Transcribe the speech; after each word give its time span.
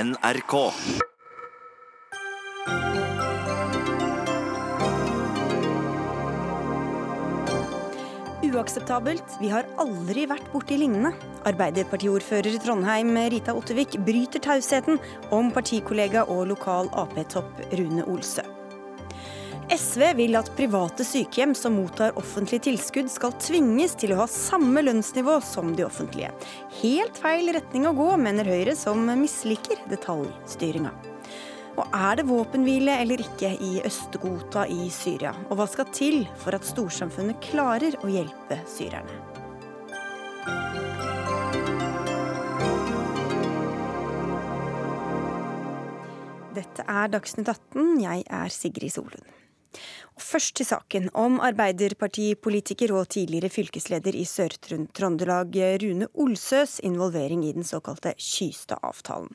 NRK. 0.00 0.54
Uakseptabelt. 8.50 9.24
Vi 9.40 9.50
har 9.52 9.68
aldri 9.80 10.24
vært 10.30 10.46
borti 10.54 10.78
lignende. 10.80 11.12
Arbeiderpartiordfører 11.48 12.56
i 12.56 12.62
Trondheim 12.62 13.12
Rita 13.34 13.52
Ottervik 13.56 13.98
bryter 14.06 14.40
tausheten 14.46 14.96
om 15.34 15.52
partikollega 15.52 16.24
og 16.32 16.46
lokal 16.54 16.88
Ap-topp 16.96 17.60
Rune 17.76 18.08
Olsø. 18.08 18.46
SV 19.70 20.02
vil 20.18 20.34
at 20.34 20.48
private 20.58 21.04
sykehjem 21.06 21.52
som 21.54 21.76
mottar 21.78 22.16
offentlige 22.18 22.64
tilskudd, 22.64 23.06
skal 23.10 23.36
tvinges 23.38 23.94
til 24.00 24.16
å 24.16 24.24
ha 24.24 24.26
samme 24.26 24.82
lønnsnivå 24.82 25.36
som 25.46 25.70
de 25.78 25.84
offentlige. 25.86 26.32
Helt 26.80 27.20
feil 27.22 27.52
retning 27.54 27.86
å 27.86 27.94
gå, 27.94 28.08
mener 28.18 28.50
Høyre, 28.50 28.74
som 28.74 29.06
misliker 29.20 29.78
detaljstyringa. 29.92 30.90
Og 31.78 31.94
er 31.94 32.18
det 32.18 32.26
våpenhvile 32.26 32.96
eller 33.04 33.22
ikke 33.22 33.52
i 33.62 33.78
Øst-Ghouta 33.86 34.66
i 34.66 34.88
Syria? 34.90 35.36
Og 35.48 35.60
hva 35.60 35.68
skal 35.70 35.86
til 35.94 36.24
for 36.42 36.58
at 36.58 36.66
storsamfunnet 36.66 37.38
klarer 37.46 37.94
å 38.02 38.10
hjelpe 38.10 38.58
syrerne? 38.68 39.22
Dette 46.58 46.82
er 46.90 47.14
Dagsnytt 47.14 47.46
18. 47.46 48.00
Jeg 48.02 48.26
er 48.26 48.50
Sigrid 48.50 48.98
Solund. 48.98 49.39
Først 50.20 50.54
til 50.58 50.68
saken 50.68 51.08
om 51.16 51.38
Arbeiderpartipolitiker 51.40 52.92
og 52.96 53.08
tidligere 53.14 53.50
fylkesleder 53.52 54.16
i 54.18 54.26
Sør-Trøndelag 54.28 55.58
Rune 55.82 56.08
Olsøs 56.14 56.78
involvering 56.84 57.44
i 57.46 57.52
den 57.56 57.66
såkalte 57.66 58.14
Kystad-avtalen. 58.18 59.32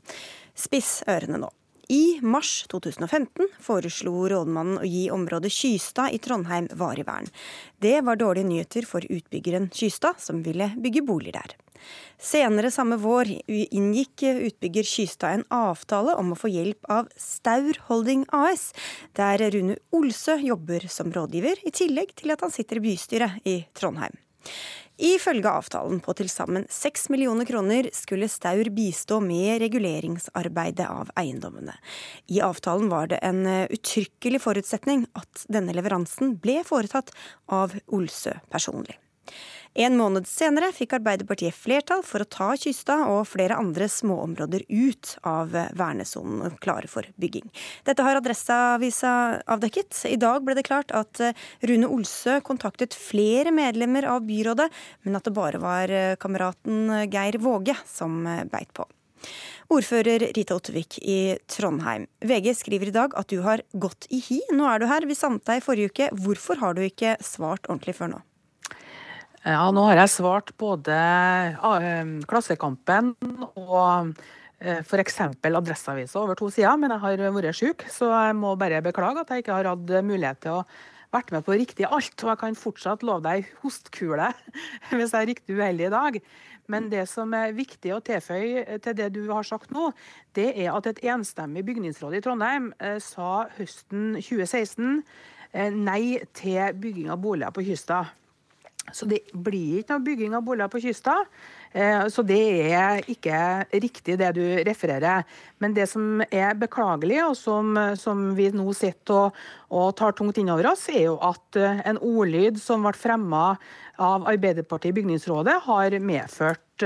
Spiss 0.56 1.02
ørene 1.10 1.42
nå. 1.42 1.52
I 1.90 2.20
mars 2.26 2.64
2015 2.72 3.52
foreslo 3.62 4.24
rådmannen 4.32 4.80
å 4.82 4.88
gi 4.90 5.04
området 5.14 5.52
Kystad 5.54 6.16
i 6.16 6.22
Trondheim 6.22 6.70
varig 6.74 7.06
vern. 7.06 7.30
Det 7.78 8.00
var 8.08 8.18
dårlige 8.18 8.50
nyheter 8.50 8.88
for 8.90 9.06
utbyggeren 9.06 9.70
Kystad, 9.70 10.18
som 10.18 10.42
ville 10.46 10.72
bygge 10.82 11.06
boliger 11.06 11.44
der. 11.44 11.54
Senere 12.22 12.72
samme 12.72 12.98
vår 13.02 13.30
inngikk 13.48 14.24
utbygger 14.30 14.88
Kystad 14.88 15.36
en 15.36 15.46
avtale 15.54 16.16
om 16.16 16.32
å 16.34 16.40
få 16.40 16.50
hjelp 16.52 16.88
av 16.92 17.10
Staur 17.20 17.78
Holding 17.90 18.24
AS, 18.34 18.72
der 19.18 19.44
Rune 19.54 19.78
Olsø 19.96 20.38
jobber 20.40 20.88
som 20.92 21.12
rådgiver, 21.14 21.60
i 21.68 21.76
tillegg 21.76 22.16
til 22.16 22.34
at 22.34 22.46
han 22.46 22.56
sitter 22.56 22.80
i 22.80 22.86
bystyret 22.88 23.46
i 23.46 23.60
Trondheim. 23.76 24.16
Ifølge 24.96 25.52
avtalen 25.52 26.00
på 26.00 26.14
til 26.16 26.30
sammen 26.32 26.64
6 26.72 27.10
millioner 27.12 27.48
kroner 27.48 27.90
skulle 27.92 28.30
Staur 28.32 28.70
bistå 28.72 29.20
med 29.20 29.60
reguleringsarbeidet 29.66 30.88
av 30.88 31.12
eiendommene. 31.20 31.76
I 32.32 32.40
avtalen 32.46 32.88
var 32.92 33.12
det 33.12 33.20
en 33.28 33.44
uttrykkelig 33.46 34.40
forutsetning 34.46 35.04
at 35.20 35.44
denne 35.52 35.76
leveransen 35.76 36.38
ble 36.40 36.62
foretatt 36.64 37.12
av 37.52 37.76
Olsø 37.92 38.38
personlig. 38.48 38.96
En 39.76 39.98
måned 40.00 40.24
senere 40.24 40.70
fikk 40.72 40.94
Arbeiderpartiet 40.96 41.56
flertall 41.56 42.00
for 42.08 42.24
å 42.24 42.28
ta 42.32 42.54
Kystad 42.56 43.10
og 43.12 43.26
flere 43.28 43.58
andre 43.60 43.90
småområder 43.92 44.64
ut 44.72 45.16
av 45.28 45.52
vernesonen 45.52 46.54
klare 46.64 46.88
for 46.88 47.08
bygging. 47.20 47.50
Dette 47.84 48.06
har 48.06 48.16
Adresseavisa 48.22 49.12
avdekket. 49.52 50.06
I 50.08 50.16
dag 50.22 50.46
ble 50.48 50.56
det 50.56 50.64
klart 50.70 50.94
at 50.96 51.20
Rune 51.68 51.90
Olsø 51.92 52.38
kontaktet 52.48 52.96
flere 52.96 53.52
medlemmer 53.52 54.08
av 54.08 54.24
byrådet, 54.24 54.70
men 55.04 55.20
at 55.20 55.28
det 55.28 55.36
bare 55.36 55.60
var 55.60 55.92
kameraten 56.24 57.10
Geir 57.12 57.36
Våge 57.44 57.76
som 57.84 58.22
beit 58.52 58.72
på. 58.72 58.88
Ordfører 59.76 60.30
Rita 60.38 60.56
Ottervik 60.56 61.02
i 61.02 61.36
Trondheim. 61.52 62.06
VG 62.24 62.54
skriver 62.62 62.94
i 62.94 62.96
dag 62.96 63.18
at 63.20 63.28
du 63.28 63.42
har 63.44 63.66
gått 63.74 64.08
i 64.14 64.22
hi. 64.24 64.40
Nå 64.56 64.70
er 64.72 64.80
du 64.80 64.88
her. 64.88 65.10
Vi 65.10 65.20
savnet 65.20 65.44
deg 65.50 65.60
i 65.60 65.66
forrige 65.66 65.92
uke. 65.92 66.10
Hvorfor 66.16 66.64
har 66.64 66.78
du 66.78 66.86
ikke 66.86 67.18
svart 67.26 67.68
ordentlig 67.68 67.98
før 68.00 68.14
nå? 68.14 68.22
Ja, 69.46 69.68
nå 69.70 69.84
har 69.86 70.00
jeg 70.00 70.10
svart 70.10 70.48
både 70.58 70.96
Klassekampen 72.26 73.12
og 73.54 74.16
f.eks. 74.58 75.20
Adresseavisa 75.22 76.18
over 76.24 76.40
to 76.40 76.50
sider, 76.50 76.74
men 76.82 76.90
jeg 76.96 77.04
har 77.04 77.22
vært 77.36 77.60
syk, 77.60 77.86
så 77.94 78.10
jeg 78.10 78.40
må 78.40 78.56
bare 78.58 78.82
beklage 78.82 79.22
at 79.22 79.30
jeg 79.30 79.44
ikke 79.44 79.60
har 79.60 79.70
hatt 79.70 79.94
mulighet 80.08 80.42
til 80.42 80.58
å 80.58 80.64
vært 81.14 81.30
med 81.36 81.46
på 81.46 81.60
riktig 81.62 81.86
alt. 81.86 82.18
Og 82.24 82.32
jeg 82.32 82.42
kan 82.42 82.58
fortsatt 82.58 83.06
love 83.06 83.22
deg 83.28 83.46
hostkule 83.62 84.32
hvis 84.96 85.14
jeg 85.14 85.22
er 85.22 85.30
riktig 85.30 85.60
uheldig 85.60 85.88
i 85.92 85.94
dag. 85.94 86.20
Men 86.66 86.90
det 86.90 87.06
som 87.14 87.38
er 87.38 87.54
viktig 87.54 87.94
å 87.94 88.02
tilføye 88.02 88.82
til 88.82 88.98
det 88.98 89.12
du 89.14 89.28
har 89.30 89.46
sagt 89.46 89.70
nå, 89.70 89.92
det 90.34 90.56
er 90.58 90.74
at 90.74 90.90
et 90.90 91.06
enstemmig 91.06 91.68
bygningsråd 91.70 92.18
i 92.18 92.26
Trondheim 92.26 92.72
sa 92.98 93.46
høsten 93.60 94.16
2016 94.18 95.04
nei 95.86 96.24
til 96.34 96.82
bygging 96.82 97.14
av 97.14 97.22
boliger 97.22 97.54
på 97.54 97.70
Kystad. 97.70 98.10
Så 98.94 99.08
det 99.10 99.24
blir 99.34 99.82
ikke 99.82 99.96
noe 99.96 100.06
bygging 100.06 100.36
av 100.38 100.44
boliger 100.46 100.70
på 100.72 100.82
kysta. 100.84 101.18
Så 102.12 102.24
det 102.24 102.42
er 102.72 103.02
ikke 103.12 103.38
riktig 103.74 104.16
det 104.22 104.30
du 104.38 104.44
refererer. 104.68 105.26
Men 105.60 105.74
det 105.76 105.88
som 105.92 106.22
er 106.30 106.56
beklagelig, 106.60 107.18
og 107.26 107.36
som, 107.40 107.74
som 108.00 108.30
vi 108.38 108.48
nå 108.54 108.70
sitter 108.78 109.26
og, 109.26 109.40
og, 109.74 109.90
tar 109.98 110.16
tungt 110.16 110.40
inn 110.40 110.54
over 110.54 110.70
oss, 110.72 110.86
er 110.94 111.08
jo 111.10 111.18
at 111.26 111.60
en 111.60 112.00
ordlyd 112.00 112.62
som 112.62 112.86
ble 112.86 112.94
fremma 112.96 113.46
av 114.00 114.28
Arbeiderpartiet 114.30 114.94
i 114.94 115.00
bygningsrådet, 115.02 115.60
har 115.66 116.00
medført 116.00 116.86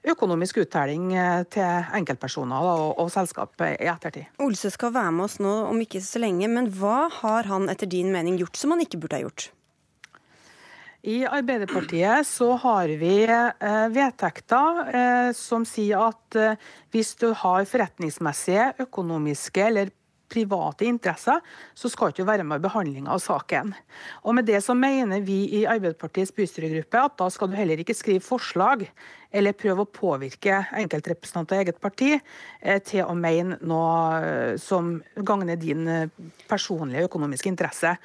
økonomisk 0.00 0.62
uttelling 0.62 1.10
til 1.52 1.88
enkeltpersoner 1.98 2.66
og, 2.72 2.84
og 3.02 3.10
selskap 3.12 3.58
i 3.66 3.74
ettertid. 3.90 4.30
Olse 4.40 4.72
skal 4.72 4.94
være 4.94 5.14
med 5.16 5.26
oss 5.26 5.40
nå 5.42 5.54
om 5.68 5.82
ikke 5.82 6.02
så 6.04 6.22
lenge, 6.22 6.48
men 6.52 6.70
hva 6.78 7.08
har 7.20 7.50
han 7.50 7.68
etter 7.72 7.90
din 7.90 8.12
mening 8.14 8.38
gjort 8.40 8.60
som 8.60 8.74
han 8.74 8.84
ikke 8.86 9.02
burde 9.02 9.18
ha 9.18 9.26
gjort? 9.26 9.50
I 11.00 11.22
Arbeiderpartiet 11.24 12.26
så 12.28 12.50
har 12.60 12.90
vi 13.00 13.22
eh, 13.24 13.86
vedtekter 13.88 14.80
eh, 14.92 15.30
som 15.32 15.64
sier 15.64 16.10
at 16.10 16.36
eh, 16.36 16.58
hvis 16.92 17.14
du 17.16 17.30
har 17.32 17.64
forretningsmessige, 17.64 18.74
økonomiske 18.84 19.64
eller 19.64 19.94
private 20.30 20.84
interesser, 20.86 21.40
så 21.74 21.88
skal 21.90 22.12
ikke 22.12 22.26
være 22.28 22.44
med 22.46 22.60
i 22.60 22.66
behandlinga 22.66 23.14
av 23.16 23.22
saken. 23.24 23.72
Og 24.28 24.36
Med 24.36 24.46
det 24.46 24.60
så 24.62 24.76
mener 24.76 25.24
vi 25.24 25.38
i 25.56 25.62
Arbeiderpartiets 25.64 26.34
bystyregruppe 26.36 27.00
at 27.00 27.16
da 27.18 27.30
skal 27.32 27.48
du 27.48 27.56
heller 27.56 27.80
ikke 27.80 27.96
skrive 27.96 28.22
forslag 28.22 28.84
eller 29.32 29.56
prøve 29.56 29.86
å 29.86 29.90
påvirke 29.90 30.60
enkeltrepresentanter 30.82 31.56
i 31.56 31.64
eget 31.64 31.80
parti 31.82 32.12
til 32.86 33.06
å 33.06 33.16
mene 33.18 33.58
noe 33.62 34.54
som 34.62 34.96
gagner 35.16 35.58
din 35.58 35.86
personlige 36.50 37.08
økonomiske 37.08 37.50
interesse. 37.50 37.96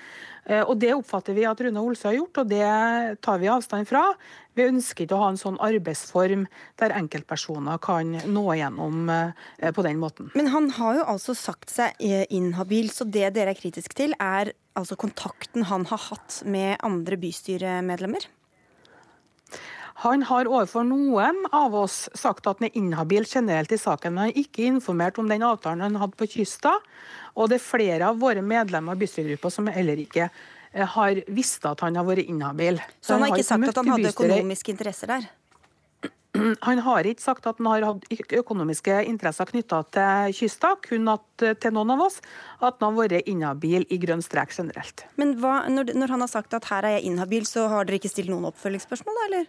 Eh, 0.45 0.61
og 0.61 0.77
Det 0.79 0.93
oppfatter 0.93 1.33
vi 1.33 1.45
at 1.49 1.61
Rune 1.61 1.81
Olsø 1.81 2.09
har 2.11 2.19
gjort, 2.19 2.41
og 2.43 2.49
det 2.51 3.21
tar 3.25 3.41
vi 3.41 3.49
avstand 3.49 3.89
fra. 3.89 4.03
Vi 4.55 4.67
ønsker 4.69 5.05
ikke 5.05 5.17
å 5.17 5.23
ha 5.23 5.31
en 5.33 5.41
sånn 5.41 5.57
arbeidsform 5.63 6.45
der 6.79 6.93
enkeltpersoner 6.95 7.81
kan 7.83 8.13
nå 8.29 8.45
igjennom 8.53 9.09
eh, 9.09 9.71
på 9.73 9.85
den 9.85 9.99
måten. 10.01 10.29
Men 10.37 10.51
han 10.53 10.69
har 10.77 11.01
jo 11.01 11.09
altså 11.15 11.35
sagt 11.37 11.73
seg 11.73 11.97
eh, 11.99 12.23
inhabil, 12.29 12.91
så 12.93 13.09
det 13.09 13.33
dere 13.35 13.55
er 13.55 13.59
kritisk 13.59 13.97
til, 13.97 14.15
er 14.21 14.53
altså 14.77 14.97
kontakten 14.99 15.65
han 15.71 15.87
har 15.89 16.01
hatt 16.11 16.43
med 16.45 16.77
andre 16.85 17.17
bystyremedlemmer? 17.19 18.29
Han 20.03 20.25
har 20.27 20.49
overfor 20.51 20.83
noen 20.83 21.45
av 21.55 21.75
oss 21.79 22.09
sagt 22.19 22.47
at 22.49 22.59
han 22.59 22.67
er 22.67 22.75
inhabil 22.75 23.23
generelt 23.29 23.71
i 23.71 23.79
saken, 23.79 24.11
men 24.11 24.25
han 24.25 24.33
har 24.33 24.41
ikke 24.41 24.65
informert 24.67 25.19
om 25.21 25.29
den 25.31 25.45
avtalen 25.47 25.85
han 25.85 25.95
hadde 26.01 26.19
på 26.19 26.27
Kystad. 26.33 26.83
Og 27.35 27.51
det 27.51 27.59
er 27.59 27.65
flere 27.65 28.11
av 28.11 28.19
våre 28.19 28.43
medlemmer 28.45 28.95
av 28.95 29.01
bystyregruppa 29.01 29.51
som 29.51 29.67
heller 29.71 29.99
ikke 30.01 30.27
eh, 30.27 30.85
har 30.95 31.23
visst 31.27 31.65
at 31.67 31.83
han 31.83 31.97
har 31.99 32.07
vært 32.07 32.29
inhabil. 32.29 32.79
Så 33.03 33.17
han 33.17 33.25
har 33.25 33.35
ikke 33.35 33.47
sagt 33.47 33.71
at 33.71 33.81
han 33.81 33.95
hadde 33.95 34.13
økonomiske 34.15 34.75
interesser 34.75 35.11
der? 35.11 35.27
Han 36.67 36.81
har 36.83 37.07
ikke 37.07 37.23
sagt 37.23 37.45
at 37.47 37.59
han 37.61 37.67
har 37.69 37.85
hatt 37.87 38.33
økonomiske 38.35 38.97
interesser 39.07 39.47
knytta 39.47 39.81
til 39.95 40.33
kysta, 40.35 40.73
kun 40.83 41.07
at, 41.13 41.25
til 41.61 41.75
noen 41.75 41.93
av 41.95 42.05
oss 42.07 42.17
at 42.59 42.75
han 42.83 42.89
har 42.89 42.97
vært 42.97 43.29
inhabil 43.31 43.85
i 43.87 43.99
grønn 44.01 44.23
strek 44.25 44.51
generelt. 44.55 45.05
Men 45.15 45.35
hva, 45.39 45.61
når, 45.71 45.93
når, 45.95 46.11
han 46.15 46.25
har 46.25 46.31
sagt 46.31 46.55
at 46.57 46.67
her 46.71 46.87
er 46.87 46.97
jeg 46.97 47.13
inhabil, 47.13 47.47
så 47.47 47.69
har 47.71 47.87
dere 47.87 48.01
ikke 48.01 48.11
stilt 48.11 48.33
noen 48.33 48.49
oppfølgingsspørsmål, 48.51 49.21
eller? 49.29 49.47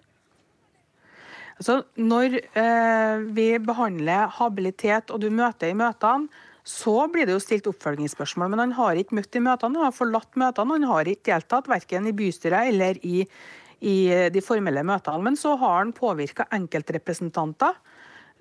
Altså, 1.56 1.80
når 1.96 2.38
eh, 2.38 3.26
vi 3.34 3.48
behandler 3.64 4.30
habilitet 4.36 5.10
og 5.10 5.22
du 5.22 5.30
møter 5.32 5.72
i 5.72 5.78
møtene, 5.78 6.28
så 6.66 6.94
blir 7.12 7.28
det 7.28 7.36
jo 7.36 7.42
stilt 7.42 7.68
oppfølgingsspørsmål. 7.70 8.50
Men 8.52 8.64
han 8.64 8.74
har 8.78 8.98
ikke 8.98 9.14
møtt 9.20 9.38
i 9.38 9.42
møtene, 9.44 9.78
han 9.78 9.88
har 9.88 9.94
forlatt 9.94 10.32
møtene. 10.34 10.78
Han 10.80 10.88
har 10.90 11.10
ikke 11.10 11.30
deltatt 11.30 11.70
verken 11.70 12.08
i 12.10 12.14
bystyret 12.16 12.72
eller 12.72 12.98
i, 13.06 13.20
i 13.86 13.96
de 14.34 14.42
formelle 14.42 14.82
møtene. 14.86 15.22
Men 15.28 15.38
så 15.38 15.54
har 15.60 15.78
han 15.78 15.94
påvirka 15.96 16.48
enkeltrepresentanter. 16.56 17.78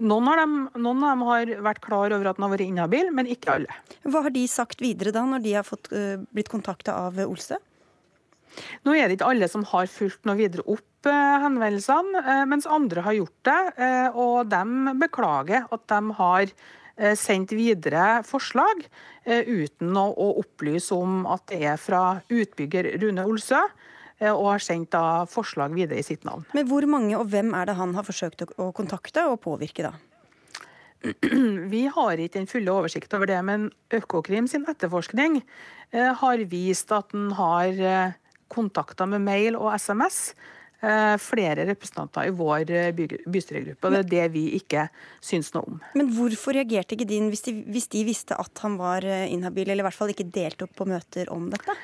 Noen 0.10 0.28
av, 0.28 0.42
dem, 0.42 0.56
noen 0.76 1.06
av, 1.06 1.14
dem, 1.14 1.22
har 1.30 1.54
vært 1.70 1.86
klar 1.86 2.12
over 2.18 2.28
at 2.32 2.40
han 2.40 2.48
har 2.48 2.56
vært 2.58 2.66
inhabil, 2.66 3.14
men 3.16 3.30
ikke 3.32 3.54
alle. 3.54 3.78
Hva 4.04 4.26
har 4.26 4.34
de 4.36 4.44
sagt 4.52 4.82
videre 4.84 5.14
da, 5.16 5.22
når 5.30 5.46
de 5.46 5.54
har 5.56 5.64
fått, 5.64 5.88
uh, 5.94 6.18
blitt 6.36 6.52
kontakta 6.52 6.98
av 7.06 7.22
Olse? 7.24 7.62
Nå 8.84 8.92
er 8.96 9.08
det 9.08 9.20
ikke 9.20 9.30
alle 9.30 9.48
som 9.52 9.64
har 9.70 9.88
fulgt 9.92 10.28
noe 10.28 10.36
videre 10.40 10.66
opp 10.68 10.84
opp 11.06 11.44
henvendelsene, 11.44 12.46
mens 12.50 12.66
andre 12.66 13.04
har 13.06 13.14
gjort 13.14 13.46
det. 13.46 13.62
Og 14.16 14.50
de 14.50 14.96
beklager 15.02 15.68
at 15.72 15.86
de 15.92 16.18
har 16.18 16.54
sendt 17.20 17.52
videre 17.52 18.22
forslag 18.24 18.86
uten 19.26 19.98
å 20.00 20.30
opplyse 20.40 20.96
om 20.96 21.26
at 21.28 21.44
det 21.52 21.60
er 21.68 21.82
fra 21.82 22.22
utbygger 22.32 22.94
Rune 23.02 23.26
Olsø. 23.28 23.60
Og 24.24 24.46
har 24.48 24.64
sendt 24.64 24.94
da 24.96 25.26
forslag 25.28 25.76
videre 25.76 26.00
i 26.00 26.06
sitt 26.08 26.24
navn. 26.24 26.46
Men 26.56 26.70
hvor 26.70 26.88
mange 26.88 27.18
og 27.20 27.28
hvem 27.34 27.52
er 27.60 27.68
det 27.68 27.76
han 27.76 27.98
har 27.98 28.08
forsøkt 28.08 28.46
å 28.48 28.70
kontakte 28.78 29.26
og 29.28 29.42
påvirke, 29.44 29.90
da? 29.90 29.96
Vi 31.74 31.86
har 31.92 32.20
ikke 32.20 32.40
den 32.40 32.50
fulle 32.50 32.74
oversikt 32.74 33.14
over 33.18 33.30
det, 33.30 33.40
men 33.46 33.70
Økokrim 33.94 34.48
sin 34.50 34.66
etterforskning 34.70 35.40
eh, 35.92 36.12
har 36.22 36.44
vist 36.52 36.94
at 36.96 37.12
den 37.14 37.32
har 37.38 37.82
eh, 37.92 38.16
kontakter 38.54 39.10
med 39.10 39.26
mail 39.26 39.58
og 39.60 39.74
SMS 39.78 40.30
eh, 40.32 40.55
flere 41.22 41.66
representanter 41.70 42.30
i 42.30 42.34
vår 42.36 42.72
bystyregruppe. 42.96 43.88
og 43.88 43.94
Det 43.96 44.02
er 44.02 44.10
det 44.14 44.26
vi 44.36 44.46
ikke 44.60 44.88
syns 45.24 45.52
noe 45.56 45.76
om. 45.76 45.84
Men 45.98 46.14
hvorfor 46.16 46.58
reagerte 46.58 46.98
ikke 46.98 47.10
din 47.10 47.30
hvis 47.34 47.46
de, 47.48 47.58
hvis 47.72 47.90
de 47.94 48.06
visste 48.08 48.38
at 48.40 48.64
han 48.64 48.80
var 48.80 49.06
inhabil, 49.06 49.70
eller 49.70 49.86
i 49.86 49.88
hvert 49.90 49.98
fall 49.98 50.14
ikke 50.14 50.30
deltok 50.30 50.76
på 50.78 50.90
møter 50.90 51.32
om 51.34 51.50
dette? 51.54 51.76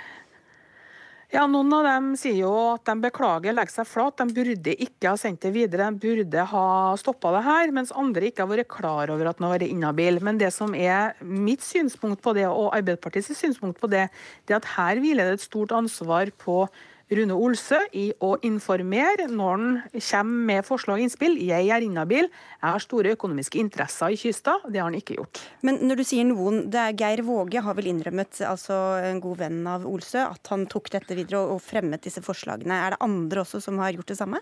Ja, 1.31 1.45
Noen 1.48 1.71
av 1.71 1.86
dem 1.88 2.07
sier 2.19 2.42
jo 2.42 2.50
at 2.74 2.83
de 2.89 2.94
beklager, 3.06 3.53
legger 3.56 3.71
seg 3.71 3.88
flat. 3.88 4.19
De 4.19 4.36
burde 4.36 4.74
ikke 4.83 5.13
ha 5.13 5.19
sendt 5.19 5.45
det 5.45 5.53
videre, 5.56 5.88
de 5.88 6.01
burde 6.03 6.44
ha 6.51 6.63
stoppa 7.00 7.31
det 7.38 7.44
her. 7.45 7.71
Mens 7.71 7.94
andre 7.95 8.27
ikke 8.27 8.44
har 8.44 8.50
vært 8.51 8.71
klar 8.74 9.13
over 9.13 9.30
at 9.30 9.39
han 9.39 9.48
har 9.48 9.53
vært 9.56 9.69
inhabil. 9.69 10.19
Men 10.27 10.42
det 10.42 10.50
som 10.51 10.75
er 10.75 11.15
mitt 11.24 11.63
synspunkt 11.63 12.19
på 12.25 12.33
det, 12.36 12.50
og 12.51 12.74
Arbeiderpartiets 12.75 13.31
synspunkt 13.39 13.80
på 13.80 13.88
det, 13.94 14.09
det 14.44 14.57
er 14.57 14.59
at 14.59 14.74
her 14.74 15.00
hviler 15.00 15.31
det 15.31 15.39
et 15.39 15.45
stort 15.45 15.71
ansvar 15.77 16.33
på 16.44 16.65
Rune 17.11 17.35
Olsø 17.35 17.75
i 17.97 18.05
å 18.23 18.37
informere 18.47 19.25
når 19.27 19.49
han 19.51 19.65
kommer 19.97 20.45
med 20.47 20.63
forslag 20.67 21.01
og 21.01 21.03
innspill. 21.03 21.35
Jeg 21.43 21.67
er 21.67 21.83
inhabil, 21.83 22.29
jeg 22.31 22.63
har 22.63 22.83
store 22.83 23.11
økonomiske 23.17 23.59
interesser 23.59 24.13
i 24.15 24.19
kysta. 24.19 24.53
Det 24.67 24.79
har 24.79 24.87
han 24.87 24.95
ikke 24.95 25.17
gjort. 25.17 25.41
Men 25.67 25.81
når 25.83 25.99
du 25.99 26.05
sier 26.07 26.29
noen, 26.29 26.63
det 26.71 26.79
er 26.79 26.95
Geir 27.01 27.25
Våge 27.27 27.65
har 27.65 27.75
vel 27.75 27.91
innrømmet, 27.91 28.39
altså 28.47 28.79
en 29.03 29.19
god 29.23 29.43
venn 29.43 29.59
av 29.67 29.83
Olsø, 29.89 30.23
at 30.23 30.53
han 30.53 30.63
tok 30.71 30.87
dette 30.95 31.17
videre 31.19 31.43
og 31.51 31.59
fremmet 31.65 32.07
disse 32.07 32.23
forslagene. 32.23 32.79
Er 32.79 32.95
det 32.95 33.03
andre 33.03 33.43
også 33.43 33.59
som 33.67 33.83
har 33.83 33.91
gjort 33.97 34.13
det 34.13 34.19
samme? 34.21 34.39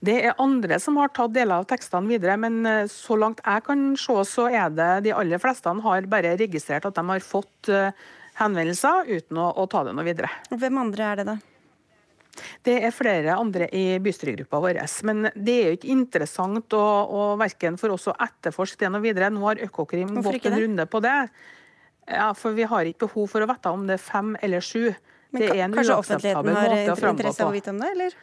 Det 0.00 0.14
er 0.24 0.38
andre 0.40 0.78
som 0.80 0.96
har 0.96 1.10
tatt 1.12 1.34
deler 1.36 1.60
av 1.60 1.66
tekstene 1.68 2.08
videre, 2.08 2.38
men 2.40 2.64
eh, 2.66 2.86
så 2.88 3.18
langt 3.20 3.42
jeg 3.44 3.66
kan 3.66 3.90
se, 4.00 4.16
så 4.26 4.46
er 4.48 4.72
det 4.72 4.92
de 5.04 5.12
aller 5.12 5.38
fleste 5.38 5.74
har 5.84 6.08
bare 6.10 6.38
registrert 6.40 6.88
at 6.88 6.96
de 6.96 7.04
har 7.10 7.20
fått 7.20 7.68
uh, 7.68 7.92
henvendelser 8.38 9.08
uten 9.10 9.40
å, 9.40 9.50
å 9.58 9.66
ta 9.70 9.84
det 9.86 9.94
noe 9.96 10.06
videre. 10.06 10.30
Hvem 10.52 10.78
andre 10.82 11.08
er 11.10 11.20
det, 11.20 11.26
da? 11.30 11.38
Det 12.64 12.76
er 12.86 12.94
flere 12.94 13.34
andre 13.36 13.66
i 13.74 13.84
bystyregruppa 14.02 14.60
vår. 14.62 14.80
Men 15.08 15.28
det 15.34 15.54
er 15.54 15.70
jo 15.70 15.78
ikke 15.78 15.92
interessant 15.92 16.76
å, 16.76 16.82
å 17.04 17.22
verken 17.40 17.78
for 17.80 17.96
oss 17.96 18.08
å 18.10 18.16
etterforske 18.16 18.84
det 18.84 18.92
noe 18.92 19.04
videre. 19.04 19.30
Nå 19.34 19.42
har 19.48 19.62
Økokrim 19.66 20.20
gått 20.22 20.46
en 20.48 20.58
runde 20.62 20.86
på 20.90 21.02
det. 21.04 21.16
Ja, 22.10 22.30
for 22.34 22.56
Vi 22.56 22.66
har 22.66 22.88
ikke 22.88 23.06
behov 23.06 23.30
for 23.30 23.44
å 23.44 23.48
vite 23.50 23.72
om 23.74 23.86
det 23.88 23.98
er 23.98 24.04
fem 24.04 24.34
eller 24.40 24.64
sju. 24.64 24.90
Men 25.30 25.44
det 25.44 25.50
er 25.50 25.64
en 25.66 25.74
kanskje 25.74 25.98
offentligheten 26.00 26.56
har 26.56 26.72
interesse 27.12 27.44
av 27.44 27.52
å 27.52 27.54
vite 27.54 27.70
om 27.70 27.78
det, 27.78 27.90
eller? 27.94 28.16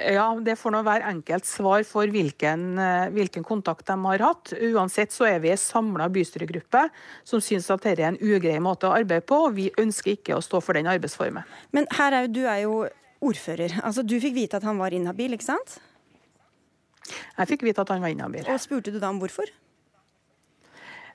Ja, 0.00 0.26
Det 0.40 0.56
får 0.58 0.72
nå 0.72 0.80
være 0.86 1.08
enkelt 1.10 1.44
svar 1.44 1.84
for 1.84 2.06
hvilken, 2.06 2.78
eh, 2.78 3.10
hvilken, 3.12 3.44
kontakt 3.44 3.86
de 3.86 3.96
har 4.04 4.18
hatt. 4.18 4.52
Uansett 4.52 5.12
så 5.12 5.26
er 5.28 5.40
vi 5.40 5.50
en 5.50 5.56
samla 5.56 6.08
bystyregruppe 6.08 6.88
som 7.24 7.40
syns 7.40 7.70
at 7.70 7.82
dette 7.82 8.00
er 8.02 8.08
en 8.08 8.18
ugrei 8.20 8.58
måte 8.58 8.88
å 8.88 8.96
arbeide 8.96 9.26
på. 9.26 9.46
og 9.46 9.54
Vi 9.54 9.70
ønsker 9.76 10.16
ikke 10.16 10.36
å 10.36 10.42
stå 10.42 10.62
for 10.62 10.74
den 10.74 10.86
arbeidsformen. 10.86 11.44
Men 11.72 11.86
her 11.90 12.12
er 12.12 12.26
jo, 12.26 12.32
du 12.32 12.46
er 12.46 12.60
jo 12.62 12.88
ordfører. 13.20 13.80
Altså, 13.82 14.06
Du 14.06 14.18
fikk 14.20 14.34
vite 14.34 14.56
at 14.56 14.62
han 14.62 14.78
var 14.78 14.90
inhabil, 14.90 15.32
ikke 15.32 15.44
sant? 15.44 15.78
Jeg 17.38 17.48
fikk 17.48 17.62
vite 17.62 17.80
at 17.80 17.88
han 17.88 18.00
var 18.00 18.08
inhabil. 18.08 18.46
Og 18.48 18.60
Spurte 18.60 18.92
du 18.92 18.98
da 18.98 19.08
om 19.10 19.18
hvorfor? 19.20 19.48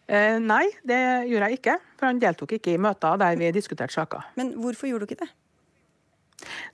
Eh, 0.07 0.37
nei, 0.37 0.69
det 0.85 0.99
gjorde 1.31 1.49
jeg 1.49 1.59
ikke. 1.59 1.79
For 1.97 2.05
han 2.05 2.19
deltok 2.21 2.51
ikke 2.59 2.75
i 2.75 2.81
møter 2.81 3.17
der 3.17 3.35
vi 3.39 3.51
diskuterte 3.51 3.93
saker. 3.93 4.27
Men 4.35 4.53
hvorfor 4.61 4.87
gjorde 4.87 5.07
du 5.07 5.13
ikke 5.13 5.23
det? 5.25 5.31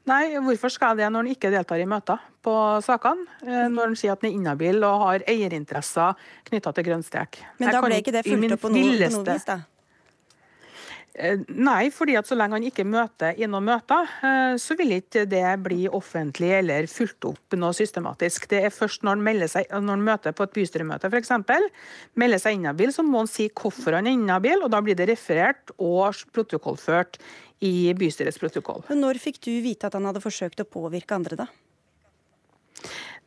Nei, 0.10 0.24
hvorfor 0.42 0.74
skal 0.74 0.98
det 0.98 1.08
når 1.12 1.24
han 1.24 1.36
ikke 1.36 1.52
deltar 1.54 1.82
i 1.82 1.88
møter 1.90 2.22
på 2.44 2.54
sakene? 2.86 3.28
Eh, 3.46 3.68
når 3.72 3.92
han 3.92 4.00
sier 4.00 4.16
at 4.16 4.24
han 4.24 4.32
er 4.32 4.40
inhabil 4.40 4.82
og 4.88 5.04
har 5.06 5.28
eierinteresser 5.30 6.18
knytta 6.50 6.74
til 6.78 6.90
grønn 6.90 7.06
strek. 7.06 7.44
Men 7.62 7.76
da 7.76 7.84
ble 7.86 8.02
ikke 8.02 8.16
det 8.16 8.26
fulgt 8.28 8.58
opp 8.58 8.66
på 8.66 8.74
noe, 8.74 8.98
på 9.06 9.22
noe 9.22 9.36
vis, 9.36 9.48
da? 9.48 9.62
Eh, 11.14 11.42
nei, 11.60 11.90
fordi 11.92 12.14
at 12.16 12.28
så 12.30 12.38
lenge 12.40 12.56
han 12.56 12.66
ikke 12.66 12.86
møter 12.88 13.36
i 13.36 13.48
noen 13.50 13.66
møter, 13.68 14.08
eh, 14.24 14.54
så 14.62 14.78
vil 14.80 14.96
ikke 14.96 15.26
det 15.30 15.44
bli 15.64 15.84
offentlig 15.92 16.54
eller 16.62 16.88
fulgt 16.88 17.28
opp 17.28 17.58
noe 17.60 17.76
systematisk. 17.76 18.48
Det 18.52 18.62
er 18.64 18.72
først 18.72 19.04
når 19.04 19.20
han, 19.20 19.44
seg, 19.52 19.68
når 19.76 19.98
han 19.98 20.08
møter 20.08 20.36
på 20.38 20.48
et 20.48 20.56
bystyremøte 20.56 21.12
f.eks., 21.12 21.34
melder 22.16 22.40
seg 22.40 22.56
inhabil, 22.56 22.96
så 22.96 23.04
må 23.04 23.26
han 23.26 23.32
si 23.32 23.50
hvorfor 23.52 24.00
han 24.00 24.08
er 24.08 24.16
inhabil, 24.16 24.64
og 24.64 24.72
da 24.72 24.80
blir 24.84 24.96
det 24.96 25.10
referert 25.12 25.76
og 25.78 26.16
protokollført 26.32 27.20
i 27.62 27.92
bystyrets 27.98 28.40
protokoll. 28.42 28.84
Men 28.90 29.04
Når 29.06 29.22
fikk 29.22 29.42
du 29.46 29.52
vite 29.64 29.88
at 29.88 29.98
han 29.98 30.08
hadde 30.10 30.24
forsøkt 30.24 30.64
å 30.64 30.70
påvirke 30.70 31.18
andre, 31.18 31.44
da? 31.44 31.50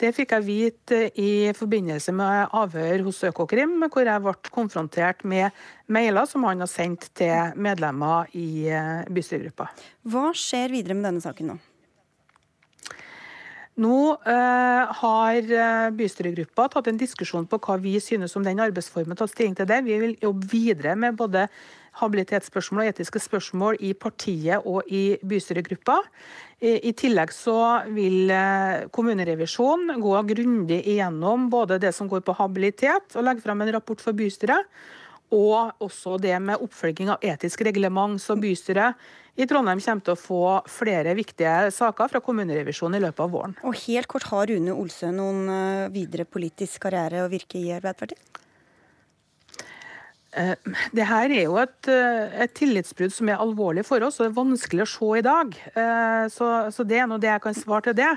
Det 0.00 0.10
fikk 0.10 0.32
jeg 0.34 0.42
vite 0.42 0.96
i 1.22 1.52
forbindelse 1.54 2.10
med 2.19 2.54
avhør 2.58 3.04
hos 3.06 3.20
Økokrim, 3.28 3.76
hvor 3.86 4.08
jeg 4.08 4.22
ble 4.25 4.32
konfrontert 4.50 5.22
med 5.22 5.54
mailer 5.86 6.26
som 6.26 6.42
han 6.48 6.64
har 6.64 6.70
sendt 6.70 7.12
til 7.14 7.54
medlemmer 7.54 8.32
i 8.34 8.66
eh, 8.66 9.06
bystyregruppa. 9.14 9.69
Hva 10.10 10.32
skjer 10.34 10.75
videre 10.75 10.98
med 10.98 11.06
denne 11.06 11.22
saken 11.22 11.52
nå? 11.52 11.56
Nå 13.84 13.94
eh, 14.30 14.98
har 14.98 15.38
eh, 15.38 15.88
bystyregruppa 15.98 16.69
tatt 16.75 16.90
en 16.90 16.98
diskusjon 16.98 17.46
på 17.50 17.58
hva 17.62 17.78
vi 17.82 17.96
synes 18.02 18.34
om 18.38 18.44
den 18.46 18.62
arbeidsformen. 18.62 19.19
tatt 19.19 19.32
stilling 19.32 19.54
til 19.58 19.70
det. 19.70 19.80
Vi 19.87 19.98
vil 20.02 20.19
jobbe 20.22 20.50
videre 20.50 20.94
med 20.98 21.19
både 21.19 21.48
habilitetsspørsmål 22.00 22.85
og 22.85 22.91
etiske 22.91 23.23
spørsmål 23.23 23.79
i 23.85 23.93
partiet 23.94 24.67
og 24.67 24.88
i 24.91 25.17
bystyregruppa. 25.23 26.00
I 26.64 26.93
tillegg 26.96 27.32
så 27.35 27.56
vil 27.93 28.31
eh, 28.32 28.87
kommunerevisjonen 28.94 30.00
gå 30.00 30.14
grundig 30.31 30.81
igjennom 30.81 31.50
både 31.52 31.81
det 31.82 31.93
som 31.93 32.08
går 32.08 32.23
på 32.25 32.37
habilitet, 32.38 33.12
og 33.14 33.26
legge 33.26 33.44
frem 33.44 33.64
en 33.64 33.75
rapport 33.76 34.00
for 34.00 34.17
bystyret, 34.17 34.70
og 35.35 35.82
også 35.82 36.17
det 36.23 36.37
med 36.41 36.62
oppfølging 36.62 37.11
av 37.12 37.26
etisk 37.26 37.64
reglement. 37.67 38.23
Så 38.23 38.38
bystyret 38.40 38.97
i 39.35 39.49
Trondheim 39.50 39.82
kommer 39.82 40.06
til 40.06 40.14
å 40.14 40.20
få 40.20 40.43
flere 40.70 41.17
viktige 41.19 41.73
saker 41.75 42.12
fra 42.12 42.23
kommunerevisjonen 42.23 43.00
i 43.00 43.02
løpet 43.02 43.25
av 43.25 43.35
våren. 43.35 43.56
Og 43.67 43.75
helt 43.85 44.08
kort, 44.11 44.29
Har 44.31 44.47
Rune 44.49 44.73
Olsø 44.73 45.11
noen 45.12 45.49
eh, 45.50 45.93
videre 45.94 46.25
politisk 46.25 46.87
karriere 46.87 47.26
å 47.26 47.32
virke 47.32 47.58
i 47.58 47.75
Arbeiderpartiet? 47.75 48.44
Eh, 50.36 50.54
det 50.97 51.06
her 51.09 51.30
er 51.30 51.44
jo 51.47 51.59
et, 51.62 51.90
eh, 51.90 52.38
et, 52.44 52.54
tillitsbrudd 52.54 53.14
som 53.14 53.30
er 53.30 53.42
alvorlig 53.42 53.85
for 53.87 54.02
oss, 54.02 54.18
og 54.20 54.26
det 54.26 54.32
er 54.32 54.40
vanskelig 54.42 54.87
å 54.87 54.92
se 54.94 55.11
i 55.18 55.25
dag. 55.25 55.59
Så, 56.35 56.50
så 56.75 56.87
det 56.87 57.00
er 57.00 57.11
nå 57.11 57.18
det 57.23 57.32
jeg 57.32 57.44
kan 57.44 57.56
svare 57.56 57.88
til 57.88 57.99
det. 58.02 58.12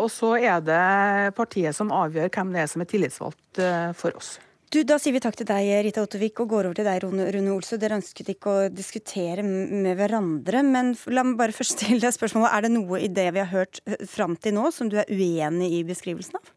Og 0.00 0.06
så 0.08 0.36
er 0.38 0.60
det 0.64 1.34
partiet 1.36 1.76
som 1.76 1.90
avgjør 1.92 2.30
hvem 2.32 2.54
det 2.54 2.62
er 2.62 2.70
som 2.70 2.80
er 2.80 2.88
tillitsvalgt 2.88 3.60
for 3.98 4.16
oss. 4.16 4.38
Du, 4.70 4.84
Da 4.86 5.00
sier 5.02 5.16
vi 5.16 5.18
takk 5.18 5.34
til 5.34 5.48
deg, 5.48 5.66
Rita 5.82 6.04
Ottervik, 6.04 6.38
og 6.44 6.52
går 6.52 6.68
over 6.68 6.78
til 6.78 6.86
deg, 6.86 7.02
Rune 7.02 7.50
Olsø. 7.50 7.74
Dere 7.80 7.96
ønsket 7.98 8.28
ikke 8.36 8.52
å 8.52 8.68
diskutere 8.70 9.42
med 9.42 9.98
hverandre, 9.98 10.62
men 10.62 10.92
la 11.10 11.24
meg 11.26 11.40
bare 11.40 11.56
først 11.56 11.74
stille 11.74 11.98
deg 12.04 12.14
spørsmålet. 12.14 12.52
Er 12.54 12.68
det 12.68 12.70
noe 12.76 13.00
i 13.02 13.10
det 13.10 13.26
vi 13.34 13.42
har 13.42 13.50
hørt 13.50 13.82
eh, 13.82 13.98
fram 14.06 14.38
til 14.38 14.54
nå 14.54 14.70
som 14.70 14.86
du 14.92 15.00
er 15.02 15.10
uenig 15.10 15.72
i 15.74 15.82
beskrivelsen 15.88 16.38
av? 16.38 16.54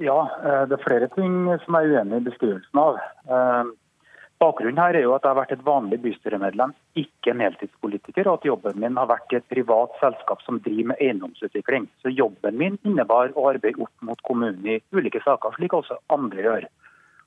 Ja, 0.00 0.30
eh, 0.44 0.62
det 0.68 0.78
er 0.78 0.80
flere 0.86 1.08
ting 1.12 1.34
som 1.60 1.76
jeg 1.76 1.90
er 1.90 1.98
uenig 2.00 2.22
i 2.22 2.26
beskrivelsen 2.30 2.78
av. 2.80 2.96
Eh, 3.28 3.72
bakgrunnen 4.40 4.80
her 4.80 4.96
er 4.96 5.04
jo 5.04 5.12
at 5.12 5.26
jeg 5.26 5.34
har 5.34 5.36
vært 5.36 5.52
et 5.52 5.64
vanlig 5.66 5.98
bystyremedlem, 6.00 6.72
ikke 6.96 7.34
en 7.34 7.42
heltidspolitiker, 7.44 8.30
og 8.30 8.38
at 8.38 8.46
jobben 8.48 8.80
min 8.80 8.96
har 8.96 9.10
vært 9.10 9.34
i 9.34 9.36
et 9.36 9.50
privat 9.52 9.92
selskap 10.00 10.40
som 10.46 10.62
driver 10.64 10.94
med 10.94 11.02
eiendomsutvikling. 11.04 11.90
Så 12.00 12.14
jobben 12.16 12.56
min 12.56 12.78
innebar 12.88 13.34
å 13.36 13.50
arbeide 13.50 13.84
opp 13.84 14.08
mot 14.08 14.24
kommunen 14.24 14.64
i 14.64 14.78
ulike 14.96 15.20
saker, 15.26 15.52
slik 15.58 15.76
også 15.76 16.00
andre 16.16 16.48
gjør. 16.48 16.68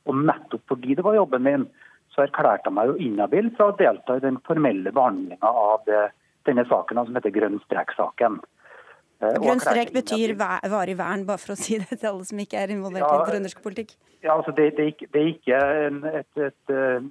Og 0.10 0.26
nettopp 0.26 0.66
fordi 0.74 0.98
det 0.98 1.06
var 1.06 1.20
jobben 1.20 1.46
min, 1.46 1.70
så 2.16 2.26
erklærte 2.26 2.72
jeg 2.72 2.78
meg 2.80 2.90
jo 2.90 2.98
inhabil 3.06 3.54
fra 3.54 3.70
å 3.70 3.78
delta 3.78 4.18
i 4.18 4.26
den 4.26 4.42
formelle 4.50 4.90
behandlinga 4.90 5.54
av 5.70 5.86
det, 5.86 6.08
denne 6.50 6.66
saken 6.74 7.06
som 7.06 7.22
heter 7.22 7.38
grønn 7.38 7.62
strek-saken. 7.68 8.42
Eh, 9.24 9.36
grønn 9.44 9.62
strek 9.64 9.94
betyr 9.96 10.36
varig 10.38 10.96
vern, 11.00 11.26
bare 11.28 11.42
for 11.42 11.56
å 11.56 11.60
si 11.60 11.78
det 11.82 12.00
til 12.00 12.10
alle 12.12 12.26
som 12.28 12.42
ikke 12.44 12.60
er 12.60 12.74
involvert 12.76 13.06
ja, 13.06 13.20
i 13.20 13.30
trøndersk 13.30 13.62
politikk? 13.64 13.94
Ja, 14.24 14.36
altså 14.36 14.54
det, 14.56 14.74
det, 14.80 14.88
er 15.12 15.30
ikke 15.30 15.60
et, 16.22 16.42
et, 16.50 16.74
eh, 16.74 17.06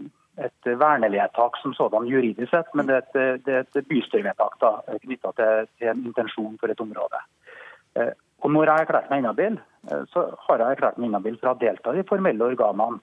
et 0.48 0.72
vernevedtak 0.82 1.60
som 1.62 1.76
sådan 1.78 2.08
juridisk 2.10 2.52
sett, 2.52 2.72
men 2.78 2.90
det 2.90 2.98
er 2.98 3.06
et, 3.06 3.46
det 3.46 3.56
er 3.58 3.64
et 3.64 3.88
bystyrevedtak 3.88 4.58
knytta 5.04 5.36
til, 5.38 5.70
til, 5.78 5.92
en 5.94 6.04
intensjon 6.10 6.58
for 6.60 6.72
et 6.72 6.84
område. 6.84 7.22
Eh, 8.00 8.12
og 8.42 8.50
Når 8.50 8.64
jeg 8.66 8.74
har 8.74 8.84
erklært 8.84 9.10
meg 9.12 9.20
inhabil, 9.22 9.56
så 10.10 10.24
har 10.48 10.58
jeg 10.58 10.74
erklært 10.74 10.96
meg 10.98 11.12
inhabil 11.12 11.36
for 11.38 11.46
å 11.46 11.52
ha 11.52 11.58
deltatt 11.60 11.98
i 12.00 12.02
formelle 12.08 12.48
organene 12.50 12.98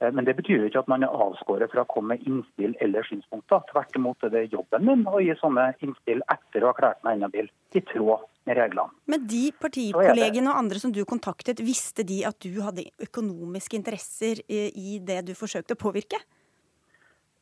Eh, 0.00 0.12
men 0.12 0.24
det 0.24 0.36
betyr 0.36 0.62
jo 0.62 0.68
ikke 0.70 0.82
at 0.82 0.90
man 0.90 1.04
er 1.04 1.22
avskåret 1.24 1.72
fra 1.72 1.84
å 1.84 1.90
komme 1.90 2.14
med 2.14 2.26
innspill 2.28 2.76
eller 2.84 3.06
synspunkter. 3.08 3.62
Tvert 3.70 3.96
imot 3.98 4.26
er 4.26 4.34
det 4.34 4.46
jobben 4.54 4.86
min 4.88 5.06
å 5.08 5.20
gi 5.20 5.36
sånne 5.40 5.70
innspill 5.84 6.24
etter 6.32 6.64
å 6.64 6.70
ha 6.70 6.74
erklært 6.74 7.04
meg 7.06 7.20
inhabil, 7.20 7.50
i 7.76 7.84
tråd 7.92 8.26
reglene. 8.58 8.90
Men 9.10 9.24
de 9.30 9.42
partikollegene 9.60 10.50
og 10.50 10.60
andre 10.62 10.82
som 10.82 10.92
du 10.94 11.00
kontaktet, 11.08 11.62
visste 11.64 12.04
de 12.06 12.22
at 12.28 12.38
du 12.42 12.60
hadde 12.64 12.88
økonomiske 13.02 13.78
interesser 13.78 14.42
i 14.48 14.98
det 15.04 15.22
du 15.28 15.34
forsøkte 15.38 15.76
å 15.76 15.80
påvirke? 15.80 16.20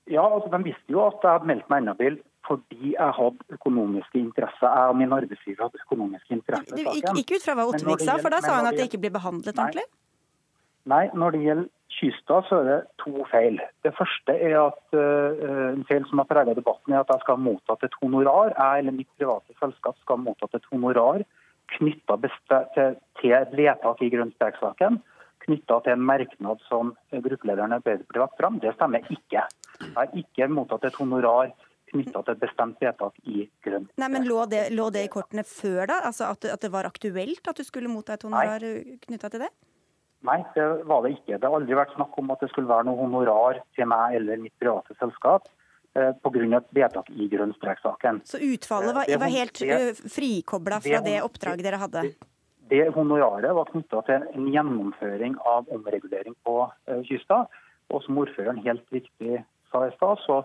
Ja, 0.09 0.25
altså 0.25 0.49
De 0.53 0.63
visste 0.71 0.93
jo 0.93 1.05
at 1.05 1.21
jeg 1.21 1.37
hadde 1.37 1.51
meldt 1.51 1.69
meg 1.71 1.85
inhabil 1.85 2.21
fordi 2.49 2.95
jeg 2.95 3.13
hadde 3.13 3.57
økonomiske 3.59 4.17
interesser. 4.17 4.69
Jeg 4.73 4.93
og 4.93 4.97
min 4.97 5.11
arbeidsgiver 5.13 5.67
hadde 5.67 5.83
økonomiske 5.85 6.33
interesser. 6.33 6.79
Ikke 7.21 7.37
ut 7.37 7.45
fra 7.45 7.57
hva 7.59 7.67
Ottervik 7.69 8.01
sa, 8.01 8.15
for 8.23 8.33
da 8.33 8.39
sa 8.41 8.55
han 8.57 8.69
at 8.71 8.79
det 8.79 8.87
ikke 8.89 9.03
ble 9.03 9.11
behandlet 9.19 9.53
ordentlig? 9.53 9.85
Nei, 10.89 11.03
når 11.13 11.37
det 11.37 11.43
gjelder 11.45 11.69
Kystad, 11.89 12.45
så 12.47 12.61
er 12.61 12.67
det 12.69 12.79
to 13.01 13.25
feil. 13.31 13.57
Det 13.83 13.95
første 13.97 14.35
er 14.37 14.57
at 14.61 14.81
uh, 14.93 15.73
en 15.73 15.85
feil 15.89 16.05
som 16.11 16.21
har 16.21 16.29
preget 16.29 16.59
debatten, 16.59 16.93
er 16.93 17.01
at 17.01 17.13
jeg 17.15 17.25
skal 17.25 17.39
ha 17.39 17.45
mottatt 17.47 17.87
et 17.87 17.97
honorar. 18.03 18.53
Jeg 18.53 18.83
eller 18.85 18.97
mitt 18.99 19.11
private 19.19 19.57
selskap 19.59 19.97
skal 20.03 20.19
ha 20.19 20.27
mottatt 20.29 20.59
et 20.59 20.69
honorar 20.73 21.25
knytta 21.77 22.17
til, 22.75 22.99
til 23.21 23.37
et 23.37 23.55
vedtak 23.57 24.03
i 24.03 24.11
Grønn 24.13 24.35
strek-saken. 24.37 25.01
Knytta 25.45 25.81
til 25.85 25.95
en 25.95 26.05
merknad 26.05 26.61
som 26.69 26.93
gruppelederen 27.13 27.73
i 27.73 27.79
Arbeiderpartiet 27.79 28.23
lagt 28.25 28.39
fram. 28.41 28.61
Det 28.63 28.75
stemmer 28.77 29.05
ikke. 29.09 29.45
Jeg 29.81 29.95
har 29.97 30.15
ikke 30.23 30.49
mottatt 30.53 30.89
et 30.89 31.01
honorar 31.01 31.53
knytta 31.89 32.21
til 32.25 32.35
et 32.35 32.43
bestemt 32.43 32.83
vedtak 32.85 33.17
i 33.25 33.47
Grønn. 33.65 33.89
Nei, 34.01 34.11
men 34.13 34.29
lå 34.29 34.43
det, 34.51 34.67
lå 34.77 34.91
det, 34.95 35.07
i 35.07 35.13
kortene 35.13 35.45
før, 35.49 35.87
da? 35.89 36.03
Altså 36.09 36.29
at, 36.29 36.45
at, 36.53 36.61
det 36.65 36.73
var 36.73 36.89
aktuelt 36.89 37.49
at 37.49 37.57
du 37.57 37.65
skulle 37.65 37.93
motta 37.93 38.19
et 38.19 38.27
honorar 38.29 38.65
knytta 39.07 39.33
til 39.33 39.47
det? 39.47 39.53
Nei, 40.27 40.41
det 40.55 40.65
var 40.91 41.05
det 41.05 41.15
ikke. 41.15 41.37
Det 41.39 41.47
har 41.47 41.55
aldri 41.55 41.77
vært 41.79 41.95
snakk 41.95 42.17
om 42.19 42.33
at 42.35 42.41
det 42.43 42.51
skulle 42.51 42.71
være 42.71 42.89
noe 42.89 42.99
honorar 42.99 43.61
til 43.79 43.87
meg 43.91 44.17
eller 44.19 44.41
mitt 44.43 44.55
private 44.59 44.97
selskap 44.99 45.47
eh, 45.95 46.11
pga. 46.25 46.43
et 46.59 46.73
vedtak 46.75 47.13
i 47.15 47.29
grønn 47.31 47.55
strek-saken. 47.55 48.23
Så 48.27 48.41
utfallet 48.43 48.97
var, 48.97 49.13
var 49.23 49.33
helt 49.35 49.63
uh, 49.63 49.93
frikobla 49.95 50.81
fra 50.83 51.01
det, 51.05 51.15
det 51.15 51.23
oppdraget 51.23 51.69
dere 51.69 51.81
hadde? 51.85 52.05
Det, 52.69 52.83
honoraret 52.97 53.55
var 53.57 53.71
knytta 53.71 54.03
til 54.09 54.27
en 54.35 54.51
gjennomføring 54.53 55.39
av 55.47 55.71
omregulering 55.73 56.35
på 56.45 56.61
eh, 56.91 57.01
kysta. 57.09 57.47
Og 57.89 58.03
som 58.05 58.19
ordføreren 58.21 58.59
helt 58.67 58.85
riktig 58.93 59.39
sa 59.71 59.87
i 59.87 59.95
stad, 59.95 60.21
så 60.27 60.43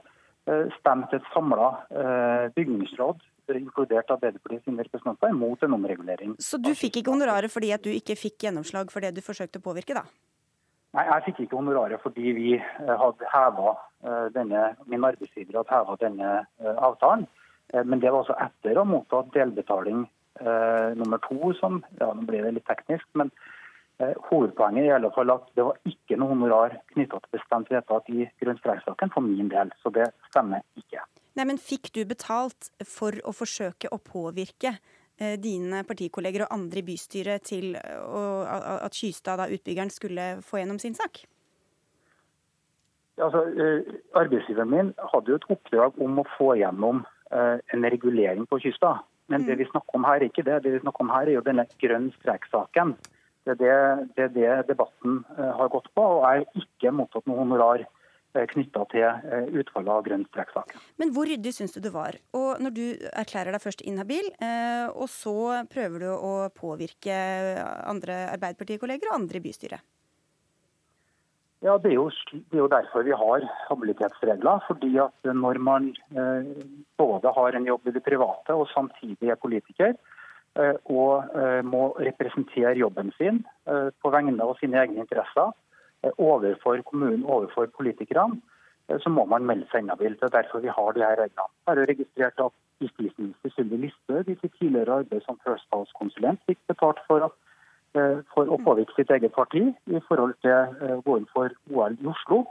stemte 0.78 1.16
et 1.16 1.28
samla 1.32 1.70
uh, 1.96 2.50
bygningsråd 2.56 3.22
inkludert 3.52 4.12
Arbeiderpartiet 4.12 4.64
sine 4.64 4.84
representanter, 4.84 5.34
mot 5.36 5.64
en 5.64 5.74
omregulering. 5.74 6.36
Så 6.40 6.58
du 6.58 6.72
fikk 6.78 7.02
ikke 7.02 7.12
honoraret 7.12 7.52
fordi 7.52 7.74
at 7.76 7.84
du 7.84 7.92
ikke 7.92 8.16
fikk 8.16 8.48
gjennomslag 8.48 8.92
for 8.92 9.04
det 9.04 9.14
du 9.16 9.22
forsøkte 9.22 9.60
å 9.60 9.66
påvirke, 9.66 9.98
da? 9.98 10.06
Nei, 10.94 11.06
jeg 11.10 11.26
fikk 11.28 11.40
ikke 11.46 11.58
honoraret 11.58 12.02
fordi 12.04 12.34
vi 12.38 12.50
eh, 12.56 12.96
hadde 13.02 13.30
heva 13.32 13.76
eh, 14.06 14.28
denne, 14.36 14.66
min 14.86 15.08
arbeidsgiver 15.08 15.60
hadde 15.60 15.74
heva 15.74 15.98
denne 16.02 16.34
eh, 16.62 16.76
avtalen. 16.78 17.26
Men 17.74 18.02
det 18.04 18.12
var 18.12 18.22
altså 18.22 18.36
etter 18.44 18.78
å 18.78 18.84
ha 18.84 18.86
mottatt 18.86 19.32
delbetaling 19.34 20.04
eh, 20.04 20.90
nummer 21.00 21.18
to, 21.24 21.54
som 21.58 21.80
ja, 21.98 22.12
nå 22.14 22.28
blir 22.28 22.46
det 22.46 22.52
litt 22.60 22.68
teknisk, 22.70 23.08
men 23.18 23.32
eh, 23.34 23.52
hovedpoenget 24.29 24.83
er 24.83 24.89
i 24.91 24.95
alle 24.98 25.12
fall 25.15 25.31
at 25.33 25.50
det 25.57 25.65
var 25.67 25.79
ikke 25.89 26.17
noe 26.19 26.33
honorar 26.33 26.77
knytta 26.93 27.19
til 27.24 27.36
bestemt 27.38 27.72
vedtak 27.74 28.10
i 28.13 28.27
grunnstreksaken 28.41 29.13
for 29.13 29.25
min 29.25 29.51
del, 29.51 29.74
så 29.83 29.91
det 29.95 30.10
stemmer 30.29 30.63
ikke. 30.79 31.03
Nei, 31.38 31.48
men 31.50 31.62
Fikk 31.62 31.89
du 31.95 32.03
betalt 32.10 32.69
for 32.86 33.17
å 33.25 33.33
forsøke 33.33 33.89
å 33.89 33.98
påvirke 33.98 34.75
eh, 34.75 35.36
dine 35.41 35.81
partikolleger 35.88 36.45
og 36.45 36.53
andre 36.53 36.83
i 36.83 36.88
bystyret 36.88 37.48
til 37.50 37.74
å, 37.75 38.24
at 38.45 38.98
Kystad, 38.98 39.41
da, 39.41 39.50
utbyggeren, 39.50 39.93
skulle 39.93 40.27
få 40.45 40.62
gjennom 40.62 40.81
sin 40.81 40.98
sak? 40.98 41.24
Altså, 43.22 43.45
eh, 43.62 43.98
arbeidsgiveren 44.17 44.69
min 44.69 44.93
hadde 45.13 45.33
jo 45.33 45.39
et 45.41 45.50
oppdrag 45.53 45.98
om 46.01 46.22
å 46.22 46.29
få 46.38 46.53
gjennom 46.62 47.03
eh, 47.31 47.57
en 47.74 47.89
regulering 47.95 48.45
på 48.50 48.62
Kystad. 48.63 49.03
Men 49.31 49.41
mm. 49.41 49.48
det 49.48 49.57
vi 49.62 49.69
snakker 49.69 49.98
om 49.98 50.07
her 50.07 50.22
er 50.22 50.29
ikke 50.29 50.45
det. 50.45 50.63
Det 50.63 50.74
vi 50.75 50.81
snakker 50.83 51.05
om 51.05 51.13
her 51.13 51.29
er 51.29 51.38
jo 51.38 51.45
denne 51.45 51.65
grønn 51.81 52.10
strek-saken. 52.19 52.95
Det, 53.44 53.58
det, 53.60 53.74
det 54.16 54.24
er 54.24 54.34
det 54.38 54.52
debatten 54.70 55.20
har 55.38 55.72
gått 55.74 55.90
på. 55.96 56.04
Og 56.04 56.24
jeg 56.24 56.46
har 56.46 56.64
ikke 56.64 56.94
mottatt 56.96 57.28
noe 57.28 57.42
honorar 57.42 57.84
Eh, 58.34 58.48
knytta 58.50 58.82
til 58.90 59.04
eh, 59.06 59.50
utfallet 59.62 59.94
av 59.94 60.06
grønn 60.08 60.24
strekksaken. 60.32 60.80
Men 60.98 61.12
hvor 61.14 61.28
ryddig 61.30 61.52
syns 61.54 61.76
du 61.76 61.80
det 61.86 61.92
var? 61.94 62.16
Og 62.34 62.64
når 62.66 62.72
du 62.74 62.86
erklærer 63.12 63.54
deg 63.54 63.62
først 63.62 63.84
inhabil, 63.86 64.26
eh, 64.42 64.88
og 64.90 65.06
så 65.14 65.62
prøver 65.70 66.02
du 66.02 66.08
å 66.10 66.32
påvirke 66.58 67.14
andre 67.86 68.24
Arbeiderpartikolleger 68.32 69.12
og 69.12 69.20
andre 69.20 69.38
i 69.38 69.44
bystyret? 69.44 69.86
Ja, 71.64 71.78
det 71.78 71.94
er, 71.94 72.00
jo, 72.00 72.08
det 72.10 72.58
er, 72.58 72.64
jo, 72.64 72.72
derfor 72.74 73.06
vi 73.06 73.14
har 73.22 73.46
habilitetsregler. 73.70 74.66
fordi 74.68 74.98
at 75.00 75.30
når 75.30 75.62
man 75.62 75.94
eh, 76.18 76.50
både 76.98 77.38
har 77.38 77.54
en 77.54 77.70
jobb 77.70 77.86
i 77.88 77.94
det 77.94 78.04
private 78.04 78.58
og 78.58 78.66
samtidig 78.74 79.30
er 79.30 79.40
politiker, 79.40 79.94
eh, 79.94 80.12
og 80.55 81.33
eh, 81.33 81.62
må 81.65 81.95
representere 81.98 82.75
jobben 82.77 83.10
sin 83.17 83.39
på 83.65 84.10
vegne 84.13 84.38
av 84.43 84.51
sine 84.60 84.77
egne 84.83 85.01
interesser, 85.01 85.50
Eh, 86.03 86.12
overfor 86.17 86.81
kommunen, 86.81 87.25
overfor 87.25 87.65
politikerne, 87.77 88.41
eh, 88.89 89.00
så 89.00 89.10
må 89.10 89.25
man 89.25 89.45
melde 89.45 89.67
seg 89.72 89.83
inhabil. 89.83 90.17
Det 90.19 90.24
er 90.24 90.41
derfor 90.41 90.60
vi 90.60 90.75
har 90.77 90.91
de 90.91 91.05
her 91.05 91.15
reglene. 91.15 91.51
Jeg 91.67 91.77
har 91.77 91.88
registrert 91.91 92.39
at 92.45 92.55
justisminister 92.83 93.50
Sylvi 93.55 93.77
Listhaug 93.83 94.27
i 94.27 94.36
sitt 94.41 94.55
tidligere 94.60 94.98
arbeid 95.00 95.22
som 95.25 95.39
First 95.45 95.67
House-konsulent 95.72 96.41
fikk 96.48 96.60
betalt 96.67 97.00
for, 97.07 97.31
eh, 97.95 98.17
for, 98.33 98.51
å 98.51 98.60
påvirke 98.67 98.95
sitt 98.95 99.12
eget 99.15 99.31
parti 99.31 99.63
i 99.88 100.00
forhold 100.10 100.36
til 100.41 100.51
å 100.98 101.01
gå 101.07 101.17
inn 101.17 101.29
for 101.33 101.50
OL 101.72 101.95
i 102.01 102.12
Oslo. 102.15 102.45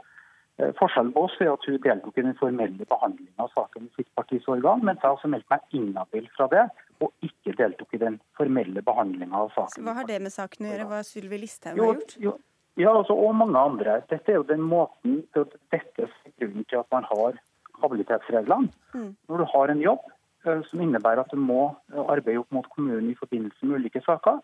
Forskjellen 0.79 1.13
på 1.13 1.23
oss 1.25 1.35
er 1.41 1.51
at 1.51 1.65
hun 1.65 1.81
deltok 1.81 2.17
i 2.17 2.21
den 2.21 2.35
formelle 2.37 2.85
behandlingen 2.85 3.39
av 3.39 3.49
saken 3.55 3.89
i 3.89 3.95
sitt 3.95 4.09
partis 4.15 4.47
organ, 4.47 4.85
mens 4.85 5.01
jeg 5.01 5.11
også 5.11 5.27
meldte 5.27 5.49
meg 5.49 5.61
inhabil 5.71 6.27
fra 6.37 6.47
det, 6.47 6.69
og 7.01 7.09
ikke 7.21 7.42
deltok 7.59 7.93
i 7.93 8.01
den 8.01 8.17
formelle 8.37 8.81
behandlinga 8.85 9.45
av 9.45 9.53
saken. 9.55 9.85
Hva 9.85 9.95
har 9.99 10.09
det 10.09 10.19
med 10.23 10.33
saken 10.33 10.67
å 10.67 10.73
gjøre, 10.73 10.89
hva 10.89 11.03
Sylvi 11.07 11.39
Listhaug 11.43 11.77
har 11.77 11.93
gjort? 11.93 12.15
Jo, 12.21 12.35
ja, 12.79 12.89
altså, 12.89 13.13
og 13.13 13.35
mange 13.37 13.59
andre. 13.59 13.99
Dette 14.09 14.31
er 14.31 14.39
jo 14.39 14.47
den 14.49 14.63
måten 14.65 15.21
dette 15.35 15.59
er 15.77 16.13
grunnen 16.39 16.65
til 16.69 16.81
at 16.81 16.89
man 16.91 17.05
har 17.09 17.37
habilitetsreglene. 17.83 18.71
Mm. 18.93 19.11
Når 19.29 19.43
du 19.43 19.45
har 19.53 19.71
en 19.71 19.83
jobb 19.83 20.09
eh, 20.47 20.63
som 20.69 20.81
innebærer 20.81 21.21
at 21.21 21.31
du 21.33 21.37
må 21.37 21.61
eh, 21.93 22.01
arbeide 22.01 22.41
opp 22.41 22.51
mot 22.55 22.69
kommunen 22.73 23.11
i 23.11 23.17
forbindelse 23.19 23.67
med 23.67 23.83
ulike 23.83 24.01
saker, 24.05 24.41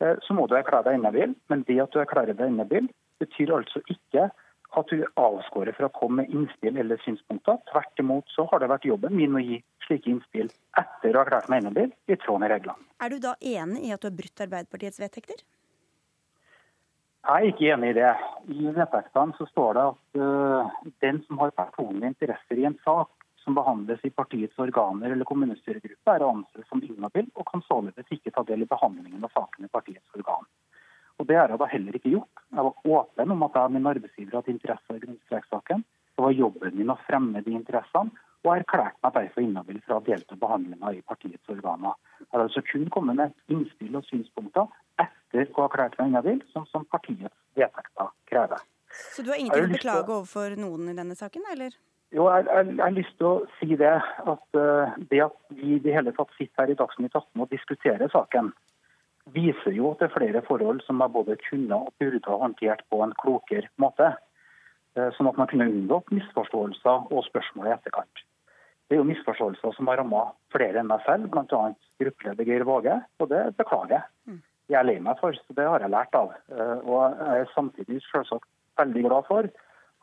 eh, 0.00 0.16
så 0.24 0.36
må 0.36 0.46
du 0.46 0.56
erklære 0.56 0.88
deg 0.88 1.00
inhabil. 1.00 1.34
Men 1.52 1.64
det 1.68 1.80
at 1.84 1.92
du 1.92 2.00
erklærer 2.00 2.38
deg 2.38 2.54
inhabil, 2.54 2.88
betyr 3.20 3.52
altså 3.58 3.82
ikke 3.92 4.30
at 4.76 4.90
hun 4.92 5.04
avskårer 5.16 5.72
fra 5.76 5.88
å 5.88 5.94
komme 5.94 6.22
med 6.22 6.34
innspill 6.34 6.76
eller 6.80 7.00
synspunkter. 7.04 7.60
Tvert 7.70 8.02
imot 8.02 8.28
så 8.34 8.44
har 8.50 8.60
det 8.60 8.70
vært 8.70 8.88
jobben 8.88 9.16
min 9.16 9.36
å 9.36 9.42
gi 9.42 9.60
slike 9.86 10.10
innspill 10.12 10.50
etter 10.78 11.16
å 11.16 11.22
ha 11.22 11.28
klart 11.28 11.48
meg 11.48 11.62
inhabil, 11.62 11.92
i 12.06 12.18
tråd 12.20 12.42
med 12.44 12.52
reglene. 12.52 12.88
Er 13.00 13.14
du 13.14 13.20
da 13.22 13.34
enig 13.40 13.86
i 13.86 13.94
at 13.94 14.02
du 14.02 14.10
har 14.10 14.18
brutt 14.18 14.44
Arbeiderpartiets 14.44 15.00
vedtekter? 15.00 15.40
Jeg 17.28 17.44
er 17.44 17.50
ikke 17.50 17.70
enig 17.74 17.92
i 17.92 17.96
det. 17.98 18.12
I 18.54 18.74
vedtektene 18.76 19.36
så 19.36 19.46
står 19.50 19.76
det 19.76 19.86
at 19.90 20.20
uh, 20.20 20.76
den 21.04 21.22
som 21.26 21.40
har 21.42 21.56
personlige 21.56 22.12
interesser 22.14 22.60
i 22.60 22.68
en 22.68 22.78
sak 22.84 23.10
som 23.42 23.56
behandles 23.56 24.04
i 24.04 24.12
partiets 24.12 24.58
organer 24.60 25.12
eller 25.14 25.28
kommunestyregruppe, 25.28 26.14
er 26.14 26.24
å 26.24 26.30
anse 26.34 26.64
som 26.68 26.82
inhabil 26.84 27.28
og 27.34 27.46
kan 27.48 27.64
således 27.64 28.10
ikke 28.12 28.32
ta 28.34 28.44
del 28.48 28.64
i 28.64 28.68
behandlingen 28.68 29.24
av 29.24 29.32
saken 29.32 29.64
i 29.64 29.72
partiets 29.72 30.18
organ. 30.18 30.44
Og 31.18 31.26
Det 31.26 31.36
har 31.36 31.50
jeg 31.50 31.58
da 31.58 31.66
heller 31.66 31.98
ikke 31.98 32.12
gjort. 32.14 32.42
Jeg 32.54 32.64
var 32.64 32.90
åpen 32.98 33.34
om 33.34 33.42
at 33.42 33.56
jeg 33.58 33.68
og 33.70 33.74
min 33.74 33.90
arbeidsgiver 33.90 34.38
hadde 34.38 34.54
interesser 34.54 34.96
i 34.96 35.02
grunnstrekssaken. 35.02 35.84
Det 36.14 36.24
var 36.24 36.34
jobben 36.34 36.76
min 36.78 36.94
å 36.94 36.98
fremme 37.06 37.42
de 37.42 37.54
interessene, 37.54 38.14
og 38.46 38.52
erklærte 38.54 39.02
meg 39.02 39.14
derfor 39.16 39.42
inhabil 39.42 39.80
fra 39.86 39.98
å 39.98 40.04
delta 40.06 40.36
i 40.36 40.40
behandlinga 40.40 40.92
i 40.94 41.02
partiets 41.10 41.50
organer. 41.50 41.98
Jeg 42.22 42.30
har 42.32 42.44
altså 42.44 42.62
kun 42.70 42.86
kommet 42.94 43.18
med 43.18 43.34
innspill 43.50 43.98
og 43.98 44.06
synspunkter 44.06 44.70
etter 45.02 45.50
å 45.50 45.64
ha 45.64 45.66
erklært 45.66 45.98
meg 45.98 46.12
inhabil, 46.12 46.40
som, 46.54 46.66
som 46.70 46.86
partiets 46.92 47.34
vedtekter 47.58 48.14
krever. 48.30 48.62
Så 48.88 49.26
du 49.26 49.32
har 49.32 49.42
ingenting 49.42 49.68
å 49.68 49.74
beklage 49.74 50.14
overfor 50.14 50.54
noen 50.60 50.92
i 50.92 50.96
denne 50.96 51.18
saken, 51.18 51.44
eller? 51.52 51.74
Jo, 52.14 52.24
jeg, 52.32 52.46
jeg, 52.46 52.68
jeg, 52.70 52.80
har 52.80 52.94
lyst 52.96 53.18
til 53.18 53.28
å 53.28 53.34
si 53.58 53.76
det. 53.76 53.94
At 54.32 54.56
uh, 54.56 54.96
det 55.10 55.20
at 55.26 55.36
vi 55.52 55.74
i 55.76 55.82
det 55.84 55.92
hele 55.92 56.14
tatt 56.16 56.32
sitter 56.38 56.64
her 56.64 56.72
i 56.72 56.78
Dagsnytt 56.78 57.12
18 57.12 57.44
og 57.44 57.52
diskuterer 57.52 58.14
saken, 58.14 58.52
viser 59.34 59.76
jo 59.76 59.92
at 59.92 60.02
det 60.02 60.08
er 60.08 60.16
flere 60.16 60.42
forhold 60.46 60.80
som 60.86 61.02
jeg 61.04 61.14
både 61.14 61.36
kunne 61.48 61.82
og 61.88 61.92
burde 62.00 62.24
ha 62.26 62.40
håndtert 62.44 62.84
på 62.90 63.02
en 63.04 63.14
klokere 63.20 63.70
måte. 63.82 64.12
Uh, 64.96 65.10
sånn 65.16 65.30
at 65.30 65.38
man 65.38 65.50
kunne 65.50 65.68
unngått 65.70 66.10
misforståelser 66.14 67.12
og 67.12 67.24
spørsmål 67.28 67.70
i 67.70 67.74
etterkant. 67.76 68.24
Det 68.88 68.96
er 68.96 69.02
jo 69.02 69.08
misforståelser 69.10 69.74
som 69.76 69.90
har 69.90 70.00
rammet 70.00 70.36
flere 70.54 70.80
enn 70.80 70.88
meg 70.88 71.04
selv, 71.04 71.28
bl.a. 71.32 71.72
gruppeleder 72.00 72.48
Geir 72.48 72.64
Våge, 72.64 72.94
og 73.20 73.32
det 73.32 73.42
beklager 73.60 73.98
jeg. 73.98 74.08
Mm 74.30 74.44
jeg 74.68 74.78
er 74.80 74.88
lei 74.88 74.98
meg 75.00 75.18
for. 75.20 75.32
så 75.32 75.56
Det 75.56 75.66
har 75.66 75.80
jeg 75.80 75.92
lært 75.92 76.14
av. 76.14 76.34
Eh, 76.52 76.78
og 76.84 77.16
jeg 77.16 77.42
er 77.42 77.54
samtidig 77.54 78.02
selvsagt 78.10 78.48
veldig 78.80 79.04
glad 79.08 79.28
for 79.28 79.48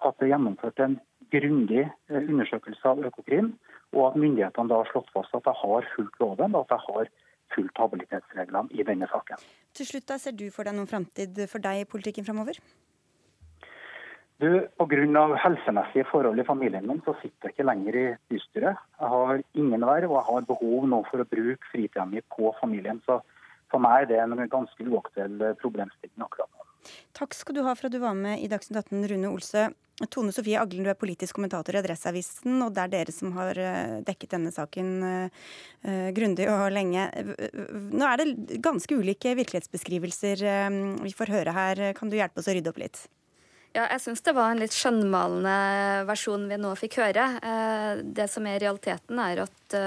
at 0.06 0.18
det 0.20 0.28
er 0.28 0.34
gjennomført 0.34 0.82
en 0.84 0.98
grundig 1.34 1.84
eh, 1.86 2.24
undersøkelse 2.24 2.90
av 2.90 3.06
Økokrim, 3.10 3.54
og 3.94 4.10
at 4.10 4.20
myndighetene 4.20 4.72
da 4.72 4.82
har 4.82 4.92
slått 4.92 5.14
fast 5.14 5.38
at 5.38 5.46
jeg 5.48 5.62
har 5.62 5.92
fulgt 5.96 6.20
loven 6.20 6.58
og 6.58 6.66
at 6.66 6.76
jeg 6.76 6.86
har 6.90 7.12
fulgt 7.56 7.80
habilitetsreglene 7.82 8.72
i 8.76 8.86
denne 8.88 9.08
saken. 9.12 9.42
Til 9.76 9.88
slutt, 9.90 10.08
da, 10.12 10.20
Ser 10.22 10.36
du 10.38 10.50
for 10.54 10.68
deg 10.68 10.76
noen 10.78 10.90
framtid 10.90 11.40
for 11.52 11.64
deg 11.64 11.84
i 11.84 11.88
politikken 11.90 12.28
framover? 12.28 12.60
Du, 14.44 14.68
Pga. 14.76 15.22
helsemessige 15.40 16.04
forhold 16.12 16.40
i 16.40 16.44
familien 16.44 16.88
min 16.88 17.00
så 17.06 17.14
sitter 17.22 17.48
jeg 17.48 17.56
ikke 17.56 17.68
lenger 17.70 17.96
i 17.96 18.06
bystyret. 18.28 18.82
Jeg 19.00 19.08
har 19.14 19.44
ingen 19.54 19.86
verv 19.88 20.12
og 20.12 20.18
jeg 20.18 20.28
har 20.28 20.50
behov 20.50 20.88
nå 20.92 21.00
for 21.08 21.24
å 21.24 21.28
bruke 21.30 21.72
fritida 21.72 22.04
mi 22.06 22.20
på 22.36 22.52
familien. 22.60 23.00
Så 23.08 23.22
for 23.72 23.80
meg 23.80 24.04
er 24.04 24.12
det 24.12 24.20
en 24.20 24.52
ganske 24.52 24.90
uaktuell 24.92 25.40
problemstilling 25.62 26.28
akkurat 26.28 26.52
nå. 26.52 26.68
Takk 27.16 27.34
skal 27.34 27.56
du 27.56 27.64
ha 27.64 27.74
for 27.80 27.88
at 27.88 27.96
du 27.96 28.02
var 28.04 28.14
med 28.14 28.44
i 28.44 28.52
Dagsnytt 28.52 28.84
18, 28.84 29.08
Rune 29.14 29.32
Olsø. 29.32 29.70
Tone 30.12 30.34
Sofie 30.36 30.60
Aglen, 30.60 30.84
du 30.84 30.90
er 30.92 30.98
politisk 31.00 31.38
kommentator 31.38 31.78
i 31.78 31.80
Adresseavisen, 31.80 32.58
og 32.66 32.74
det 32.76 32.84
er 32.84 32.92
dere 32.92 33.14
som 33.16 33.32
har 33.38 33.56
eh, 33.56 33.94
dekket 34.04 34.34
denne 34.36 34.52
saken 34.52 34.90
uh, 35.08 36.10
grundig 36.16 36.50
og 36.52 36.66
lenge. 36.76 37.06
Nå 37.96 38.10
er 38.10 38.20
det 38.20 38.60
ganske 38.64 38.98
ulike 38.98 39.36
virkelighetsbeskrivelser 39.40 40.44
vi 41.00 41.14
får 41.16 41.32
høre 41.32 41.54
her. 41.56 41.84
Kan 41.96 42.12
du 42.12 42.18
hjelpe 42.18 42.42
oss 42.42 42.50
å 42.52 42.56
rydde 42.58 42.74
opp 42.74 42.82
litt? 42.82 43.06
Ja, 43.76 43.86
jeg 43.92 44.02
syns 44.04 44.24
det 44.24 44.36
var 44.36 44.52
en 44.52 44.62
litt 44.64 44.76
skjønnmalende 44.76 45.56
versjon 46.10 46.48
vi 46.48 46.60
nå 46.60 46.72
fikk 46.80 47.00
høre. 47.04 47.26
Det 48.04 48.28
som 48.32 48.48
er 48.48 48.62
realiteten, 48.64 49.20
er 49.20 49.44
at 49.44 49.78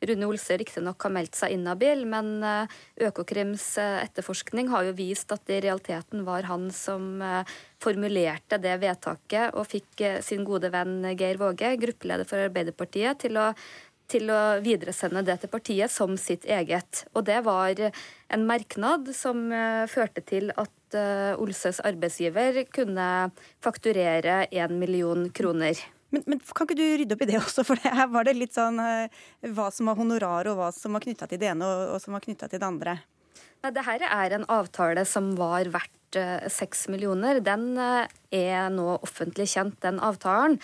Rune 0.00 0.26
Olse 0.26 0.56
riktignok 0.56 1.04
har 1.04 1.12
meldt 1.12 1.36
seg 1.36 1.52
inhabil, 1.52 2.06
men 2.08 2.38
eh, 2.46 2.78
Økokrims 3.08 3.66
eh, 3.80 3.98
etterforskning 4.06 4.70
har 4.72 4.86
jo 4.88 4.96
vist 4.96 5.32
at 5.34 5.44
det 5.48 5.58
i 5.58 5.64
realiteten 5.66 6.24
var 6.24 6.48
han 6.48 6.70
som 6.72 7.20
eh, 7.24 7.52
formulerte 7.82 8.60
det 8.62 8.78
vedtaket 8.80 9.52
og 9.52 9.68
fikk 9.68 10.04
sin 10.24 10.46
gode 10.48 10.72
venn 10.72 11.04
Geir 11.12 11.40
Våge, 11.40 11.74
gruppeleder 11.82 12.28
for 12.28 12.48
Arbeiderpartiet, 12.48 13.20
til 13.26 13.40
å 13.40 13.52
til 14.10 14.26
å 14.34 14.58
videresende 14.58 15.20
det 15.22 15.36
til 15.38 15.52
partiet 15.52 15.92
som 15.94 16.16
sitt 16.18 16.42
eget. 16.50 17.04
Og 17.14 17.22
det 17.28 17.36
var 17.46 17.78
en 17.78 18.46
merknad 18.48 19.06
som 19.14 19.44
førte 19.86 20.24
til 20.26 20.50
at 20.58 20.98
Olses 21.38 21.78
arbeidsgiver 21.86 22.64
kunne 22.74 23.06
fakturere 23.62 24.40
1 24.50 24.74
million 24.82 25.28
kroner. 25.30 25.78
Men, 26.10 26.24
men, 26.26 26.40
kan 26.42 26.66
ikke 26.66 26.78
du 26.78 26.84
rydde 26.84 27.14
opp 27.14 27.22
i 27.22 27.30
det 27.30 27.38
også, 27.38 27.64
for 27.66 27.80
her 27.84 28.10
var 28.10 28.26
det 28.26 28.34
litt 28.38 28.56
sånn 28.56 28.80
uh, 28.82 29.22
hva 29.54 29.70
som 29.74 29.90
var 29.90 29.98
honorar 30.00 30.50
og 30.50 30.58
hva 30.58 30.70
som 30.74 30.96
var 30.96 31.04
knytta 31.04 31.30
til 31.30 31.40
det 31.40 31.52
ene 31.52 31.66
og, 31.66 31.94
og 31.94 32.02
som 32.02 32.16
var 32.16 32.24
knytta 32.24 32.50
til 32.50 32.62
det 32.62 32.66
andre? 32.66 32.98
Nei, 33.60 33.72
det 33.76 33.84
her 33.84 34.04
er 34.08 34.34
en 34.34 34.46
avtale 34.50 35.04
som 35.04 35.34
var 35.36 35.68
verdt 35.68 36.16
eh, 36.16 36.46
seks 36.48 36.86
millioner. 36.88 37.42
Den 37.44 37.74
uh, 37.76 38.08
er 38.32 38.70
nå 38.72 38.94
offentlig 38.96 39.50
kjent, 39.52 39.76
den 39.84 40.00
avtalen. 40.00 40.56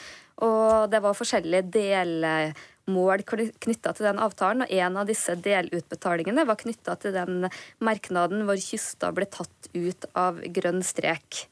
Og 0.44 0.88
det 0.92 1.02
var 1.04 1.16
forskjellige 1.16 1.68
delmål 1.76 3.24
knytta 3.26 3.92
til 3.96 4.08
den 4.08 4.20
avtalen, 4.20 4.64
og 4.64 4.72
en 4.72 4.98
av 5.00 5.08
disse 5.08 5.36
delutbetalingene 5.44 6.44
var 6.48 6.60
knytta 6.60 6.96
til 7.00 7.14
den 7.16 7.50
merknaden 7.84 8.44
hvor 8.48 8.60
kysta 8.60 9.12
ble 9.16 9.28
tatt 9.32 9.70
ut 9.72 10.08
av 10.16 10.42
grønn 10.56 10.82
strek. 10.84 11.46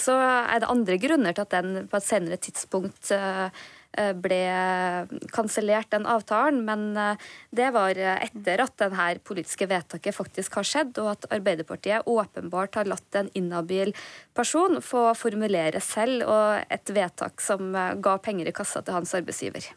Så 0.00 0.16
er 0.16 0.62
det 0.62 0.70
andre 0.72 0.98
grunner 1.00 1.36
til 1.36 1.44
at 1.44 1.54
den 1.54 1.86
på 1.90 1.98
et 1.98 2.06
senere 2.06 2.38
tidspunkt 2.40 3.10
eh, 3.12 3.48
eh, 3.98 4.12
ble 4.16 4.40
kansellert, 5.34 5.90
den 5.92 6.06
avtalen. 6.08 6.62
Men 6.64 6.96
eh, 6.96 7.26
det 7.52 7.68
var 7.74 7.98
etter 7.98 8.64
at 8.64 8.76
denne 8.80 9.08
politiske 9.26 9.68
vedtaket 9.68 10.16
faktisk 10.16 10.56
har 10.60 10.68
skjedd, 10.68 10.96
og 11.02 11.12
at 11.16 11.28
Arbeiderpartiet 11.36 12.08
åpenbart 12.08 12.80
har 12.80 12.88
latt 12.88 13.20
en 13.20 13.28
inhabil 13.38 13.92
person 14.36 14.80
få 14.84 15.10
formulere 15.18 15.82
selv 15.84 16.24
og 16.24 16.72
et 16.72 16.94
vedtak 16.94 17.44
som 17.44 17.74
ga 17.74 18.16
penger 18.22 18.48
i 18.48 18.56
kassa 18.56 18.80
til 18.80 18.96
hans 18.96 19.12
arbeidsgiver. 19.18 19.68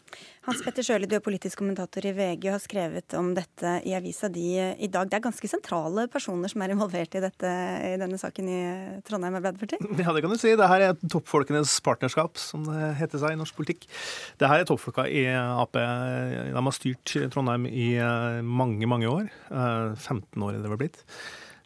Hans 0.46 0.60
Petter 0.62 0.86
Sjøli, 0.86 1.08
du 1.10 1.16
er 1.18 1.24
politisk 1.26 1.58
kommentator 1.58 2.06
i 2.06 2.12
VG 2.14 2.44
og 2.52 2.54
har 2.54 2.62
skrevet 2.62 3.16
om 3.18 3.32
dette 3.34 3.70
i 3.90 3.96
avisa 3.98 4.28
di 4.30 4.52
i 4.54 4.90
dag. 4.94 5.10
Det 5.10 5.18
er 5.18 5.24
ganske 5.24 5.50
sentrale 5.50 6.04
personer 6.14 6.52
som 6.52 6.62
er 6.62 6.76
involvert 6.76 7.18
i, 7.18 7.22
dette, 7.24 7.54
i 7.82 7.96
denne 7.98 8.20
saken 8.22 8.52
i 8.54 8.60
Trondheim 9.08 9.40
Arbeiderparti? 9.40 9.80
Ja, 10.06 10.14
det 10.14 10.22
kan 10.22 10.30
du 10.30 10.38
si. 10.38 10.54
Det 10.54 10.70
her 10.70 10.86
er 10.92 11.02
toppfolkenes 11.02 11.74
partnerskap, 11.86 12.38
som 12.38 12.68
det 12.70 12.92
heter 13.00 13.24
seg 13.24 13.34
i 13.34 13.42
norsk 13.42 13.58
politikk. 13.58 13.90
Det 14.38 14.52
her 14.52 14.62
er 14.62 14.70
toppfolka 14.70 15.08
i 15.10 15.26
Ap. 15.34 15.74
De 15.74 16.54
har 16.54 16.78
styrt 16.78 17.18
Trondheim 17.34 17.66
i 17.66 17.96
eh, 17.98 18.40
mange, 18.46 18.86
mange 18.92 19.10
år. 19.10 19.34
15 19.50 20.22
eh, 20.22 20.46
år 20.46 20.60
er 20.60 20.62
det 20.62 20.74
vel 20.76 20.84
blitt. 20.86 21.02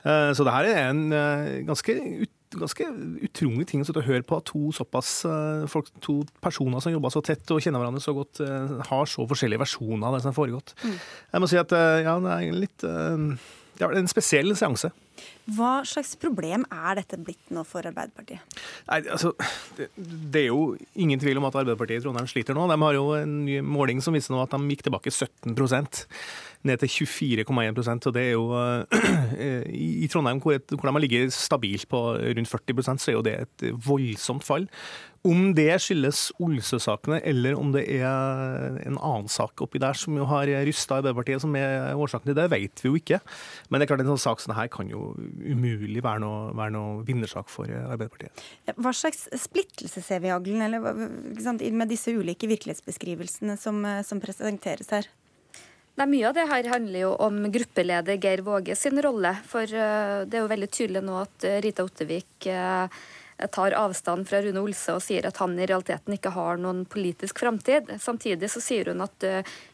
Eh, 0.07 0.31
så 0.31 0.47
det 0.47 0.55
her 0.55 0.71
er 0.71 0.83
en 0.87 1.67
ganske 1.67 1.99
ut 2.23 2.35
ganske 2.57 2.87
utrolig 3.25 3.67
ting 3.69 3.83
å 3.83 3.87
sitte 3.87 4.01
og 4.01 4.07
høre 4.09 4.25
på 4.25 4.39
at 4.39 4.47
to 4.49 4.71
såpass 4.75 5.11
eh, 5.29 5.67
folk, 5.69 5.91
to 6.03 6.21
personer 6.41 6.81
som 6.83 6.93
jobber 6.93 7.13
så 7.13 7.21
tett 7.25 7.53
og 7.53 7.61
kjenner 7.61 7.83
hverandre 7.83 8.01
så 8.03 8.15
godt, 8.17 8.41
eh, 8.45 8.73
har 8.89 9.09
så 9.09 9.25
forskjellige 9.29 9.61
versjoner 9.61 10.07
av 10.07 10.17
det 10.17 10.23
som 10.23 10.31
har 10.31 10.37
foregått. 10.39 10.73
Mm. 10.81 10.97
Jeg 11.33 11.43
må 11.43 11.51
si 11.51 11.59
at 11.61 11.75
eh, 11.77 12.01
ja, 12.07 12.17
det 12.23 12.35
er 12.35 12.61
litt 12.65 12.87
det 13.79 13.87
er 13.87 13.95
en 13.95 14.11
spesiell 14.11 14.51
seanse. 14.59 14.89
Hva 15.55 15.79
slags 15.87 16.13
problem 16.19 16.65
er 16.69 16.99
dette 16.99 17.17
blitt 17.21 17.53
nå 17.53 17.63
for 17.67 17.85
Arbeiderpartiet? 17.89 18.59
Nei, 18.89 18.99
altså, 19.09 19.33
det, 19.77 19.89
det, 19.97 20.43
er 20.43 20.49
jo 20.51 20.75
ingen 20.99 21.21
tvil 21.21 21.39
om 21.41 21.47
at 21.49 21.57
Arbeiderpartiet 21.57 22.03
i 22.03 22.05
Trondheim 22.05 22.29
sliter 22.29 22.57
nå. 22.57 22.67
De 22.69 22.77
har 22.83 22.97
jo 22.97 23.07
en 23.17 23.39
ny 23.47 23.59
måling 23.65 24.03
som 24.05 24.15
viser 24.15 24.35
nå 24.35 24.43
at 24.43 24.53
de 24.53 24.61
gikk 24.69 24.85
tilbake 24.85 25.13
17% 25.13 26.03
ned 26.67 26.81
til 26.81 26.91
24,1% 26.91 28.07
og 28.09 28.15
det 28.15 28.23
er 28.25 28.33
jo 28.33 28.49
I 30.03 30.09
Trondheim, 30.11 30.41
hvor, 30.43 30.57
de 30.59 30.79
har 30.91 31.03
ligget 31.05 31.33
stabilt 31.33 31.87
på 31.89 32.01
rundt 32.19 32.51
40 32.51 32.97
så 32.99 33.11
er 33.11 33.15
jo 33.15 33.23
det 33.25 33.35
et 33.45 33.69
voldsomt 33.85 34.43
fall. 34.43 34.67
Om 35.27 35.49
det 35.51 35.73
skyldes 35.83 36.29
Olsø-sakene, 36.39 37.17
eller 37.27 37.57
om 37.59 37.73
det 37.73 37.81
er 37.91 38.77
en 38.87 38.95
annen 38.95 39.27
sak 39.27 39.59
oppi 39.59 39.81
der 39.81 39.97
som 39.99 40.15
jo 40.15 40.27
har 40.29 40.47
rysta 40.67 40.99
Arbeiderpartiet, 40.99 41.41
som 41.43 41.55
er 41.59 41.91
årsaken 41.99 42.31
til 42.31 42.37
det, 42.37 42.47
vet 42.53 42.83
vi 42.83 42.87
jo 42.87 42.95
ikke. 42.95 43.19
Men 43.67 43.79
det 43.79 43.87
er 43.87 43.91
klart 43.91 44.05
en 44.05 44.13
sånn 44.13 44.23
sak 44.29 44.39
som 44.39 44.53
dette 44.53 44.69
kan 44.71 44.87
jo 44.91 45.08
umulig 45.15 46.03
være 46.05 46.23
noe, 46.23 46.49
være 46.57 46.75
noe 46.75 47.05
vinnersak 47.07 47.51
for 47.51 47.69
Arbeiderpartiet. 47.69 48.43
Hva 48.75 48.93
slags 48.95 49.27
splittelse 49.41 50.03
ser 50.05 50.23
vi, 50.23 50.29
i 50.29 50.35
Aglen, 50.35 50.61
eller, 50.65 51.71
med 51.71 51.91
disse 51.91 52.13
ulike 52.13 52.49
virkelighetsbeskrivelsene 52.51 53.57
som, 53.59 53.81
som 54.05 54.21
presenteres 54.23 54.93
her? 54.95 55.09
Nei, 55.99 56.07
Mye 56.13 56.29
av 56.29 56.35
det 56.37 56.45
her 56.47 56.67
handler 56.71 57.01
jo 57.01 57.13
om 57.19 57.41
gruppeleder 57.51 58.19
Geir 58.23 58.39
Våge 58.45 58.75
sin 58.79 59.01
rolle. 59.03 59.33
For 59.49 59.67
eh, 59.67 60.21
det 60.23 60.37
er 60.37 60.45
jo 60.45 60.51
veldig 60.51 60.69
tydelig 60.71 61.01
nå 61.03 61.17
at 61.19 61.47
eh, 61.47 61.59
Rita 61.65 61.83
Ottevik 61.83 62.47
eh, 62.47 63.01
tar 63.53 63.75
avstand 63.77 64.27
fra 64.27 64.41
Rune 64.43 64.61
Olse 64.61 64.95
og 64.95 65.03
sier 65.05 65.25
at 65.29 65.39
han 65.39 65.55
i 65.55 65.67
realiteten 65.69 66.15
ikke 66.15 66.33
har 66.35 66.59
noen 66.61 66.83
politisk 66.89 67.39
framtid. 67.39 67.87
Samtidig 68.03 68.49
så 68.51 68.61
sier 68.63 68.91
hun 68.91 69.05
at 69.05 69.25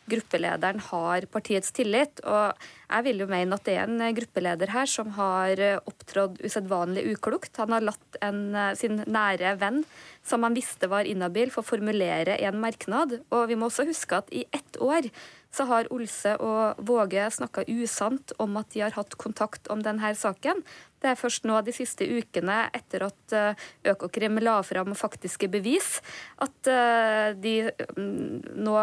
gruppelederen 0.06 0.84
har 0.92 1.26
partiets 1.34 1.74
tillit. 1.74 2.22
Og 2.22 2.54
jeg 2.86 3.06
vil 3.08 3.24
jo 3.24 3.30
mene 3.32 3.58
at 3.58 3.66
det 3.66 3.78
er 3.80 3.90
en 3.90 4.18
gruppeleder 4.18 4.74
her 4.76 4.90
som 4.90 5.10
har 5.18 5.62
opptrådt 5.82 6.44
usedvanlig 6.46 7.08
uklokt. 7.16 7.58
Han 7.62 7.74
har 7.74 7.88
latt 7.90 8.20
en, 8.26 8.44
sin 8.78 9.02
nære 9.06 9.56
venn, 9.62 9.82
som 10.26 10.46
han 10.46 10.58
visste 10.58 10.90
var 10.92 11.10
inhabil, 11.10 11.54
få 11.54 11.66
formulere 11.66 12.38
en 12.46 12.62
merknad. 12.62 13.20
Og 13.34 13.50
vi 13.50 13.58
må 13.58 13.72
også 13.72 13.88
huske 13.90 14.22
at 14.22 14.30
i 14.30 14.46
ett 14.54 14.78
år 14.82 15.10
så 15.56 15.68
har 15.70 15.92
Olse 15.96 16.36
og 16.44 16.82
Våge 16.86 17.30
snakka 17.32 17.64
usant 17.72 18.36
om 18.44 18.58
at 18.60 18.74
de 18.76 18.84
har 18.84 18.98
hatt 18.98 19.16
kontakt 19.22 19.72
om 19.72 19.84
denne 19.86 20.14
saken. 20.16 20.64
Det 21.06 21.12
er 21.12 21.20
først 21.20 21.46
nå 21.46 21.58
de 21.62 21.74
siste 21.76 22.06
ukene, 22.08 22.56
etter 22.74 23.04
at 23.06 23.34
eh, 23.36 23.66
Økokrim 23.92 24.40
la 24.42 24.56
fram 24.66 24.96
faktiske 24.98 25.50
bevis, 25.54 26.00
at 26.42 26.70
eh, 26.72 27.36
de 27.38 27.54
mm, 27.94 28.56
nå 28.66 28.76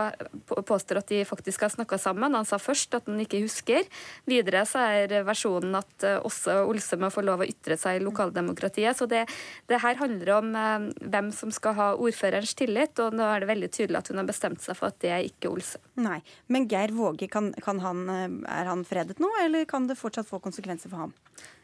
påstår 0.69 1.01
at 1.01 1.11
de 1.11 1.25
faktisk 1.27 1.65
har 1.67 1.73
snakka 1.73 1.99
sammen. 1.99 2.37
Han 2.37 2.47
sa 2.47 2.61
først 2.63 2.95
at 2.99 3.09
han 3.11 3.19
ikke 3.25 3.41
husker. 3.43 3.89
Videre 4.31 4.63
så 4.69 4.85
er 5.01 5.25
versjonen 5.27 5.75
at 5.81 6.07
eh, 6.07 6.21
også 6.23 6.61
Olse 6.71 7.01
må 7.01 7.11
få 7.11 7.25
lov 7.27 7.43
å 7.43 7.49
ytre 7.49 7.79
seg 7.81 7.99
i 7.99 8.05
lokaldemokratiet. 8.05 8.99
Så 8.99 9.11
det, 9.11 9.25
det 9.67 9.83
her 9.83 9.99
handler 9.99 10.35
om 10.37 10.55
hvem 10.55 11.33
som 11.35 11.51
skal 11.55 11.75
ha 11.81 11.89
ordførerens 11.97 12.55
tillit, 12.59 13.03
og 13.03 13.17
nå 13.19 13.27
er 13.27 13.43
det 13.43 13.51
veldig 13.51 13.73
tydelig 13.73 13.99
at 13.99 14.13
hun 14.13 14.23
har 14.23 14.31
bestemt 14.31 14.63
seg 14.63 14.79
for 14.79 14.93
at 14.93 15.01
det 15.03 15.11
er 15.17 15.27
ikke 15.27 15.51
Olse. 15.51 15.83
Nei, 15.99 16.21
Men 16.47 16.62
Geir 16.71 16.95
Våge, 16.97 17.29
kan, 17.33 17.53
kan 17.65 17.81
han, 17.83 18.05
er 18.11 18.69
han 18.71 18.85
fredet 18.89 19.19
nå, 19.23 19.31
eller 19.45 19.67
kan 19.69 19.89
det 19.89 19.99
fortsatt 20.01 20.29
få 20.29 20.43
konsekvenser 20.43 20.93
for 20.93 21.07
ham? 21.07 21.17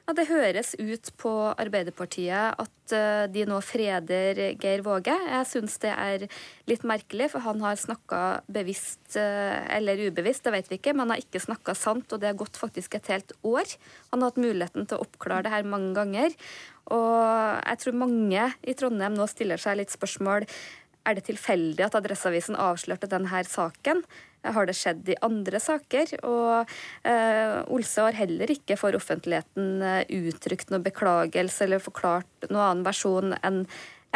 Ja, 0.08 0.14
Det 0.16 0.24
høres 0.30 0.70
ut 0.80 1.10
på 1.20 1.30
Arbeiderpartiet 1.60 2.56
at 2.62 2.92
eh, 2.96 3.26
de 3.28 3.42
nå 3.44 3.58
freder 3.60 4.38
Geir 4.56 4.80
Våge. 4.86 5.12
Jeg 5.12 5.48
syns 5.50 5.76
det 5.82 5.90
er 5.92 6.24
litt 6.70 6.86
merkelig, 6.88 7.26
for 7.34 7.44
han 7.44 7.60
har 7.60 7.76
snakka 7.76 8.22
bevisst 8.48 9.18
eh, 9.20 9.58
eller 9.76 10.00
ubevisst, 10.08 10.46
det 10.46 10.54
vet 10.54 10.72
vi 10.72 10.78
ikke, 10.80 10.94
men 10.96 11.04
han 11.04 11.12
har 11.12 11.20
ikke 11.20 11.44
snakka 11.44 11.76
sant, 11.76 12.08
og 12.08 12.22
det 12.22 12.30
har 12.30 12.40
gått 12.40 12.56
faktisk 12.56 12.96
et 12.96 13.12
helt 13.12 13.36
år. 13.44 13.76
Han 14.14 14.24
har 14.24 14.32
hatt 14.32 14.40
muligheten 14.40 14.88
til 14.88 14.96
å 14.96 15.04
oppklare 15.04 15.44
det 15.44 15.52
her 15.52 15.68
mange 15.68 15.92
ganger. 16.00 16.32
Og 16.88 17.20
jeg 17.68 17.84
tror 17.84 18.00
mange 18.00 18.48
i 18.64 18.78
Trondheim 18.80 19.12
nå 19.12 19.28
stiller 19.28 19.60
seg 19.60 19.76
litt 19.82 19.92
spørsmål 19.92 20.48
er 21.08 21.18
det 21.18 21.26
tilfeldig 21.28 21.86
at 21.86 21.96
Adresseavisen 21.98 22.58
avslørte 22.60 23.08
denne 23.10 23.42
saken? 23.48 24.02
Har 24.44 24.68
det 24.68 24.76
skjedd 24.78 25.08
i 25.10 25.18
andre 25.24 25.60
saker? 25.60 26.14
Og 26.28 26.70
eh, 27.08 27.58
Olse 27.74 28.04
har 28.06 28.18
heller 28.20 28.52
ikke 28.54 28.78
for 28.78 28.94
offentligheten 28.96 29.82
eh, 29.82 30.18
uttrykt 30.28 30.70
noe 30.70 30.84
beklagelse 30.84 31.66
eller 31.66 31.82
forklart 31.82 32.50
noen 32.50 32.64
annen 32.64 32.86
versjon 32.86 33.38
enn 33.42 33.64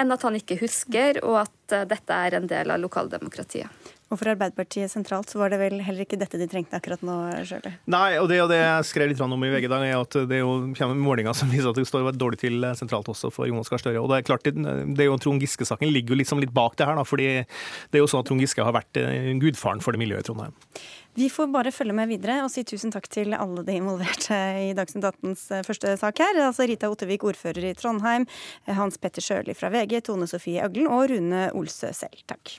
enn 0.00 0.12
at 0.14 0.22
han 0.24 0.36
ikke 0.38 0.56
husker, 0.62 1.18
og 1.20 1.42
at 1.42 1.74
uh, 1.76 1.82
dette 1.84 2.16
er 2.26 2.38
en 2.38 2.46
del 2.48 2.72
av 2.72 2.80
lokaldemokratiet. 2.80 3.68
Og 4.12 4.18
for 4.20 4.28
Arbeiderpartiet 4.28 4.92
sentralt 4.92 5.30
så 5.32 5.40
var 5.40 5.52
det 5.52 5.58
vel 5.62 5.78
heller 5.80 6.04
ikke 6.04 6.18
dette 6.20 6.36
de 6.36 6.44
trengte 6.50 6.76
akkurat 6.76 7.00
nå, 7.06 7.14
Sjøli? 7.48 7.72
Nei, 7.92 8.18
og 8.20 8.28
det, 8.28 8.42
og 8.44 8.50
det 8.52 8.58
jeg 8.60 8.88
skrev 8.90 9.08
litt 9.08 9.22
om 9.24 9.32
i 9.46 9.48
VG 9.54 9.64
i 9.64 9.70
dag, 9.72 9.84
er 9.86 9.96
at 9.96 10.16
det 10.28 10.36
er 10.36 10.42
jo, 10.42 10.56
kommer 10.76 10.98
målinger 11.00 11.36
som 11.36 11.48
viser 11.52 11.70
at 11.70 11.80
det 11.80 11.86
står 11.88 12.10
dårlig 12.20 12.42
til 12.42 12.66
sentralt 12.76 13.08
også 13.08 13.30
for 13.32 13.48
Jonas 13.48 13.72
Gahr 13.72 13.80
Støre. 13.80 14.02
Og 14.02 14.10
det 14.12 14.18
er 14.20 14.26
klart, 14.28 14.44
det, 14.44 14.76
det 14.92 15.06
er 15.06 15.08
jo 15.08 15.16
Trond 15.22 15.40
Giske-saken 15.40 15.88
ligger 15.88 16.12
jo 16.12 16.20
liksom 16.20 16.42
litt 16.42 16.52
bak 16.52 16.76
det 16.76 16.88
her, 16.90 16.98
da, 17.00 17.06
fordi 17.08 17.30
det 17.40 17.96
er 17.96 18.02
jo 18.04 18.10
sånn 18.10 18.20
at 18.20 18.28
Trond 18.28 18.44
Giske 18.44 18.66
har 18.66 18.76
vært 18.76 19.00
eh, 19.00 19.30
gudfaren 19.40 19.80
for 19.84 19.96
det 19.96 20.02
miljøet 20.02 20.26
i 20.26 20.28
Trondheim. 20.28 20.58
Vi 21.16 21.28
får 21.32 21.48
bare 21.52 21.72
følge 21.72 21.96
med 21.96 22.08
videre 22.08 22.38
og 22.44 22.50
si 22.52 22.64
tusen 22.68 22.92
takk 22.92 23.08
til 23.12 23.32
alle 23.36 23.64
de 23.64 23.76
involverte 23.76 24.36
i 24.60 24.72
Dagsnytt 24.76 25.08
18s 25.08 25.46
eh, 25.56 25.64
første 25.64 25.94
sak 26.00 26.20
her. 26.20 26.42
Altså 26.50 26.68
Rita 26.68 26.92
Ottevik, 26.92 27.24
ordfører 27.32 27.70
i 27.70 27.76
Trondheim, 27.78 28.28
Hans 28.68 29.00
Petter 29.00 29.24
Sjøli 29.24 29.56
fra 29.56 29.72
VG, 29.72 30.02
Tone 30.10 30.28
Sofie 30.28 30.60
Øglen 30.68 30.92
og 30.92 31.08
Rune 31.12 31.48
Olsø 31.56 31.94
selv. 31.96 32.20
Takk. 32.28 32.58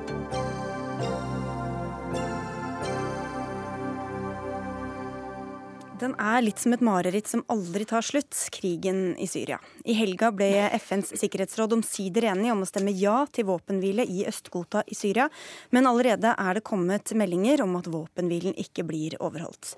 Den 6.01 6.15
er 6.17 6.41
litt 6.41 6.57
som 6.57 6.73
et 6.73 6.81
mareritt 6.81 7.27
som 7.29 7.43
aldri 7.53 7.85
tar 7.85 8.01
slutt, 8.01 8.33
krigen 8.55 9.11
i 9.21 9.27
Syria. 9.29 9.59
I 9.85 9.93
helga 9.93 10.31
ble 10.33 10.47
FNs 10.79 11.11
sikkerhetsråd 11.21 11.75
omsider 11.75 12.25
enige 12.31 12.55
om 12.55 12.63
å 12.65 12.69
stemme 12.69 12.93
ja 12.97 13.19
til 13.29 13.45
våpenhvile 13.51 14.07
i 14.09 14.23
Øst-Ghouta 14.25 14.81
i 14.89 14.97
Syria, 14.97 15.27
men 15.69 15.85
allerede 15.85 16.33
er 16.33 16.57
det 16.57 16.65
kommet 16.65 17.13
meldinger 17.13 17.61
om 17.67 17.77
at 17.77 17.91
våpenhvilen 17.93 18.57
ikke 18.57 18.87
blir 18.89 19.19
overholdt. 19.21 19.75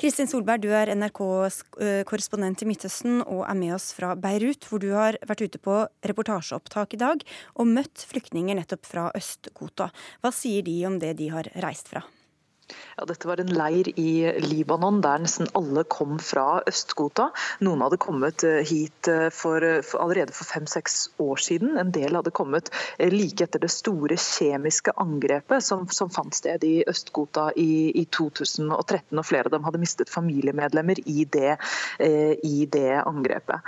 Kristin 0.00 0.26
Solberg, 0.26 0.66
du 0.66 0.74
er 0.74 0.90
NRKs 0.96 1.62
korrespondent 2.08 2.64
i 2.64 2.70
Midtøsten 2.72 3.20
og 3.22 3.44
er 3.46 3.62
med 3.62 3.78
oss 3.78 3.92
fra 3.94 4.16
Beirut, 4.18 4.66
hvor 4.66 4.82
du 4.82 4.90
har 4.96 5.22
vært 5.22 5.46
ute 5.46 5.62
på 5.62 5.84
reportasjeopptak 6.02 6.98
i 6.98 7.04
dag 7.06 7.22
og 7.54 7.70
møtt 7.78 8.08
flyktninger 8.10 8.58
nettopp 8.58 8.90
fra 8.90 9.10
Øst-Ghouta. 9.14 9.92
Hva 10.18 10.34
sier 10.34 10.66
de 10.66 10.80
om 10.90 10.98
det 10.98 11.14
de 11.20 11.30
har 11.30 11.54
reist 11.62 11.94
fra? 11.94 12.02
Ja, 12.96 13.06
dette 13.08 13.28
var 13.28 13.40
en 13.40 13.52
leir 13.54 13.88
i 14.00 14.32
Libanon 14.44 15.00
der 15.04 15.22
nesten 15.22 15.48
alle 15.56 15.84
kom 15.88 16.18
fra 16.20 16.60
Øst-Ghouta. 16.68 17.30
Noen 17.64 17.80
hadde 17.84 17.98
kommet 18.00 18.44
eh, 18.44 18.60
hit 18.66 19.08
eh, 19.08 19.28
for, 19.32 19.64
for 19.86 20.02
allerede 20.04 20.34
for 20.36 20.48
fem-seks 20.48 20.98
år 21.22 21.40
siden. 21.40 21.78
En 21.80 21.92
del 21.94 22.18
hadde 22.18 22.32
kommet 22.36 22.70
eh, 22.98 23.08
like 23.12 23.46
etter 23.46 23.62
det 23.62 23.70
store 23.72 24.18
kjemiske 24.20 24.92
angrepet 25.00 25.64
som, 25.64 25.86
som 25.88 26.10
fant 26.12 26.36
sted 26.36 26.64
i 26.66 26.74
Øst-Ghouta 26.90 27.50
i, 27.56 27.90
i, 27.94 28.04
2013. 28.16 29.16
og 29.16 29.26
Flere 29.30 29.48
av 29.48 29.54
dem 29.54 29.64
hadde 29.64 29.80
mistet 29.80 30.12
familiemedlemmer 30.12 31.00
i 31.08 31.24
det, 31.30 31.56
i 32.00 32.64
det 32.72 33.00
angrepet. 33.04 33.62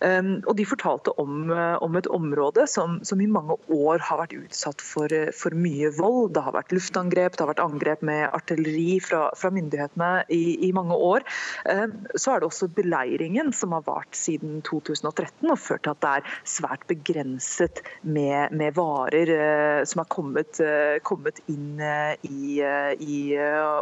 Um, 0.00 0.28
og 0.44 0.56
De 0.58 0.66
fortalte 0.68 1.14
om, 1.20 1.48
om 1.82 1.96
et 1.98 2.08
område 2.12 2.66
som, 2.70 2.98
som, 3.06 3.20
i 3.20 3.28
mange 3.30 3.56
år 3.72 4.02
har 4.04 4.20
vært 4.20 4.36
utsatt 4.36 4.84
for, 4.84 5.12
for 5.36 5.56
mye 5.56 5.90
vold. 5.96 6.34
Det 6.36 6.44
har 6.44 6.56
vært 6.56 6.74
luftangrep, 6.76 7.36
det 7.36 7.44
har 7.44 7.52
vært 7.54 7.64
angrep 7.64 8.04
med 8.06 8.28
artilleri 8.28 8.45
fra, 8.46 9.30
fra 9.36 9.50
myndighetene 9.50 10.24
i, 10.28 10.68
i, 10.68 10.72
mange 10.72 10.94
år. 10.94 11.24
Eh, 11.68 11.86
så 12.16 12.34
er 12.34 12.40
det 12.40 12.48
også 12.50 12.68
beleiringen 12.74 13.52
som 13.52 13.72
har 13.72 13.84
vart 13.86 14.16
siden 14.16 14.62
2013 14.66 15.50
og 15.50 15.58
ført 15.58 15.84
til 15.86 15.94
at 15.94 16.02
det 16.02 16.12
er 16.12 16.38
svært 16.44 16.86
begrenset 16.88 17.82
med, 18.02 18.52
med 18.52 18.74
varer 18.76 19.32
eh, 19.32 19.84
som 19.84 20.02
har 20.02 20.10
kommet, 20.12 20.60
eh, 20.60 20.98
kommet 21.06 21.40
inn 21.48 21.80
i, 22.26 22.60
i, 23.00 23.16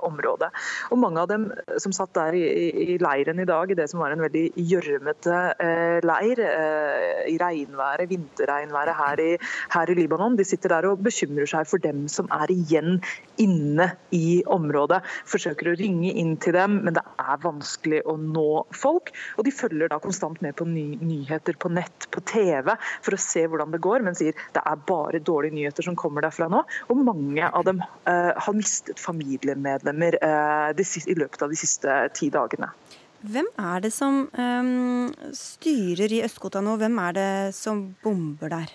området. 0.04 0.48
Og 0.90 0.98
Mange 1.04 1.20
av 1.20 1.28
dem 1.28 1.46
som 1.80 1.92
satt 1.94 2.14
der 2.16 2.34
i, 2.36 2.44
i, 2.94 2.98
leiren 3.02 3.40
i 3.42 3.48
dag, 3.48 3.70
i 3.70 3.76
det 3.76 3.86
som 3.90 4.00
var 4.00 4.14
en 4.14 4.22
veldig 4.24 4.44
gjørmete 4.56 5.40
leir, 6.04 6.40
i 7.28 7.36
regnværet, 7.40 8.08
vinterregnværet 8.10 8.96
her 8.98 9.22
i, 9.22 9.30
her 9.74 9.90
i 9.90 9.96
Libanon, 9.98 10.38
de 10.38 10.46
sitter 10.46 10.72
der 10.72 10.88
og 10.88 11.02
bekymrer 11.04 11.48
seg 11.50 11.68
for 11.68 11.82
dem 11.82 12.06
som 12.10 12.30
er 12.34 12.52
igjen 12.54 12.98
inne 13.40 13.90
i 14.14 14.42
området. 14.46 14.53
Forsøker 15.30 15.70
å 15.70 15.76
ringe 15.78 16.12
inn 16.12 16.34
til 16.42 16.56
dem, 16.56 16.80
men 16.86 16.96
det 16.96 17.02
er 17.20 17.42
vanskelig 17.42 18.02
å 18.10 18.16
nå 18.20 18.64
folk. 18.74 19.12
Og 19.38 19.46
de 19.46 19.54
følger 19.54 19.90
da 19.92 20.00
konstant 20.02 20.40
med 20.44 20.56
på 20.58 20.66
ny 20.68 20.98
nyheter 21.00 21.58
på 21.60 21.70
nett, 21.72 22.08
på 22.14 22.22
TV, 22.28 22.74
for 23.04 23.16
å 23.16 23.20
se 23.20 23.46
hvordan 23.46 23.74
det 23.74 23.82
går, 23.84 24.04
men 24.06 24.18
sier 24.18 24.36
det 24.54 24.62
er 24.62 24.84
bare 24.88 25.22
dårlige 25.24 25.58
nyheter 25.58 25.86
som 25.86 25.98
kommer 25.98 26.26
derfra 26.26 26.50
nå. 26.52 26.64
Og 26.88 27.02
mange 27.04 27.48
av 27.48 27.66
dem 27.66 27.82
uh, 27.82 28.32
har 28.36 28.56
mistet 28.56 29.00
familiemedlemmer 29.02 30.18
de, 30.76 30.84
i 30.84 31.16
løpet 31.18 31.42
av 31.42 31.52
de 31.52 31.58
siste 31.58 31.96
ti 32.16 32.30
dagene. 32.32 32.70
Hvem 33.24 33.46
er 33.56 33.80
det 33.80 33.92
som 33.94 34.26
um, 34.36 35.08
styrer 35.32 36.12
i 36.12 36.20
Øst-Ghouta 36.26 36.60
nå? 36.64 36.76
Hvem 36.80 36.98
er 37.06 37.16
det 37.16 37.30
som 37.56 37.86
bomber 38.04 38.52
der? 38.52 38.72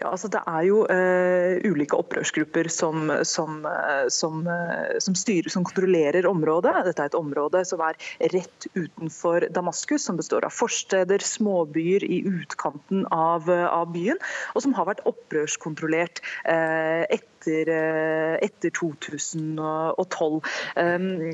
Ja, 0.00 0.10
altså 0.10 0.30
Det 0.32 0.42
er 0.46 0.66
jo 0.68 0.82
uh, 0.88 1.58
ulike 1.68 1.98
opprørsgrupper 1.98 2.68
som, 2.72 3.10
som, 3.28 3.62
uh, 3.66 4.06
som, 4.12 4.42
uh, 4.46 4.98
som, 5.02 5.16
styrer, 5.18 5.50
som 5.52 5.66
kontrollerer 5.68 6.28
området. 6.28 6.74
Dette 6.88 7.06
er 7.06 7.12
et 7.12 7.18
område 7.18 7.64
som 7.68 7.82
er 7.86 7.98
rett 8.34 8.68
utenfor 8.76 9.48
Damaskus, 9.54 10.06
som 10.08 10.20
består 10.20 10.46
av 10.48 10.54
forsteder, 10.54 11.24
småbyer 11.24 12.06
i 12.06 12.22
utkanten 12.28 13.06
av, 13.12 13.50
av 13.50 13.92
byen, 13.94 14.20
og 14.54 14.64
som 14.64 14.76
har 14.76 14.88
vært 14.92 15.04
opprørskontrollert 15.08 16.22
etter 16.42 17.31
etter, 17.42 18.38
etter 18.42 18.74
2012. 18.78 20.40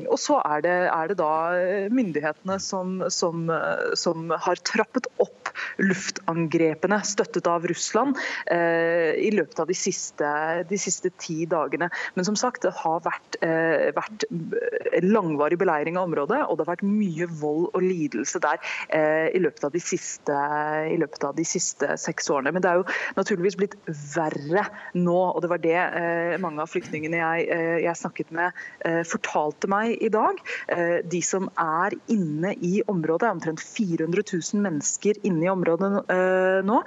Og 0.09 0.17
så 0.19 0.39
er 0.41 0.65
det, 0.65 0.77
er 0.89 1.11
det 1.11 1.19
da 1.19 1.33
myndighetene 1.93 2.59
som, 2.63 2.99
som, 3.13 3.47
som, 3.97 4.29
har 4.29 4.61
trappet 4.67 5.07
opp 5.21 5.53
luftangrepene, 5.81 7.01
støttet 7.07 7.47
av 7.49 7.65
Russland, 7.69 8.17
Eh, 8.49 9.13
i 9.27 9.31
løpet 9.33 9.59
av 9.59 9.67
de 9.69 9.75
siste, 9.77 10.29
de 10.69 10.79
siste, 10.79 11.11
ti 11.21 11.43
dagene. 11.49 11.89
Men 12.15 12.27
som 12.27 12.37
sagt, 12.39 12.63
det 12.65 12.71
har 12.81 13.01
vært, 13.05 13.37
eh, 13.45 13.89
vært 13.95 14.25
langvarig 15.03 15.59
beleiring 15.59 15.97
av 15.97 16.09
området, 16.09 16.41
og 16.47 16.57
det 16.57 16.65
har 16.65 16.75
vært 16.75 16.87
mye 16.87 17.27
vold 17.41 17.69
og 17.73 17.81
lidelse 17.83 18.39
der 18.39 18.57
eh, 18.89 19.29
i 19.35 19.39
løpet 19.39 19.71
de 19.73 19.79
siste, 19.83 20.33
i 20.89 20.97
løpet 20.97 21.23
av 21.23 21.35
de 21.35 21.45
siste 21.45 21.97
seks 21.97 22.29
årene. 22.29 22.53
Men 22.53 22.61
det 22.61 22.71
er 22.71 22.81
jo 22.81 22.87
naturligvis 23.17 23.57
blitt 23.59 23.75
verre 24.15 24.65
nå, 24.95 25.19
og 25.35 25.41
det 25.43 25.49
var 25.49 25.61
det 25.61 25.77
mange 26.41 26.63
av 26.63 26.71
flyktningene 26.71 27.19
jeg, 27.19 27.47
jeg 27.83 27.97
snakket 27.97 28.31
med 28.35 28.57
fortalte 29.07 29.69
meg 29.71 29.95
i 30.03 30.09
dag. 30.13 30.39
De 31.11 31.21
som 31.25 31.49
er 31.59 31.95
inne 32.11 32.53
i 32.65 32.79
området, 32.89 33.27
er 33.27 33.35
omtrent 33.35 33.63
400 33.63 34.23
000 34.25 34.63
mennesker 34.63 35.19
inne 35.27 35.47
i 35.47 35.51
området 35.51 35.91
nå. 36.67 36.81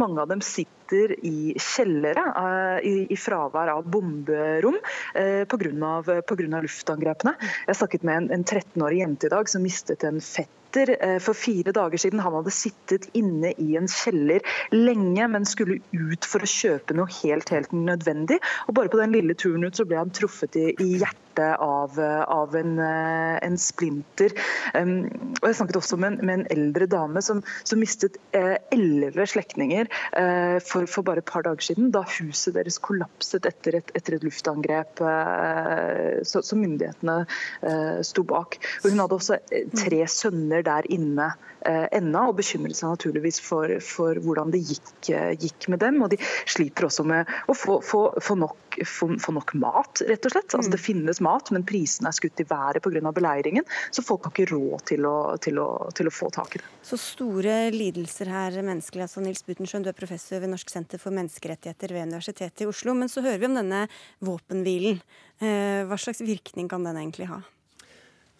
Mange 0.00 0.24
av 0.24 0.30
dem 0.32 0.42
sitter 0.44 1.14
i 1.26 1.54
kjellere 1.60 2.24
eh, 2.42 2.88
i, 3.10 3.16
fravær 3.18 3.72
av 3.76 3.88
bomberom 3.90 4.78
eh, 5.14 5.44
pga. 5.48 6.62
luftangrepene. 6.62 7.34
Jeg 7.66 7.76
snakket 7.76 8.06
med 8.06 8.30
en 8.30 8.44
13-årig 8.44 9.02
jente 9.04 9.26
i 9.28 9.34
dag 9.34 9.48
som 9.48 9.62
mistet 9.62 10.04
en 10.04 10.20
fett 10.20 10.59
eh, 10.76 11.18
for 11.22 11.34
fire 11.38 11.72
dager 11.76 11.98
siden. 12.02 12.22
Han 12.24 12.36
hadde 12.40 12.54
sittet 12.54 13.08
inne 13.16 13.54
i 13.58 13.76
en 13.80 13.88
kjeller 13.90 14.44
lenge, 14.74 15.30
men 15.32 15.48
skulle 15.48 15.80
ut 15.94 16.28
for 16.28 16.44
å 16.44 16.50
kjøpe 16.50 16.96
noe 16.98 17.10
helt, 17.22 17.50
helt 17.54 17.72
nødvendig. 17.72 18.40
Og 18.68 18.76
Bare 18.80 18.92
på 18.92 19.00
den 19.00 19.14
lille 19.16 19.34
turen 19.34 19.64
ut 19.66 19.76
så 19.76 19.86
ble 19.88 20.00
han 20.00 20.14
truffet 20.14 20.56
i, 20.56 20.70
i 20.80 20.92
hjertet 21.00 21.18
av, 21.40 21.94
av 22.00 22.54
en, 22.58 22.74
en, 22.82 23.56
splinter. 23.60 24.32
Um, 24.74 25.06
og 25.38 25.46
Jeg 25.46 25.56
snakket 25.60 25.78
også 25.78 25.96
med 26.00 26.10
en, 26.10 26.26
med 26.26 26.34
en 26.34 26.46
eldre 26.52 26.88
dame 26.90 27.22
som, 27.24 27.40
som 27.64 27.80
mistet 27.80 28.18
elleve 28.34 29.22
eh, 29.22 29.30
slektninger 29.30 29.88
eh, 30.18 30.58
for 30.66 30.80
for, 30.90 31.06
bare 31.06 31.22
et 31.22 31.30
par 31.30 31.44
dager 31.46 31.64
siden, 31.64 31.90
da 31.94 32.02
huset 32.18 32.54
deres 32.56 32.78
kollapset 32.82 33.46
etter 33.48 33.78
et, 33.80 33.92
etter 33.96 34.16
et 34.16 34.26
luftangrep 34.26 35.02
eh, 35.06 36.20
som 36.26 36.60
myndighetene 36.60 37.16
eh, 37.66 38.00
sto 38.06 38.24
bak. 38.28 38.58
Og 38.82 38.90
hun 38.90 39.02
hadde 39.02 39.18
også 39.18 39.38
eh, 39.50 39.66
tre 39.76 40.02
sønner 40.10 40.59
der 40.66 40.88
inne 40.92 41.32
Eh, 41.60 41.86
ennå, 41.92 42.22
og 42.30 42.38
bekymrer 42.38 42.72
seg 42.72 42.94
naturligvis 42.94 43.36
for, 43.44 43.68
for 43.84 44.16
hvordan 44.24 44.52
det 44.54 44.62
gikk, 44.64 45.10
eh, 45.12 45.34
gikk, 45.36 45.66
med 45.68 45.82
dem. 45.82 45.98
Og 46.00 46.08
de 46.12 46.16
sliter 46.48 46.86
også 46.88 47.04
med 47.04 47.28
å 47.52 47.56
få, 47.56 47.78
få, 47.84 48.00
få, 48.24 48.36
nok, 48.40 48.78
få, 48.88 49.34
nok, 49.36 49.52
mat, 49.60 50.00
rett 50.08 50.24
og 50.24 50.32
slett. 50.32 50.56
Altså, 50.56 50.72
det 50.72 50.80
mm. 50.80 50.86
finnes 50.86 51.20
mat, 51.24 51.52
men 51.52 51.66
prisene 51.68 52.08
er 52.08 52.16
skutt 52.16 52.40
i 52.40 52.48
været 52.48 52.80
pga. 52.80 53.12
beleiringen, 53.12 53.68
så 53.92 54.04
folk 54.04 54.24
har 54.24 54.34
ikke 54.34 54.54
råd 54.54 54.86
til 54.92 55.04
å, 55.08 55.14
til, 55.42 55.60
å, 55.60 55.68
til 55.96 56.08
å, 56.08 56.14
få 56.14 56.30
tak 56.32 56.56
i 56.56 56.62
det. 56.62 56.72
Så 56.86 56.96
store 57.00 57.58
lidelser 57.74 58.32
her 58.32 58.56
menneskelig. 58.62 59.04
altså 59.04 59.20
Nils 59.24 59.44
Butenschøn, 59.44 59.84
du 59.84 59.92
er 59.92 60.00
professor 60.00 60.40
ved 60.40 60.54
Norsk 60.54 60.72
senter 60.72 61.02
for 61.02 61.12
menneskerettigheter 61.12 61.92
ved 61.92 62.08
Universitetet 62.08 62.64
i 62.64 62.72
Oslo. 62.72 62.96
Men 62.96 63.12
så 63.12 63.24
hører 63.26 63.42
vi 63.42 63.52
om 63.52 63.60
denne 63.60 63.86
våpenhvilen. 64.24 65.00
Eh, 65.40 65.84
hva 65.88 66.00
slags 66.00 66.24
virkning 66.24 66.72
kan 66.72 66.88
den 66.88 67.04
egentlig 67.04 67.28
ha? 67.28 67.42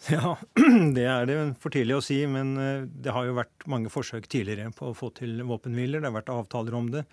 Ja, 0.09 0.37
det 0.97 1.05
er 1.05 1.29
det 1.29 1.37
for 1.61 1.75
tidlig 1.75 1.99
å 1.99 2.05
si, 2.05 2.23
men 2.31 2.55
eh, 2.57 2.87
det 2.89 3.13
har 3.13 3.29
jo 3.29 3.37
vært 3.37 3.69
mange 3.69 3.93
forsøk 3.93 4.31
tidligere 4.33 4.73
på 4.77 4.91
å 4.91 4.97
få 4.97 5.11
til 5.19 5.43
våpenhviler. 5.45 6.01
Det 6.01 6.09
har 6.09 6.17
vært 6.17 6.33
avtaler 6.33 6.77
om 6.79 6.89
det. 6.95 7.05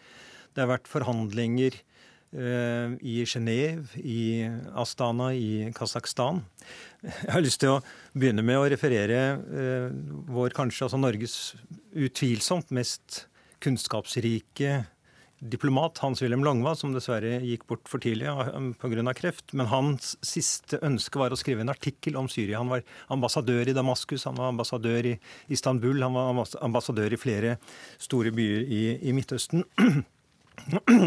Det 0.56 0.64
har 0.64 0.72
vært 0.78 0.92
forhandlinger 0.92 1.82
i 2.28 3.14
Genéve, 3.24 3.96
i 4.04 4.44
Astana 4.76 5.30
i 5.32 5.70
Kasakhstan. 5.74 6.42
Jeg 7.00 7.32
har 7.32 7.40
lyst 7.40 7.62
til 7.64 7.78
å 7.78 7.80
begynne 8.12 8.44
med 8.44 8.60
å 8.60 8.66
referere 8.68 9.22
vår 10.28 10.52
kanskje, 10.58 10.90
altså 10.90 11.00
Norges 11.00 11.38
utvilsomt 11.96 12.76
mest 12.76 13.22
kunnskapsrike 13.64 14.82
diplomat, 15.40 16.00
Hans-Wilhelm 16.02 16.44
Longva, 16.46 16.74
som 16.76 16.94
dessverre 16.96 17.38
gikk 17.46 17.68
bort 17.70 17.88
for 17.90 18.02
tidlig 18.02 18.32
pga. 18.82 19.14
kreft. 19.14 19.54
Men 19.54 19.70
hans 19.70 20.16
siste 20.26 20.80
ønske 20.82 21.20
var 21.20 21.32
å 21.32 21.38
skrive 21.38 21.62
en 21.62 21.70
artikkel 21.70 22.18
om 22.18 22.28
Syria. 22.28 22.58
Han 22.58 22.70
var 22.70 22.84
ambassadør 23.10 23.68
i 23.68 23.74
Damaskus, 23.74 24.26
han 24.26 24.36
var 24.36 24.50
ambassadør 24.50 25.14
i 25.14 25.20
Istanbul, 25.50 26.02
han 26.02 26.14
var 26.14 26.46
ambassadør 26.62 27.14
i 27.14 27.22
flere 27.22 27.58
store 27.98 28.32
byer 28.32 28.66
i, 28.66 28.84
i 29.10 29.14
Midtøsten. 29.14 29.64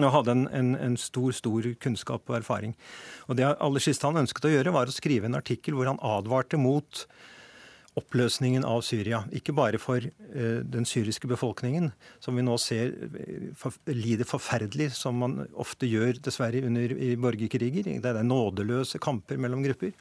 og 0.05 0.13
hadde 0.15 0.31
en, 0.31 0.47
en, 0.55 0.71
en, 0.79 0.97
stor 0.97 1.35
stor 1.35 1.67
kunnskap 1.83 2.23
og 2.31 2.37
erfaring. 2.39 2.77
Og 3.29 3.37
Det 3.37 3.49
aller 3.51 3.83
siste 3.83 4.07
han 4.07 4.23
ønsket 4.23 4.47
å 4.47 4.55
gjøre, 4.55 4.73
var 4.73 4.87
å 4.87 4.95
skrive 4.95 5.27
en 5.27 5.39
artikkel 5.39 5.75
hvor 5.75 5.91
han 5.91 6.01
advarte 6.07 6.61
mot 6.61 7.07
oppløsningen 7.99 8.65
av 8.67 8.85
Syria. 8.87 9.25
Ikke 9.35 9.55
bare 9.57 9.81
for 9.83 10.05
uh, 10.05 10.61
den 10.63 10.87
syriske 10.89 11.29
befolkningen, 11.31 11.91
som 12.23 12.39
vi 12.39 12.45
nå 12.47 12.57
ser 12.63 12.95
uh, 12.95 13.81
lider 13.91 14.29
forferdelig, 14.29 14.93
som 14.97 15.19
man 15.23 15.41
ofte 15.59 15.91
gjør 15.91 16.21
dessverre 16.23 16.63
under 16.67 16.95
i 16.95 17.15
borgerkriger. 17.21 17.91
Det 17.91 18.15
er 18.15 18.27
nådeløse 18.27 19.03
kamper 19.03 19.41
mellom 19.41 19.65
grupper. 19.67 19.97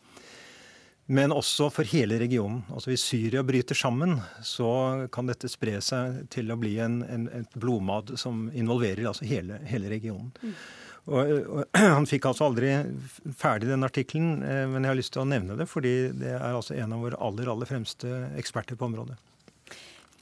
Men 1.10 1.34
også 1.34 1.72
for 1.74 1.90
hele 1.90 2.20
regionen. 2.22 2.62
Altså 2.70 2.92
Hvis 2.92 3.08
Syria 3.10 3.42
bryter 3.44 3.74
sammen, 3.74 4.20
så 4.46 5.08
kan 5.12 5.26
dette 5.26 5.50
spre 5.50 5.80
seg 5.82 6.28
til 6.30 6.54
å 6.54 6.58
bli 6.62 6.76
en, 6.86 7.00
en, 7.02 7.26
et 7.34 7.56
blodmad 7.58 8.14
som 8.22 8.46
involverer 8.54 9.10
altså 9.10 9.26
hele, 9.26 9.58
hele 9.66 9.90
regionen. 9.90 10.30
Og, 11.10 11.32
og, 11.42 11.64
Han 11.98 12.08
fikk 12.10 12.30
altså 12.30 12.50
aldri 12.50 12.74
ferdig 13.38 13.72
den 13.72 13.88
artikkelen, 13.88 14.44
eh, 14.46 14.66
men 14.70 14.86
jeg 14.86 14.94
har 14.94 15.00
lyst 15.00 15.16
til 15.16 15.24
å 15.24 15.30
nevne 15.30 15.58
det, 15.60 15.68
fordi 15.70 15.96
det 16.16 16.36
er 16.38 16.54
altså 16.54 16.78
en 16.78 16.96
av 16.96 17.04
våre 17.08 17.20
aller, 17.30 17.50
aller 17.52 17.70
fremste 17.70 18.14
eksperter 18.40 18.80
på 18.80 18.90
området. 18.90 19.18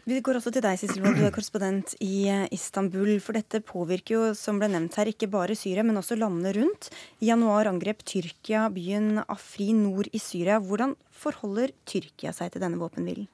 Vi 0.08 0.22
går 0.24 0.38
også 0.40 0.54
til 0.56 0.64
deg, 0.64 0.78
Sissel 0.80 1.04
du 1.04 1.26
er 1.28 1.34
korrespondent 1.36 1.92
i 2.00 2.30
eh, 2.32 2.46
Istanbul. 2.56 3.10
For 3.20 3.36
dette 3.36 3.60
påvirker 3.60 4.14
jo, 4.16 4.22
som 4.40 4.56
ble 4.62 4.70
nevnt 4.72 4.96
her, 4.96 5.12
ikke 5.12 5.28
bare 5.34 5.58
Syria, 5.60 5.84
men 5.84 6.00
også 6.00 6.16
landene 6.16 6.54
rundt. 6.56 6.88
I 7.20 7.34
januar 7.34 7.68
angrep 7.68 8.06
Tyrkia 8.08 8.70
byen 8.72 9.20
Afrin 9.26 9.84
nord 9.84 10.08
i 10.16 10.22
Syria. 10.24 10.62
Hvordan 10.64 10.96
forholder 11.12 11.76
Tyrkia 11.84 12.32
seg 12.32 12.54
til 12.54 12.64
denne 12.64 12.80
våpenhvilen? 12.80 13.28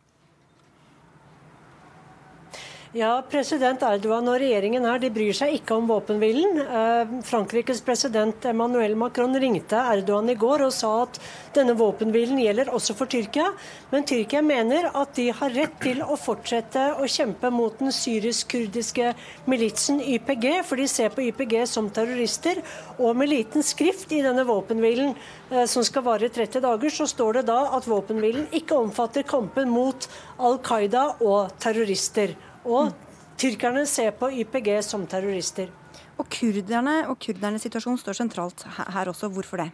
Ja, 2.93 3.23
President 3.25 3.82
Erdogan 3.82 4.27
og 4.29 4.36
regjeringen 4.38 4.84
her 4.86 4.99
de 5.01 5.10
bryr 5.10 5.34
seg 5.34 5.56
ikke 5.56 5.73
om 5.79 5.88
våpenhvilen. 5.89 6.60
Eh, 6.62 7.13
Frankrikes 7.25 7.79
president 7.82 8.45
Emmanuel 8.45 8.93
Macron 9.01 9.34
ringte 9.41 9.79
Erdogan 9.82 10.29
i 10.29 10.36
går 10.38 10.62
og 10.67 10.75
sa 10.75 10.91
at 11.08 11.17
denne 11.56 11.73
våpenhvilen 11.79 12.38
gjelder 12.43 12.69
også 12.69 12.93
for 12.99 13.10
Tyrkia. 13.10 13.47
Men 13.89 14.06
Tyrkia 14.06 14.43
mener 14.45 14.91
at 14.91 15.17
de 15.17 15.25
har 15.34 15.58
rett 15.58 15.73
til 15.82 16.06
å 16.06 16.19
fortsette 16.21 16.86
å 17.01 17.10
kjempe 17.10 17.49
mot 17.49 17.82
den 17.82 17.89
syrisk-kurdiske 17.89 19.15
militsen 19.49 19.97
YPG, 19.97 20.47
for 20.62 20.77
de 20.77 20.86
ser 20.86 21.10
på 21.17 21.25
YPG 21.32 21.63
som 21.73 21.89
terrorister. 21.89 22.62
Og 22.99 23.17
med 23.17 23.34
liten 23.34 23.65
skrift 23.65 24.13
i 24.13 24.21
denne 24.21 24.45
våpenhvilen, 24.45 25.17
eh, 25.49 25.65
som 25.65 25.82
skal 25.82 26.06
vare 26.06 26.29
30 26.29 26.62
dager, 26.62 26.93
så 26.93 27.10
står 27.10 27.41
det 27.41 27.47
da 27.49 27.73
at 27.73 27.89
våpenhvilen 27.89 28.51
ikke 28.53 28.77
omfatter 28.77 29.25
kampen 29.25 29.73
mot 29.73 30.12
Al 30.38 30.62
Qaida 30.62 31.15
og 31.25 31.58
terrorister. 31.58 32.38
Og 32.65 32.93
tyrkerne 33.39 33.86
ser 33.89 34.13
på 34.17 34.32
YPG 34.32 34.78
som 34.86 35.08
terrorister. 35.08 35.71
Og 36.17 36.28
kurderne 36.30 37.04
og 37.10 37.17
kurdernes 37.19 37.65
situasjon 37.65 37.97
står 37.99 38.19
sentralt 38.21 38.67
her 38.78 39.10
også. 39.10 39.32
Hvorfor 39.34 39.63
det? 39.63 39.71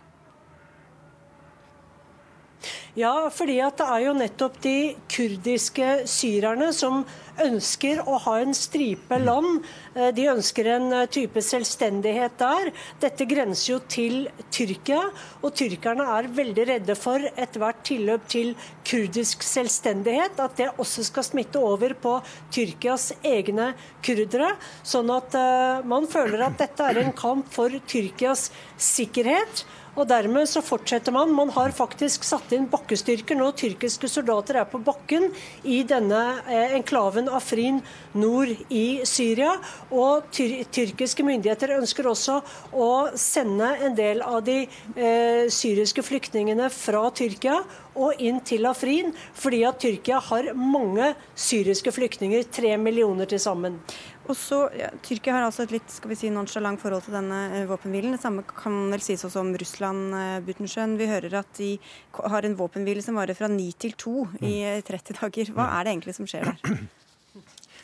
Ja, 2.98 3.30
fordi 3.32 3.60
at 3.64 3.80
det 3.80 3.88
er 3.88 4.04
jo 4.04 4.14
nettopp 4.18 4.60
de 4.64 4.78
kurdiske 5.12 5.90
syrerne 6.10 6.72
som 6.76 7.04
ønsker 7.40 8.02
å 8.04 8.18
ha 8.26 8.36
en 8.42 8.52
stripe 8.58 9.20
land. 9.22 9.64
Eh, 9.96 10.10
de 10.16 10.28
ønsker 10.32 10.68
en 10.76 10.90
eh, 10.98 11.06
type 11.12 11.42
selvstendighet 11.46 12.36
der. 12.42 12.72
Dette 13.00 13.28
grenser 13.30 13.74
jo 13.74 13.80
til 13.88 14.28
Tyrkia, 14.52 15.06
og 15.40 15.56
tyrkerne 15.56 16.08
er 16.18 16.30
veldig 16.36 16.68
redde 16.74 16.98
for 17.00 17.24
ethvert 17.40 17.84
tilløp 17.88 18.28
til 18.32 18.54
kurdisk 18.90 19.46
selvstendighet, 19.46 20.40
at 20.42 20.60
det 20.60 20.72
også 20.82 21.06
skal 21.08 21.28
smitte 21.28 21.62
over 21.64 21.96
på 21.96 22.18
Tyrkias 22.52 23.12
egne 23.24 23.72
kurdere. 24.06 24.56
Sånn 24.84 25.12
at 25.14 25.36
uh, 25.38 25.86
man 25.88 26.08
føler 26.10 26.48
at 26.48 26.58
dette 26.60 26.88
er 26.90 27.04
en 27.04 27.14
kamp 27.16 27.48
for 27.54 27.74
Tyrkias 27.90 28.50
sikkerhet. 28.76 29.64
Og 30.00 30.08
dermed 30.08 30.48
så 30.48 30.62
fortsetter 30.64 31.12
man. 31.12 31.34
Man 31.36 31.50
har 31.52 31.74
faktisk 31.76 32.24
satt 32.24 32.54
inn 32.56 32.70
bakkestyrker 32.72 33.36
nå. 33.36 33.50
Tyrkiske 33.60 34.08
soldater 34.08 34.62
er 34.62 34.68
på 34.72 34.80
bakken 34.84 35.28
i 35.68 35.82
denne 35.88 36.22
eh, 36.48 36.76
enklaven 36.78 37.28
Afrin 37.36 37.82
nord 38.16 38.54
i 38.72 39.02
Syria. 39.10 39.58
Og 39.92 40.30
tyr 40.36 40.64
tyrkiske 40.72 41.26
myndigheter 41.28 41.76
ønsker 41.76 42.08
også 42.08 42.40
å 42.72 42.90
sende 43.20 43.74
en 43.84 43.98
del 43.98 44.24
av 44.24 44.40
de 44.48 44.62
eh, 44.64 45.52
syriske 45.52 46.06
flyktningene 46.06 46.72
fra 46.72 47.04
Tyrkia 47.12 47.60
og 48.00 48.22
inn 48.24 48.40
til 48.48 48.68
Afrin, 48.70 49.12
fordi 49.36 49.64
at 49.68 49.82
Tyrkia 49.82 50.22
har 50.30 50.54
mange 50.56 51.12
syriske 51.36 51.92
flyktninger, 51.92 52.46
tre 52.48 52.78
millioner 52.80 53.28
til 53.28 53.42
sammen. 53.44 53.82
Og 54.30 54.38
så, 54.38 54.60
ja, 54.78 54.92
Tyrkia 55.02 55.34
har 55.34 55.48
altså 55.48 55.66
et 55.66 55.74
litt 55.74 55.90
skal 55.90 56.12
vi 56.12 56.18
si, 56.20 56.30
nonsjalant 56.34 56.78
forhold 56.82 57.08
til 57.08 57.16
denne 57.18 57.40
uh, 57.50 57.64
våpenhvilen. 57.72 58.14
Det 58.14 58.22
samme 58.22 58.44
kan 58.46 58.78
vel 58.94 59.02
sies 59.02 59.26
også 59.26 59.42
om 59.42 59.50
Russland, 59.58 60.14
uh, 60.14 60.38
Butenschøn. 60.46 60.94
Vi 61.00 61.10
hører 61.10 61.40
at 61.42 61.50
de 61.58 61.72
har 62.20 62.46
en 62.46 62.58
våpenhvile 62.60 63.02
som 63.06 63.18
varer 63.18 63.38
fra 63.38 63.50
9 63.50 63.66
til 63.82 63.98
2 63.98 64.16
i 64.46 64.54
30 64.86 64.94
eh, 65.00 65.20
dager. 65.24 65.54
Hva 65.58 65.66
er 65.80 65.88
det 65.88 65.96
egentlig 65.96 66.18
som 66.20 66.30
skjer 66.30 66.46
der? 66.52 66.62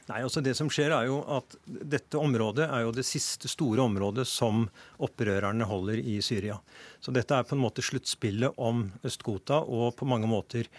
Nei, 0.05 0.19
altså 0.21 0.43
Det 0.45 0.53
som 0.53 0.69
skjer 0.69 0.93
er 0.93 1.07
jo 1.09 1.17
at 1.33 1.55
Dette 1.65 2.19
området 2.21 2.67
er 2.67 2.83
jo 2.85 2.91
det 2.93 3.07
siste 3.09 3.49
store 3.49 3.81
området 3.87 4.27
som 4.29 4.67
opprørerne 5.01 5.65
holder 5.65 5.97
i 5.97 6.19
Syria. 6.21 6.59
Så 7.01 7.13
dette 7.15 7.33
er 7.33 7.47
på 7.47 7.57
en 7.57 7.63
måte 7.63 7.81
sluttspillet 7.85 8.61
om 8.61 8.85
Øst-Ghouta 9.01 9.63
og 9.65 9.95
på 9.97 10.05
mange 10.05 10.29
måter 10.29 10.69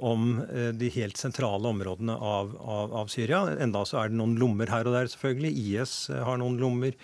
om 0.00 0.40
eh, 0.40 0.70
de 0.74 0.88
helt 0.94 1.16
sentrale 1.16 1.68
områdene 1.68 2.16
av, 2.16 2.56
av, 2.60 2.94
av, 3.02 3.12
Syria. 3.12 3.44
Enda 3.60 3.84
så 3.86 4.02
er 4.02 4.10
det 4.10 4.18
noen 4.20 4.38
lommer 4.40 4.72
her 4.72 4.88
og 4.88 4.96
der, 4.96 5.10
selvfølgelig. 5.12 5.52
IS 5.52 5.94
eh, 6.10 6.24
har 6.24 6.40
noen 6.40 6.58
lommer. 6.60 6.96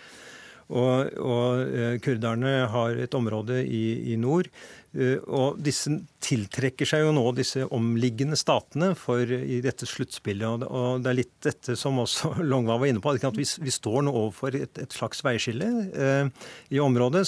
Og, 0.69 1.15
og 1.25 1.63
eh, 1.73 1.95
kurderne 2.05 2.53
har 2.69 2.99
et 3.01 3.15
område 3.17 3.63
i, 3.65 4.13
i, 4.13 4.19
nord. 4.21 4.51
Og 5.29 5.59
disse 5.61 5.93
tiltrekker 6.25 6.89
seg 6.89 7.03
jo 7.05 7.11
nå 7.13 7.23
disse 7.37 7.61
omliggende 7.77 8.37
statene 8.41 8.95
for 8.99 9.21
i 9.21 9.61
dette 9.65 9.87
sluttspillet. 9.87 10.65
Og 10.65 11.05
det 11.05 11.11
er 11.11 11.19
litt 11.21 11.35
dette 11.45 11.77
som 11.79 12.01
også 12.03 12.39
Longva 12.51 12.79
var 12.81 12.91
inne 12.91 13.05
på, 13.05 13.13
at 13.13 13.37
vi, 13.37 13.47
vi 13.63 13.75
står 13.75 14.03
nå 14.07 14.17
overfor 14.17 14.57
et, 14.57 14.81
et 14.81 14.97
slags 14.97 15.21
veiskille 15.25 15.71
eh, 15.93 16.49
i 16.73 16.83
området. 16.83 17.25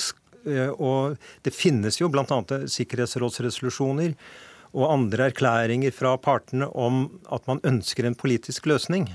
Og 0.81 1.21
det 1.45 1.53
finnes 1.53 1.99
jo 2.01 2.09
bl.a. 2.09 2.25
sikkerhetsrådsresolusjoner 2.73 4.15
og 4.71 4.93
andre 4.93 5.31
erklæringer 5.31 5.95
fra 5.95 6.15
partene 6.21 6.69
om 6.79 7.07
at 7.33 7.47
man 7.51 7.63
ønsker 7.67 8.07
en 8.07 8.19
politisk 8.19 8.69
løsning. 8.71 9.09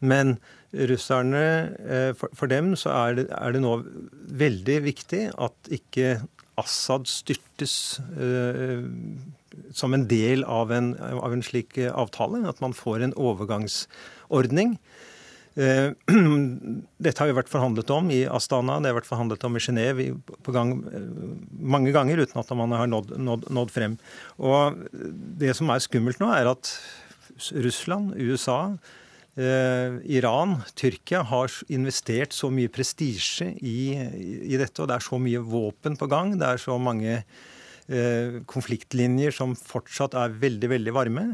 Men 0.00 0.36
russerne, 0.74 1.44
eh, 1.86 2.12
for 2.14 2.50
dem 2.50 2.74
så 2.78 2.90
er 2.90 3.18
det, 3.18 3.26
er 3.30 3.54
det 3.54 3.62
nå 3.62 3.76
veldig 4.44 4.78
viktig 4.86 5.28
at 5.38 5.74
ikke 5.74 6.18
Assad 6.54 7.08
styrtes 7.10 7.98
uh, 8.14 8.86
som 9.74 9.94
en 9.94 10.04
del 10.06 10.44
av 10.46 10.70
en, 10.70 10.92
av 11.02 11.32
en, 11.34 11.42
slik 11.42 11.80
avtale. 11.90 12.44
At 12.46 12.60
man 12.62 12.76
får 12.78 13.02
en 13.02 13.14
overgangsordning. 13.18 14.76
Uh, 15.54 15.94
dette 17.04 17.22
har 17.22 17.30
jo 17.30 17.36
vært 17.38 17.52
forhandlet 17.52 17.92
om 17.94 18.10
i 18.10 18.24
Astana, 18.26 18.80
det 18.82 18.90
har 18.90 18.98
vært 18.98 19.10
forhandlet 19.10 19.44
om 19.46 19.54
i 19.54 19.62
Genéve 19.62 20.08
gang 20.50 20.74
mange 21.62 21.94
ganger 21.94 22.24
uten 22.24 22.40
at 22.42 22.50
man 22.58 22.74
har 22.74 22.90
nådd, 22.90 23.14
nådd, 23.22 23.48
nådd, 23.54 23.70
frem. 23.74 23.96
Og 24.42 24.82
Det 25.38 25.54
som 25.54 25.70
er 25.70 25.84
skummelt 25.84 26.18
nå, 26.22 26.32
er 26.34 26.50
at 26.50 26.74
Russland, 27.54 28.14
USA, 28.18 28.76
eh, 29.36 29.98
Iran, 30.16 30.58
Tyrkia 30.78 31.22
har 31.26 31.52
investert 31.72 32.34
så 32.34 32.50
mye 32.52 32.70
prestisje 32.72 33.50
i, 33.60 33.94
i, 33.94 34.56
dette, 34.56 34.82
og 34.82 34.90
det 34.90 34.98
er 34.98 35.06
så 35.06 35.18
mye 35.20 35.42
våpen 35.42 35.98
på 35.98 36.08
gang. 36.10 36.36
Det 36.38 36.48
er 36.48 36.62
så 36.62 36.78
mange 36.78 37.16
eh, 37.18 38.40
konfliktlinjer 38.50 39.34
som 39.34 39.56
fortsatt 39.58 40.16
er 40.18 40.36
veldig, 40.42 40.70
veldig 40.76 40.94
varme. 40.94 41.26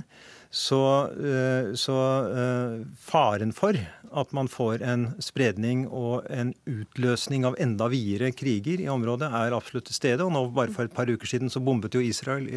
Så, 0.51 0.83
eh, 1.15 1.75
så 1.79 1.97
eh, 2.27 2.87
faren 2.99 3.53
for 3.55 3.79
at 4.11 4.33
man 4.35 4.49
får 4.51 4.83
en 4.83 5.05
spredning 5.23 5.85
og 5.87 6.25
en 6.35 6.51
utløsning 6.67 7.45
av 7.47 7.55
enda 7.63 7.87
videre 7.93 8.33
kriger 8.35 8.83
i 8.83 8.89
området, 8.91 9.29
er 9.31 9.55
absolutt 9.55 9.87
til 9.87 9.95
stede. 9.95 10.27
Og 10.27 10.35
nå 10.35 10.49
bare 10.57 10.75
for 10.75 10.89
et 10.89 10.97
par 10.97 11.07
uker 11.07 11.31
siden 11.31 11.53
så 11.53 11.63
bombet 11.63 11.95
jo 11.95 12.03
Israel 12.03 12.49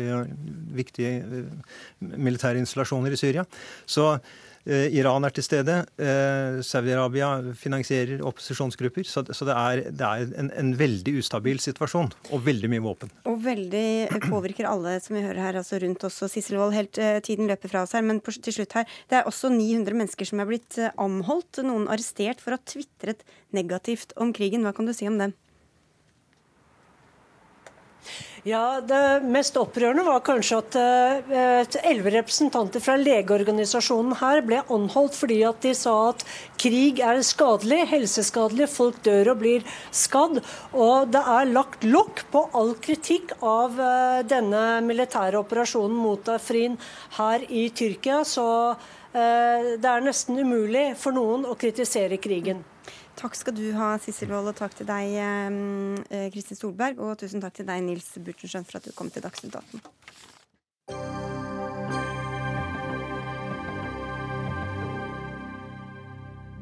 viktige 0.74 1.46
militære 2.02 2.64
installasjoner 2.64 3.14
i 3.14 3.22
Syria. 3.22 3.46
Så 3.86 4.16
Eh, 4.18 4.43
Iran 4.66 5.26
er 5.28 5.34
til 5.36 5.44
stede. 5.44 5.76
Eh, 6.00 6.62
Saudi-Arabia 6.64 7.30
finansierer 7.60 8.24
opposisjonsgrupper. 8.24 9.04
Så, 9.08 9.24
det 9.28 9.56
er, 9.56 9.82
det 9.92 10.08
er 10.08 10.32
en, 10.40 10.52
en, 10.56 10.72
veldig 10.80 11.18
ustabil 11.20 11.60
situasjon, 11.60 12.14
og 12.32 12.46
veldig 12.46 12.72
mye 12.72 12.84
våpen. 12.86 13.12
Og 13.30 13.42
veldig 13.44 14.24
påvirker 14.30 14.70
alle 14.70 14.96
som 15.04 15.18
vi 15.18 15.26
hører 15.26 15.44
her, 15.50 15.60
altså 15.60 15.82
rundt 15.84 16.08
oss. 16.08 16.22
Sissel 16.32 16.62
Wold, 16.62 16.76
helt 16.78 17.00
tiden 17.28 17.52
løper 17.52 17.72
fra 17.72 17.84
oss 17.84 17.96
her, 17.98 18.06
men 18.08 18.24
til 18.24 18.56
slutt 18.56 18.78
her. 18.80 18.88
Det 19.12 19.20
er 19.20 19.30
også 19.30 19.52
900 19.52 20.00
mennesker 20.00 20.32
som 20.32 20.42
er 20.44 20.50
blitt 20.50 20.80
anholdt, 20.96 21.64
noen 21.68 21.90
arrestert 21.92 22.44
for 22.44 22.56
å 22.56 22.60
ha 22.60 22.68
tvitret 22.70 23.28
negativt 23.54 24.16
om 24.16 24.32
krigen. 24.36 24.64
Hva 24.64 24.76
kan 24.76 24.88
du 24.88 24.96
si 24.96 25.10
om 25.10 25.20
dem? 25.20 25.36
Ja, 28.44 28.82
Det 28.84 29.24
mest 29.24 29.56
opprørende 29.56 30.04
var 30.04 30.20
kanskje 30.28 30.58
at 30.60 30.76
eh, 30.76 31.76
elleve 31.88 32.12
representanter 32.18 32.84
fra 32.84 32.98
legeorganisasjonen 33.00 34.18
her 34.20 34.42
ble 34.44 34.60
anholdt 34.68 35.16
fordi 35.16 35.38
at 35.48 35.62
de 35.64 35.72
sa 35.78 35.94
at 36.10 36.26
krig 36.60 37.00
er 37.00 37.22
skadelig, 37.24 37.86
helseskadelig, 37.94 38.68
folk 38.74 39.00
dør 39.08 39.32
og 39.32 39.40
blir 39.46 39.64
skadd. 39.96 40.42
Og 40.76 41.14
det 41.16 41.24
er 41.38 41.54
lagt 41.54 41.88
lokk 41.88 42.26
på 42.36 42.44
all 42.52 42.76
kritikk 42.84 43.32
av 43.40 43.80
eh, 43.80 44.20
denne 44.28 44.66
militære 44.84 45.40
operasjonen 45.40 45.96
mot 46.04 46.34
Afrin 46.36 46.76
her 47.16 47.48
i 47.48 47.70
Tyrkia. 47.72 48.26
Så 48.28 48.46
eh, 48.76 49.74
det 49.80 49.88
er 49.88 50.04
nesten 50.04 50.44
umulig 50.44 50.90
for 51.00 51.16
noen 51.16 51.48
å 51.48 51.56
kritisere 51.56 52.20
krigen. 52.20 52.66
Takk 53.24 53.38
skal 53.40 53.56
du 53.56 53.70
ha, 53.78 53.94
Sissel 54.04 54.34
Wold, 54.34 54.50
og 54.52 54.58
takk 54.60 54.74
til 54.76 54.88
deg, 54.90 55.14
eh, 55.16 56.26
Kristin 56.34 56.60
Solberg. 56.60 57.00
Og 57.00 57.16
tusen 57.22 57.40
takk 57.40 57.56
til 57.56 57.70
deg, 57.70 57.80
Nils 57.80 58.10
Butenschøn, 58.20 58.68
for 58.68 58.82
at 58.82 58.84
du 58.84 58.92
kom 58.92 59.08
til 59.10 59.24
Dagsnytt 59.24 59.56
18. 59.56 59.80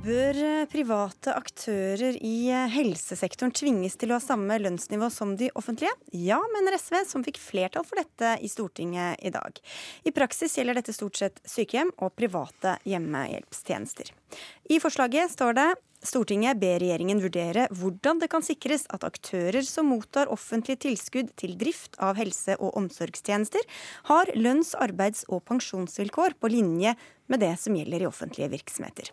Bør 0.06 0.38
private 0.69 1.34
aktører 1.34 2.15
i 2.21 2.50
helsesektoren 2.74 3.54
tvinges 3.54 3.97
til 3.97 4.13
å 4.13 4.17
ha 4.17 4.21
samme 4.21 4.62
lønnsnivå 4.62 5.10
som 5.13 5.36
de 5.38 5.50
offentlige? 5.58 5.93
Ja, 6.13 6.39
mener 6.54 6.78
SV, 6.78 7.04
som 7.10 7.26
fikk 7.26 7.41
flertall 7.41 7.86
for 7.86 7.97
dette 8.02 8.38
i 8.41 8.50
Stortinget 8.50 9.17
i 9.21 9.34
dag. 9.34 9.58
I 10.06 10.13
praksis 10.13 10.58
gjelder 10.58 10.78
dette 10.78 10.93
stort 10.93 11.17
sett 11.17 11.41
sykehjem 11.41 11.93
og 11.97 12.13
private 12.17 12.78
hjemmehjelpstjenester. 12.86 14.13
I 14.69 14.78
forslaget 14.82 15.34
står 15.34 15.58
det 15.58 15.71
Stortinget 16.02 16.58
ber 16.58 16.80
regjeringen 16.82 17.20
vurdere 17.22 17.68
hvordan 17.78 18.18
det 18.24 18.32
kan 18.34 18.42
sikres 18.42 18.88
at 18.90 19.04
aktører 19.06 19.62
som 19.62 19.92
mottar 19.92 20.32
offentlig 20.34 20.80
tilskudd 20.82 21.30
til 21.38 21.54
drift 21.62 22.00
av 22.02 22.18
helse- 22.18 22.58
og 22.58 22.74
omsorgstjenester, 22.80 23.62
har 24.10 24.32
lønns-, 24.34 24.74
arbeids- 24.74 25.28
og 25.30 25.44
pensjonsvilkår 25.46 26.40
på 26.42 26.50
linje 26.50 26.96
med 27.32 27.39
det 27.44 27.54
som 27.60 27.76
gjelder 27.76 28.04
i 28.04 28.10
offentlige 28.10 28.52
virksomheter. 28.52 29.12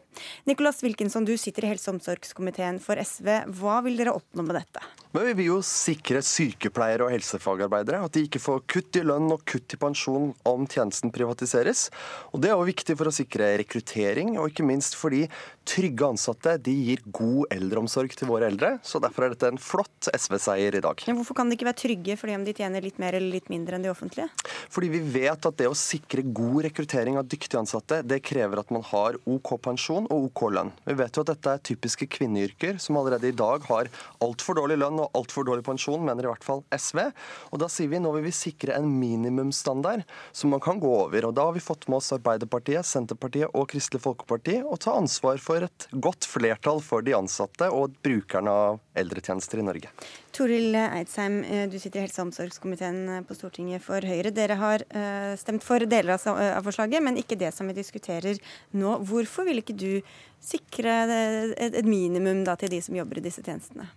Nicolas 0.51 0.83
Wilkinson, 0.83 1.25
du 1.25 1.37
sitter 1.39 1.65
i 1.65 1.73
helse- 1.73 1.91
og 1.91 1.99
omsorgskomiteen 1.99 2.81
for 2.83 2.99
SV. 2.99 3.29
Hva 3.61 3.79
vil 3.87 3.99
dere 4.01 4.17
oppnå 4.19 4.45
med 4.47 4.59
dette? 4.59 4.83
Men 5.13 5.25
Vi 5.25 5.33
vil 5.39 5.47
jo 5.47 5.59
sikre 5.65 6.21
sykepleiere 6.25 7.07
og 7.07 7.13
helsefagarbeidere 7.15 8.03
at 8.05 8.13
de 8.13 8.27
ikke 8.27 8.43
får 8.43 8.65
kutt 8.69 8.99
i 9.01 9.05
lønn 9.07 9.31
og 9.33 9.45
kutt 9.49 9.73
i 9.73 9.79
pensjon 9.81 10.33
om 10.49 10.67
tjenesten 10.69 11.13
privatiseres. 11.15 11.89
Og 12.33 12.43
Det 12.43 12.51
er 12.51 12.59
jo 12.59 12.67
viktig 12.69 12.97
for 12.99 13.09
å 13.09 13.15
sikre 13.15 13.55
rekruttering, 13.63 14.37
og 14.39 14.51
ikke 14.51 14.67
minst 14.67 14.99
fordi 14.99 15.25
trygge 15.69 16.07
ansatte 16.07 16.57
de 16.65 16.73
gir 16.73 17.03
god 17.13 17.53
eldreomsorg 17.53 18.15
til 18.17 18.29
våre 18.29 18.49
eldre. 18.51 18.77
Så 18.83 19.01
Derfor 19.01 19.27
er 19.27 19.35
dette 19.35 19.49
en 19.49 19.61
flott 19.61 20.11
SV-seier 20.13 20.77
i 20.77 20.85
dag. 20.85 21.03
Men 21.07 21.21
hvorfor 21.21 21.39
kan 21.39 21.49
de 21.49 21.57
ikke 21.57 21.69
være 21.71 21.83
trygge 21.85 22.19
fordi 22.21 22.37
om 22.37 22.45
de 22.45 22.57
tjener 22.57 22.85
litt 22.85 23.01
mer 23.01 23.17
eller 23.17 23.33
litt 23.39 23.49
mindre 23.53 23.79
enn 23.79 23.87
de 23.87 23.93
offentlige? 23.93 24.29
Fordi 24.69 24.93
vi 24.93 25.01
vet 25.21 25.49
at 25.49 25.57
det 25.61 25.69
å 25.71 25.77
sikre 25.77 26.25
god 26.27 26.67
rekruttering 26.69 27.17
av 27.21 27.29
dyktige 27.29 27.61
ansatte, 27.63 28.03
det 28.09 28.21
krever 28.27 28.61
at 28.61 28.71
man 28.75 28.85
har 28.91 29.19
OK 29.29 29.55
pensjon 29.65 30.07
og 30.13 30.29
OK 30.29 30.45
lønn. 30.55 30.73
Vi 30.87 30.97
vet 30.99 31.17
jo 31.17 31.25
at 31.25 31.33
dette 31.33 31.55
er 31.55 31.65
typiske 31.71 32.09
kvinneyrker 32.19 32.79
som 32.83 32.99
allerede 33.01 33.31
i 33.31 33.37
dag 33.37 33.65
har 33.69 33.91
altfor 34.25 34.59
dårlig 34.59 34.79
lønn 34.81 35.03
og 35.03 35.17
altfor 35.19 35.47
dårlig 35.49 35.67
pensjon, 35.67 36.05
mener 36.05 36.27
i 36.27 36.31
hvert 36.31 36.47
fall 36.47 36.65
SV. 36.75 37.03
Og 37.53 37.63
da 37.63 37.71
sier 37.73 37.91
vi 37.93 38.01
nå 38.03 38.13
vil 38.17 38.27
vi 38.29 38.35
sikre 38.35 38.77
en 38.79 38.89
minimumsstandard 38.99 40.05
som 40.33 40.55
man 40.55 40.63
kan 40.65 40.81
gå 40.83 40.93
over. 41.05 41.29
Og 41.29 41.37
da 41.37 41.49
har 41.49 41.57
vi 41.57 41.65
fått 41.65 41.89
med 41.89 42.01
oss 42.01 42.13
Arbeiderpartiet, 42.17 42.87
Senterpartiet 42.89 43.53
og 43.53 43.69
Kristelig 43.73 44.05
Folkeparti 44.05 44.61
og 44.63 44.81
ta 44.85 44.97
ansvar 44.99 45.41
for 45.43 45.69
et 45.69 45.89
godt 45.93 46.29
flertall 46.29 46.83
for 46.85 47.05
de 47.05 47.17
ansatte 47.19 47.71
og 47.75 47.99
brukerne 48.05 48.55
av 48.69 48.81
eldretjenester 48.99 49.63
i 49.63 49.69
Norge. 49.69 49.93
Toril 50.39 50.77
Eidsheim, 50.79 51.41
eh, 51.43 51.67
du 51.67 51.79
sitter 51.83 51.99
i 51.99 52.05
helse- 52.05 52.21
og 52.23 52.29
omsorgskomiteen 52.29 53.01
eh, 53.11 53.23
på 53.27 53.35
Stortinget 53.35 53.83
for 53.83 54.05
Høyre. 54.07 54.31
Dere 54.31 54.55
har 54.61 54.85
uh, 54.95 55.35
stemt 55.41 55.65
for 55.67 55.83
deler 55.83 56.15
av 56.15 56.63
forslaget, 56.63 57.03
men 57.03 57.19
ikke 57.19 57.39
det 57.41 57.51
som 57.57 57.67
vi 57.67 57.75
diskuterer 57.75 58.39
nå. 58.79 58.99
Hvorfor 59.09 59.49
vil 59.49 59.65
ikke 59.65 59.75
du 59.75 59.99
sikre 60.39 61.01
et 61.59 61.83
minimum 61.87 62.45
da, 62.47 62.55
til 62.55 62.71
de 62.71 62.79
som 62.85 62.95
jobber 62.95 63.19
i 63.19 63.27
disse 63.27 63.43
tjenestene? 63.43 63.89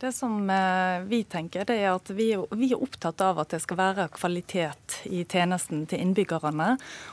Det 0.00 0.12
som 0.12 0.50
eh, 0.50 1.00
vi 1.00 1.24
tenker, 1.24 1.64
det 1.68 1.74
er 1.76 1.90
at 1.92 2.08
vi, 2.16 2.30
vi, 2.56 2.70
er 2.72 2.80
opptatt 2.80 3.20
av 3.20 3.42
at 3.42 3.50
det 3.52 3.58
skal 3.60 3.76
være 3.76 4.06
kvalitet 4.14 4.94
i 5.04 5.26
tjenesten 5.28 5.82
til 5.90 6.00
innbyggerne. 6.00 6.70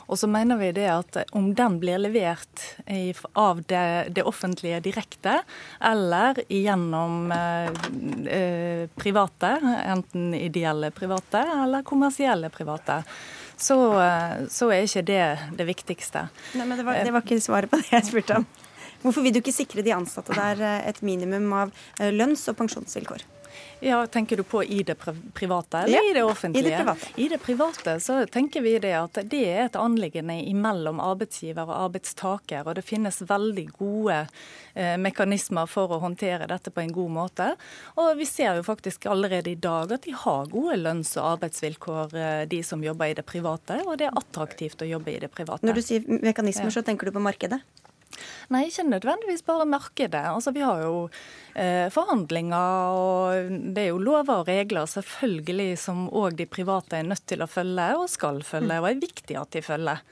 Og 0.07 0.15
så 0.21 0.29
mener 0.31 0.55
vi 0.61 0.69
det 0.77 0.85
at 0.93 1.17
om 1.35 1.49
den 1.51 1.81
blir 1.81 1.99
levert 1.99 2.63
av 3.35 3.59
det, 3.67 4.13
det 4.15 4.23
offentlige 4.23 4.79
direkte, 4.85 5.41
eller 5.83 6.39
gjennom 6.47 7.33
eh, 7.35 7.67
eh, 8.37 8.85
private, 8.95 9.51
enten 9.83 10.31
ideelle 10.37 10.93
private 10.95 11.43
eller 11.57 11.83
kommersielle 11.83 12.47
private, 12.55 13.01
så, 13.57 13.81
så, 14.53 14.71
er 14.71 14.85
ikke 14.85 15.03
det 15.03 15.27
det 15.59 15.67
viktigste. 15.67 16.27
Nei, 16.55 16.63
men 16.63 16.79
det 16.79 16.87
var, 16.87 17.03
det 17.03 17.11
var 17.11 17.27
ikke 17.27 17.41
svaret 17.43 17.73
på 17.73 17.81
det 17.83 17.91
jeg 17.97 18.07
spurte 18.13 18.39
om. 18.39 18.47
Hvorfor 19.07 19.23
vil 19.23 19.37
du 19.37 19.39
ikke 19.39 19.55
sikre 19.55 19.85
de 19.85 19.95
ansatte 19.95 20.35
der 20.35 20.59
eh, 20.59 20.89
et 20.91 21.01
minimum 21.05 21.47
av 21.55 21.73
eh, 22.01 22.11
lønns- 22.11 22.43
og 22.51 22.57
pensjonsvilkår? 22.59 23.23
Ja, 23.79 24.07
Tenker 24.07 24.37
du 24.37 24.43
på 24.43 24.63
i 24.63 24.83
det 24.83 24.95
private 25.33 25.77
eller 25.77 25.97
ja, 25.97 26.11
i 26.11 26.13
det 26.13 26.23
offentlige? 26.23 26.67
I 26.67 26.69
det 26.69 26.77
private. 26.77 27.07
I 27.15 27.27
det 27.29 27.37
private 27.37 27.99
så 27.99 28.25
tenker 28.25 28.61
vi 28.61 28.79
det 28.79 28.93
at 28.97 29.19
det 29.29 29.43
er 29.45 29.63
et 29.65 29.77
anliggende 29.77 30.35
mellom 30.57 30.99
arbeidsgiver 30.99 31.69
og 31.69 31.75
arbeidstaker. 31.85 32.65
Og 32.65 32.75
det 32.75 32.83
finnes 32.85 33.21
veldig 33.29 33.67
gode 33.77 34.19
eh, 34.73 34.95
mekanismer 34.97 35.69
for 35.69 35.93
å 35.93 36.01
håndtere 36.01 36.49
dette 36.49 36.73
på 36.73 36.81
en 36.81 36.93
god 36.93 37.15
måte. 37.19 37.51
Og 38.01 38.17
vi 38.17 38.25
ser 38.25 38.57
jo 38.57 38.65
faktisk 38.65 39.05
allerede 39.13 39.53
i 39.53 39.59
dag 39.61 39.93
at 39.93 40.09
de 40.09 40.15
har 40.25 40.49
gode 40.51 40.79
lønns- 40.81 41.15
og 41.19 41.37
arbeidsvilkår, 41.37 42.17
eh, 42.17 42.45
de 42.49 42.63
som 42.65 42.83
jobber 42.83 43.13
i 43.13 43.17
det 43.21 43.27
private. 43.29 43.83
Og 43.85 44.01
det 44.01 44.09
er 44.09 44.17
attraktivt 44.17 44.81
å 44.81 44.89
jobbe 44.89 45.13
i 45.13 45.21
det 45.21 45.31
private. 45.33 45.65
Når 45.69 45.77
du 45.77 45.85
sier 45.85 46.15
mekanismer, 46.17 46.71
ja. 46.71 46.79
så 46.79 46.85
tenker 46.85 47.07
du 47.07 47.15
på 47.19 47.23
markedet? 47.23 47.61
Nei, 48.53 48.65
ikke 48.67 48.87
nødvendigvis 48.87 49.45
bare 49.47 49.67
markedet. 49.69 50.23
Altså, 50.31 50.53
vi 50.55 50.63
har 50.65 50.81
jo 50.85 50.95
eh, 51.53 51.87
forhandlinger, 51.93 52.97
og 52.97 53.59
det 53.75 53.85
er 53.85 53.91
jo 53.91 54.01
lover 54.01 54.41
og 54.41 54.49
regler 54.49 54.89
selvfølgelig 54.89 55.77
som 55.81 56.07
òg 56.09 56.37
de 56.39 56.49
private 56.49 56.99
er 56.99 57.07
nødt 57.07 57.25
til 57.29 57.43
å 57.43 57.49
følge, 57.51 57.91
og 57.97 58.09
skal 58.11 58.43
følge, 58.47 58.81
og 58.81 58.89
er 58.89 59.05
viktig 59.07 59.39
at 59.39 59.55
de 59.55 59.63
følger. 59.65 60.03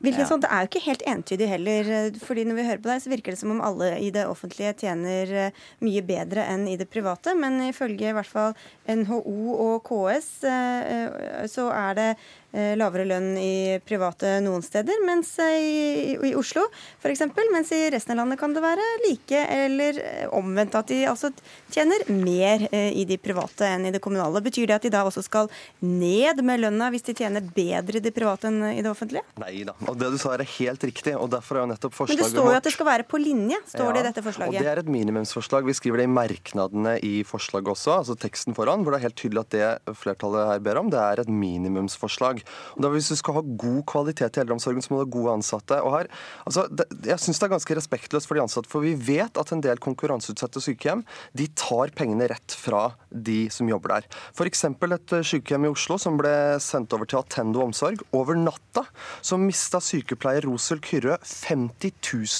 Hvilket, 0.00 0.22
ja. 0.24 0.28
sånn, 0.30 0.40
det 0.40 0.48
er 0.48 0.64
jo 0.64 0.70
ikke 0.70 0.84
helt 0.86 1.02
entydig 1.12 1.48
heller. 1.50 1.88
fordi 2.24 2.46
Når 2.48 2.56
vi 2.56 2.66
hører 2.70 2.80
på 2.80 2.88
deg, 2.88 3.02
så 3.04 3.12
virker 3.12 3.36
det 3.36 3.40
som 3.42 3.52
om 3.52 3.60
alle 3.64 3.90
i 4.00 4.08
det 4.14 4.24
offentlige 4.24 4.72
tjener 4.80 5.32
eh, 5.46 5.58
mye 5.84 6.02
bedre 6.08 6.46
enn 6.48 6.64
i 6.70 6.78
det 6.80 6.88
private. 6.88 7.34
Men 7.36 7.60
ifølge 7.68 8.08
i 8.08 8.16
hvert 8.16 8.30
fall 8.30 8.56
NHO 8.88 9.56
og 9.60 9.84
KS 9.84 10.30
eh, 10.48 10.92
eh, 10.94 11.48
så 11.52 11.68
er 11.76 11.98
det 12.00 12.10
Eh, 12.50 12.72
lavere 12.74 13.04
lønn 13.06 13.36
i 13.38 13.78
private 13.86 14.40
noen 14.42 14.62
steder, 14.66 14.96
mens 15.06 15.36
i, 15.38 16.16
i 16.18 16.32
Oslo 16.34 16.64
f.eks. 16.98 17.22
Mens 17.54 17.70
i 17.76 17.78
resten 17.94 18.16
av 18.16 18.24
landet 18.24 18.40
kan 18.40 18.56
det 18.56 18.62
være 18.64 18.86
like 19.04 19.42
eller 19.54 20.00
eh, 20.02 20.24
omvendt, 20.34 20.74
at 20.74 20.90
de 20.90 21.04
altså 21.06 21.30
tjener 21.70 22.02
mer 22.10 22.64
eh, 22.72 22.90
i 22.98 23.04
de 23.06 23.20
private 23.22 23.68
enn 23.70 23.86
i 23.86 23.92
det 23.94 24.00
kommunale. 24.02 24.42
Betyr 24.42 24.66
det 24.66 24.80
at 24.80 24.88
de 24.88 24.90
da 24.90 25.04
også 25.06 25.22
skal 25.22 25.46
ned 25.78 26.42
med 26.42 26.64
lønna 26.64 26.90
hvis 26.90 27.06
de 27.06 27.14
tjener 27.20 27.46
bedre 27.54 28.00
i 28.00 28.02
det 28.02 28.14
private 28.16 28.50
enn 28.50 28.64
i 28.72 28.82
det 28.82 28.90
offentlige? 28.90 29.22
Nei 29.38 29.62
da, 29.68 29.76
og 29.90 29.98
det 30.00 30.10
du 30.14 30.18
sa 30.20 30.32
er 30.36 30.44
helt 30.46 30.84
riktig. 30.86 31.14
og 31.16 31.30
derfor 31.32 31.58
er 31.58 31.64
jo 31.64 31.70
nettopp 31.72 31.96
forslaget 31.96 32.20
Men 32.20 32.24
det 32.24 32.32
står 32.34 32.48
jo 32.48 32.58
at 32.58 32.68
det 32.68 32.74
skal 32.74 32.88
være 32.88 33.06
på 33.10 33.20
linje, 33.20 33.58
står 33.72 33.88
ja, 33.88 33.92
det 33.92 34.00
i 34.00 34.06
dette 34.08 34.24
forslaget. 34.26 34.54
Og 34.54 34.64
Det 34.64 34.70
er 34.72 34.82
et 34.82 34.90
minimumsforslag. 34.90 35.66
Vi 35.66 35.76
skriver 35.76 36.02
det 36.02 36.06
i 36.08 36.12
merknadene 36.14 36.94
i 37.06 37.14
forslaget 37.26 37.72
også, 37.74 37.96
altså 37.98 38.16
teksten 38.20 38.56
foran, 38.56 38.84
hvor 38.84 38.94
det 38.94 39.00
er 39.00 39.06
helt 39.08 39.18
tydelig 39.18 39.42
at 39.44 39.54
det 39.54 39.96
flertallet 39.98 40.52
her 40.52 40.62
ber 40.64 40.80
om, 40.80 40.90
det 40.92 41.00
er 41.00 41.24
et 41.24 41.32
minimumsforslag. 41.32 42.42
Og 42.76 42.84
da 42.84 42.92
Hvis 42.94 43.10
du 43.12 43.16
skal 43.16 43.38
ha 43.38 43.42
god 43.44 43.82
kvalitet 43.86 44.36
i 44.36 44.42
eldreomsorgen, 44.44 44.82
så 44.82 44.92
må 44.92 45.00
du 45.00 45.04
ha 45.06 45.10
gode 45.18 45.36
ansatte. 45.40 45.80
Og 45.82 45.98
her, 45.98 46.10
altså, 46.46 46.66
det, 46.70 46.86
jeg 47.06 47.22
syns 47.22 47.40
det 47.40 47.48
er 47.48 47.54
ganske 47.54 47.76
respektløst 47.78 48.28
for 48.28 48.38
de 48.38 48.44
ansatte, 48.44 48.70
for 48.70 48.84
vi 48.84 48.94
vet 48.94 49.38
at 49.40 49.52
en 49.54 49.62
del 49.64 49.80
konkurranseutsatte 49.82 50.62
sykehjem 50.62 51.04
de 51.36 51.46
tar 51.58 51.92
pengene 51.96 52.28
rett 52.30 52.56
fra 52.56 52.90
de 53.10 53.48
som 53.52 53.68
jobber 53.70 53.96
der. 53.96 54.08
F.eks. 54.34 54.64
et 54.66 55.14
eh, 55.16 55.26
sykehjem 55.26 55.66
i 55.66 55.72
Oslo 55.72 55.98
som 56.00 56.18
ble 56.20 56.34
sendt 56.62 56.92
over 56.96 57.08
til 57.08 57.20
Attendo 57.22 57.62
omsorg. 57.64 58.02
Over 58.16 58.38
natta 58.38 58.86
så 59.22 59.38
mista 59.40 59.79
mottar 59.80 59.88
sykepleier 59.88 60.42
Rosel 60.44 60.80
Kyrre 60.80 61.18
50 61.22 61.92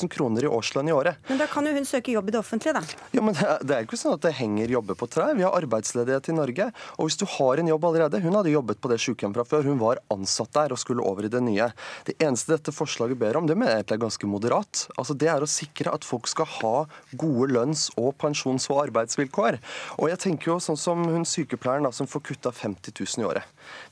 000 0.02 0.08
kroner 0.10 0.44
i 0.44 0.48
årslønn 0.48 0.88
i 0.88 0.92
året. 0.92 1.16
Men 1.28 1.38
da 1.38 1.46
kan 1.46 1.66
jo 1.66 1.72
hun 1.72 1.84
søke 1.84 2.12
jobb 2.12 2.28
i 2.28 2.32
det 2.34 2.40
offentlige, 2.40 2.74
da. 2.74 2.82
Ja, 3.12 3.22
men 3.22 3.34
Det 3.34 3.74
er 3.74 3.82
jo 3.82 3.88
ikke 3.88 3.98
sånn 3.98 4.14
at 4.14 4.24
det 4.24 4.34
henger 4.36 4.68
jobber 4.68 4.94
på 4.94 5.08
trær. 5.08 5.34
Vi 5.36 5.44
har 5.44 5.56
arbeidsledighet 5.56 6.28
i 6.28 6.36
Norge. 6.36 6.70
Og 6.98 7.08
hvis 7.08 7.18
du 7.18 7.26
har 7.26 7.58
en 7.58 7.68
jobb 7.68 7.84
allerede 7.84 8.20
Hun 8.20 8.34
hadde 8.34 8.50
jobbet 8.52 8.80
på 8.80 8.90
det 8.90 9.00
sykehjemmet 9.00 9.38
fra 9.40 9.44
før. 9.44 9.64
Hun 9.64 9.78
var 9.80 10.00
ansatt 10.10 10.52
der 10.52 10.72
og 10.72 10.78
skulle 10.78 11.02
over 11.02 11.24
i 11.24 11.32
det 11.32 11.40
nye. 11.42 11.70
Det 12.04 12.16
eneste 12.20 12.52
dette 12.52 12.74
forslaget 12.74 13.18
ber 13.18 13.36
om, 13.38 13.46
det 13.46 13.56
mener 13.56 13.72
jeg 13.72 13.84
egentlig 13.84 13.98
er 13.98 14.04
ganske 14.04 14.30
moderat. 14.30 14.84
Altså 14.98 15.16
Det 15.16 15.30
er 15.30 15.40
å 15.40 15.48
sikre 15.48 15.94
at 15.94 16.04
folk 16.04 16.28
skal 16.28 16.48
ha 16.60 16.74
gode 17.16 17.50
lønns- 17.54 17.88
og 17.96 18.16
pensjons- 18.20 18.68
og 18.70 18.84
arbeidsvilkår. 18.86 19.60
Og 19.98 20.10
jeg 20.10 20.20
tenker 20.26 20.52
jo 20.52 20.58
sånn 20.60 20.78
som 20.78 21.04
hun 21.04 21.24
sykepleieren 21.24 21.88
da, 21.88 21.92
som 21.94 22.06
får 22.10 22.26
kutta 22.28 22.52
50 22.52 22.92
000 22.98 23.24
i 23.24 23.28
året. 23.30 23.44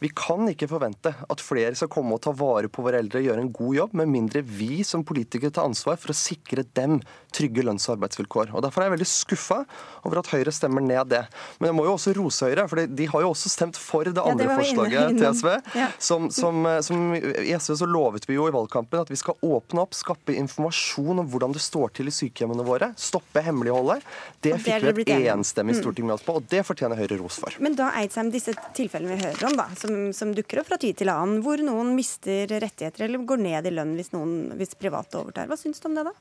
Vi 0.02 0.10
kan 0.14 0.46
ikke 0.50 0.68
forvente 0.70 1.14
at 1.14 1.44
flere 1.44 1.74
skal 1.78 1.90
komme 1.92 2.16
og 2.16 2.22
ta 2.24 2.32
vare 2.36 2.70
på 2.70 2.82
våre 2.84 3.00
eldre 3.02 3.22
og 3.22 3.28
gjøre 3.38 3.46
en 3.46 3.54
god 3.54 3.78
jobb, 3.78 3.96
med 4.02 4.12
mindre 4.12 4.42
vi 4.42 4.82
som 4.86 5.06
politikere 5.06 5.54
tar 5.54 5.68
ansvar 5.68 5.98
for 6.00 6.12
å 6.12 6.16
sikre 6.16 6.66
dem 6.76 6.98
trygge 7.34 7.62
lønns- 7.64 7.86
og 7.88 7.98
arbeidsvilkår. 7.98 8.52
Og 8.56 8.62
Derfor 8.64 8.82
er 8.82 8.88
jeg 8.88 8.96
veldig 8.96 9.08
skuffa 9.08 9.58
over 10.06 10.20
at 10.20 10.30
Høyre 10.32 10.52
stemmer 10.54 10.84
ned 10.84 11.10
det. 11.12 11.24
Men 11.58 11.70
jeg 11.70 11.76
må 11.76 11.84
jo 11.86 11.94
også 11.96 12.14
rose 12.16 12.48
Høyre, 12.48 12.66
for 12.70 12.80
de 12.86 13.08
har 13.12 13.24
jo 13.24 13.32
også 13.32 13.52
stemt 13.52 13.78
for 13.78 14.08
det 14.08 14.22
andre 14.22 14.48
ja, 14.48 14.56
det 14.56 14.58
forslaget 14.62 15.18
til 15.18 15.28
SV. 15.40 15.50
Ja. 15.78 15.88
Som, 15.98 16.28
som, 16.34 16.64
som, 16.84 17.04
I 17.14 17.52
SV 17.56 17.76
så 17.82 17.88
lovet 17.88 18.28
vi 18.28 18.38
jo 18.38 18.48
i 18.48 18.54
valgkampen 18.54 19.02
at 19.02 19.12
vi 19.12 19.18
skal 19.20 19.36
åpne 19.44 19.84
opp, 19.84 19.96
skape 19.96 20.34
informasjon 20.38 21.22
om 21.22 21.28
hvordan 21.28 21.54
det 21.56 21.62
står 21.64 21.92
til 21.98 22.10
i 22.10 22.14
sykehjemmene 22.14 22.66
våre. 22.66 22.90
Stoppe 22.98 23.42
hemmeligholdet. 23.44 24.06
Det 24.44 24.56
fikk 24.64 24.88
vi 24.96 25.06
et 25.06 25.28
enstemmig 25.34 25.76
mm. 25.76 25.82
storting 25.82 26.08
med 26.08 26.16
oss 26.16 26.24
på, 26.26 26.38
og 26.40 26.48
det 26.50 26.64
fortjener 26.66 26.98
Høyre 26.98 27.20
ros 27.20 27.38
for. 27.42 27.54
Men 27.62 27.76
da 27.78 27.90
Eidsheim, 28.00 28.32
disse 28.32 28.54
tilfellene 28.76 29.16
vi 29.16 29.26
hører 29.26 29.50
om, 29.50 29.58
da, 29.58 29.68
som, 29.78 29.96
som, 30.16 30.32
dukker 30.38 30.62
opp 30.62 30.70
fra 30.70 30.80
tid 30.80 30.98
til 31.00 31.12
annen, 31.12 31.42
hvor 31.44 31.60
noen 31.64 31.94
mister 31.96 32.48
rettigheter 32.48 33.06
eller 33.06 33.24
går 33.28 33.44
ned 33.44 33.68
i 33.68 33.74
lønn 33.74 33.94
hvis, 33.98 34.12
noen, 34.14 34.56
hvis 34.58 34.76
private 34.78 35.20
overtar. 35.20 35.48
Hva 35.50 35.58
syns 35.60 35.82
du 35.82 35.88
om 35.90 35.98
det, 35.98 36.08
da? 36.08 36.16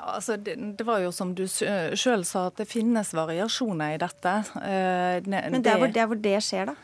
Altså, 0.00 0.38
det, 0.40 0.56
det, 0.78 0.84
var 0.88 1.02
jo 1.02 1.10
som 1.12 1.34
du 1.36 1.44
sjøl 1.44 2.24
sa, 2.24 2.46
at 2.48 2.62
det 2.62 2.68
finnes 2.70 3.12
variasjoner 3.12 3.96
i 3.96 4.00
dette. 4.00 4.32
Eh, 4.64 5.18
Men 5.28 5.60
det 5.60 5.74
er 5.74 5.82
hvor 5.82 5.92
det, 5.92 6.06
hvor 6.08 6.20
det 6.24 6.38
skjer, 6.44 6.72
da? 6.72 6.76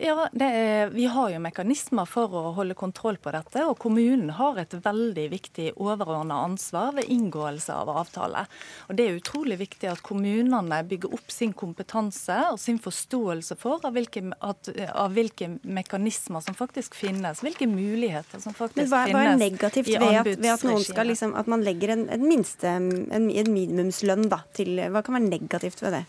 Ja, 0.00 0.28
er, 0.40 0.86
Vi 0.90 1.04
har 1.04 1.30
jo 1.30 1.40
mekanismer 1.42 2.08
for 2.08 2.32
å 2.32 2.42
holde 2.56 2.74
kontroll 2.78 3.18
på 3.20 3.32
dette. 3.34 3.64
Og 3.68 3.76
kommunen 3.82 4.32
har 4.38 4.58
et 4.62 4.72
veldig 4.72 5.26
viktig 5.32 5.66
overordna 5.76 6.40
ansvar 6.46 6.94
ved 6.96 7.10
inngåelse 7.12 7.74
av 7.76 7.90
avtale. 7.92 8.46
Og 8.88 8.96
Det 8.96 9.06
er 9.06 9.18
utrolig 9.20 9.58
viktig 9.60 9.90
at 9.92 10.02
kommunene 10.02 10.80
bygger 10.88 11.12
opp 11.12 11.30
sin 11.32 11.52
kompetanse 11.52 12.38
og 12.54 12.58
sin 12.62 12.80
forståelse 12.82 13.58
for 13.60 13.84
av 13.84 13.92
hvilke, 13.96 14.24
at, 14.40 14.72
av 14.88 15.12
hvilke 15.12 15.52
mekanismer 15.62 16.40
som 16.44 16.56
faktisk 16.56 16.96
finnes. 16.96 17.44
Hvilke 17.44 17.68
muligheter 17.68 18.40
som 18.40 18.56
faktisk 18.56 18.88
hva, 18.88 19.04
finnes. 19.10 19.28
Hva 19.28 19.36
er 19.36 19.44
negativt 19.44 19.92
ved 19.92 20.08
at, 20.08 20.32
ved 20.32 20.50
at, 20.54 20.66
noen 20.66 20.88
skal 20.88 21.12
liksom, 21.12 21.36
at 21.36 21.52
man 21.52 21.62
legger 21.66 21.94
en, 21.98 22.08
en 22.16 22.26
minste, 22.26 22.66
en, 22.80 22.90
en 23.12 23.30
minimumslønn 23.52 24.28
da, 24.32 24.42
til 24.56 24.80
Hva 24.88 25.04
kan 25.04 25.20
være 25.20 25.28
negativt 25.28 25.84
ved 25.84 26.00
det? 26.00 26.04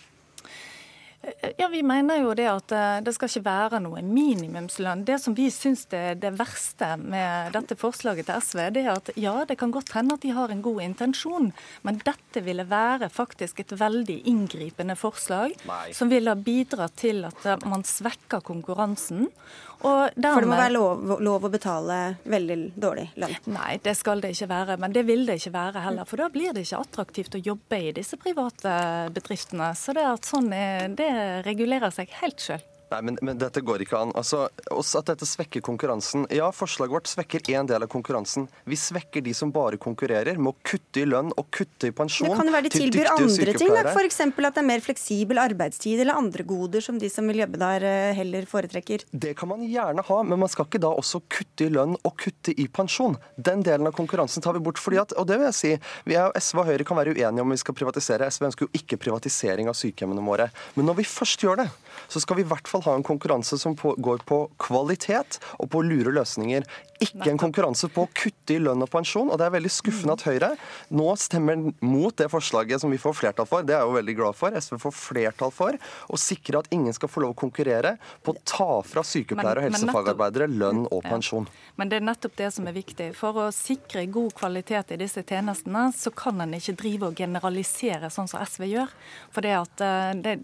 Ja, 1.58 1.68
Vi 1.72 1.82
mener 1.84 2.20
jo 2.20 2.34
det 2.36 2.46
at 2.52 2.74
eh, 2.76 2.98
det 3.04 3.14
skal 3.16 3.30
ikke 3.30 3.46
være 3.46 3.80
noe 3.84 4.02
minimumslønn. 4.04 5.06
Det 5.08 5.16
som 5.24 5.36
vi 5.38 5.48
syns 5.54 5.86
er 5.96 6.18
det 6.20 6.34
verste 6.36 6.90
med 7.00 7.54
dette 7.56 7.78
forslaget 7.80 8.28
til 8.28 8.44
SV, 8.44 8.64
det 8.76 8.84
er 8.84 8.92
at 8.98 9.12
ja, 9.16 9.36
det 9.48 9.58
kan 9.62 9.72
godt 9.72 9.94
hende 9.96 10.18
at 10.18 10.26
de 10.26 10.34
har 10.36 10.52
en 10.52 10.64
god 10.66 10.82
intensjon, 10.84 11.52
men 11.88 12.02
dette 12.04 12.44
ville 12.44 12.68
være 12.68 13.08
faktisk 13.14 13.64
et 13.64 13.72
veldig 13.80 14.20
inngripende 14.30 14.98
forslag, 15.00 15.56
Nei. 15.70 15.94
som 15.96 16.12
ville 16.12 16.36
bidra 16.44 16.90
til 16.92 17.24
at 17.30 17.48
eh, 17.48 17.68
man 17.72 17.88
svekker 17.88 18.44
konkurransen. 18.44 19.30
For 19.84 20.16
det 20.16 20.32
må 20.48 20.56
være 20.56 20.72
lov, 20.72 21.02
lov, 21.24 21.44
å 21.44 21.52
betale 21.52 21.98
veldig 22.24 22.58
dårlig 22.80 23.10
lønn? 23.20 23.36
Nei, 23.52 23.78
det 23.84 23.96
skal 24.00 24.24
det 24.24 24.34
ikke 24.36 24.50
være. 24.52 24.78
Men 24.80 24.96
det 24.96 25.04
vil 25.10 25.26
det 25.28 25.40
ikke 25.42 25.54
være 25.58 25.84
heller. 25.84 26.08
For 26.08 26.24
da 26.24 26.30
blir 26.32 26.56
det 26.56 26.64
ikke 26.66 26.84
attraktivt 26.86 27.36
å 27.36 27.44
jobbe 27.44 27.82
i 27.90 27.96
disse 27.96 28.20
private 28.22 28.76
bedriftene. 29.16 29.74
Så 29.76 29.96
det, 29.98 30.06
sånn 30.28 30.52
er, 30.56 30.88
det 30.96 31.10
regulerer 31.48 31.92
seg 31.94 32.14
helt 32.22 32.44
sjøl. 32.44 32.64
Nei, 32.94 33.02
men, 33.02 33.18
men, 33.26 33.40
dette 33.42 33.64
går 33.66 33.86
ikke 33.86 33.98
an. 33.98 34.12
Altså, 34.18 34.46
At 34.74 35.10
dette 35.10 35.26
svekker 35.28 35.64
konkurransen. 35.66 36.28
Ja, 36.34 36.52
forslaget 36.54 36.94
vårt 36.94 37.10
svekker 37.10 37.42
én 37.54 37.70
del 37.70 37.86
av 37.86 37.90
konkurransen. 37.92 38.46
Vi 38.70 38.78
svekker 38.78 39.24
de 39.26 39.34
som 39.38 39.52
bare 39.54 39.80
konkurrerer, 39.82 40.38
med 40.38 40.54
å 40.54 40.58
kutte 40.66 41.02
i 41.02 41.08
lønn 41.10 41.32
og 41.34 41.50
kutte 41.54 41.90
i 41.90 41.96
pensjon 41.96 42.30
det 42.30 42.38
kan 42.38 42.50
jo 42.50 42.54
være 42.54 42.68
de 42.68 42.72
tilbyr 42.74 43.10
andre 43.14 43.54
ting, 43.58 43.72
F.eks. 43.94 44.20
at 44.24 44.56
det 44.56 44.62
er 44.62 44.66
mer 44.66 44.84
fleksibel 44.84 45.40
arbeidstid 45.42 46.02
eller 46.02 46.18
andre 46.18 46.46
goder 46.48 46.84
som 46.84 46.98
de 47.02 47.10
som 47.12 47.28
vil 47.30 47.42
jobbe 47.44 47.60
der 47.62 47.86
eh, 47.88 48.14
heller 48.18 48.48
foretrekker. 48.50 49.06
Det 49.12 49.34
kan 49.40 49.50
man 49.52 49.64
gjerne 49.68 50.06
ha, 50.08 50.20
men 50.28 50.42
man 50.42 50.52
skal 50.52 50.68
ikke 50.68 50.82
da 50.84 50.92
også 50.94 51.24
kutte 51.32 51.68
i 51.68 51.72
lønn 51.74 51.96
og 52.00 52.16
kutte 52.20 52.54
i 52.54 52.68
pensjon. 52.72 53.18
Den 53.36 53.64
delen 53.66 53.90
av 53.90 53.96
konkurransen 53.98 54.44
tar 54.44 54.58
vi 54.58 54.64
bort. 54.64 54.82
fordi 54.82 55.02
at, 55.02 55.16
og 55.20 55.28
det 55.30 55.40
vil 55.40 55.50
jeg 55.50 55.60
si, 55.60 55.74
vi 56.10 56.18
er, 56.20 56.34
SV 56.38 56.64
og 56.64 56.70
Høyre 56.72 56.88
kan 56.88 57.00
være 57.00 57.16
uenige 57.16 57.46
om 57.46 57.54
vi 57.54 57.60
skal 57.62 57.78
privatisere. 57.78 58.30
SV 58.30 58.50
ønsker 58.50 58.68
jo 58.68 58.82
ikke 58.82 59.00
privatisering 59.02 59.70
av 59.72 59.78
sykehjemmene 59.80 60.26
våre. 60.26 60.50
Men 60.78 60.90
når 60.90 61.02
vi 61.02 61.10
først 61.10 61.46
gjør 61.46 61.64
det, 61.64 61.70
så 62.08 62.22
skal 62.24 62.40
vi 62.40 62.46
i 62.46 62.50
hvert 62.50 62.70
fall 62.70 62.84
ha 62.88 62.96
en 62.98 63.06
konkurranse 63.06 63.60
som 63.62 63.78
på, 63.80 63.96
går 63.98 64.26
på 64.30 64.46
kvalitet 64.62 65.40
og 65.60 65.70
på 65.74 65.84
lure 65.86 66.14
løsninger. 66.16 66.66
Ikke 67.04 67.32
en 67.32 67.42
konkurranse 67.42 67.90
på 67.94 68.06
å 68.06 68.12
kutte 68.16 68.56
i 68.56 68.60
lønn 68.62 68.84
og 68.86 68.92
pensjon. 68.94 69.32
Og 69.32 69.40
det 69.40 69.48
er 69.48 69.56
veldig 69.56 69.72
skuffende 69.74 70.16
at 70.18 70.26
Høyre 70.28 70.54
nå 70.94 71.08
stemmer 71.20 71.60
mot 71.84 72.16
det 72.18 72.30
forslaget 72.32 72.84
som 72.84 72.94
vi 72.94 73.00
får 73.02 73.18
flertall 73.20 73.50
for. 73.50 73.66
Det 73.66 73.76
er 73.76 73.84
jeg 73.84 73.92
jo 73.92 73.98
veldig 73.98 74.16
glad 74.20 74.40
for. 74.40 74.58
SV 74.58 74.80
får 74.82 74.96
flertall 74.98 75.54
for 75.54 75.78
å 76.10 76.20
sikre 76.20 76.64
at 76.64 76.70
ingen 76.76 76.96
skal 76.96 77.12
få 77.12 77.24
lov 77.26 77.36
å 77.36 77.40
konkurrere 77.44 77.96
på 78.24 78.34
å 78.34 78.42
ta 78.48 78.70
fra 78.88 79.04
sykepleiere 79.08 79.64
og 79.64 79.70
helsefagarbeidere 79.70 80.50
lønn 80.52 80.86
og 80.90 81.04
pensjon. 81.06 81.48
Men 81.80 81.90
det 81.90 82.00
er 82.00 82.06
nettopp 82.06 82.36
det 82.38 82.50
som 82.54 82.68
er 82.70 82.76
viktig. 82.76 83.10
For 83.18 83.46
å 83.46 83.48
sikre 83.56 84.06
god 84.14 84.36
kvalitet 84.38 84.94
i 84.94 85.00
disse 85.02 85.24
tjenestene, 85.26 85.88
så 85.98 86.14
kan 86.14 86.42
en 86.44 86.54
ikke 86.58 86.76
drive 86.84 87.10
og 87.10 87.18
generalisere 87.18 88.12
sånn 88.14 88.30
som 88.30 88.44
SV 88.44 88.68
gjør. 88.70 88.94
For 89.34 89.46
det 89.46 89.56
at 89.58 89.84
eh, 89.86 90.12
det, 90.24 90.36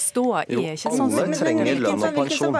ståa 0.00 0.44
er 0.44 0.74
ikke 0.74 0.92
sånn 0.92 1.14
Jo, 1.14 1.22
Alle 1.24 1.38
trenger 1.38 1.70
lønn 1.80 2.04
og 2.04 2.18
pensjon. 2.20 2.52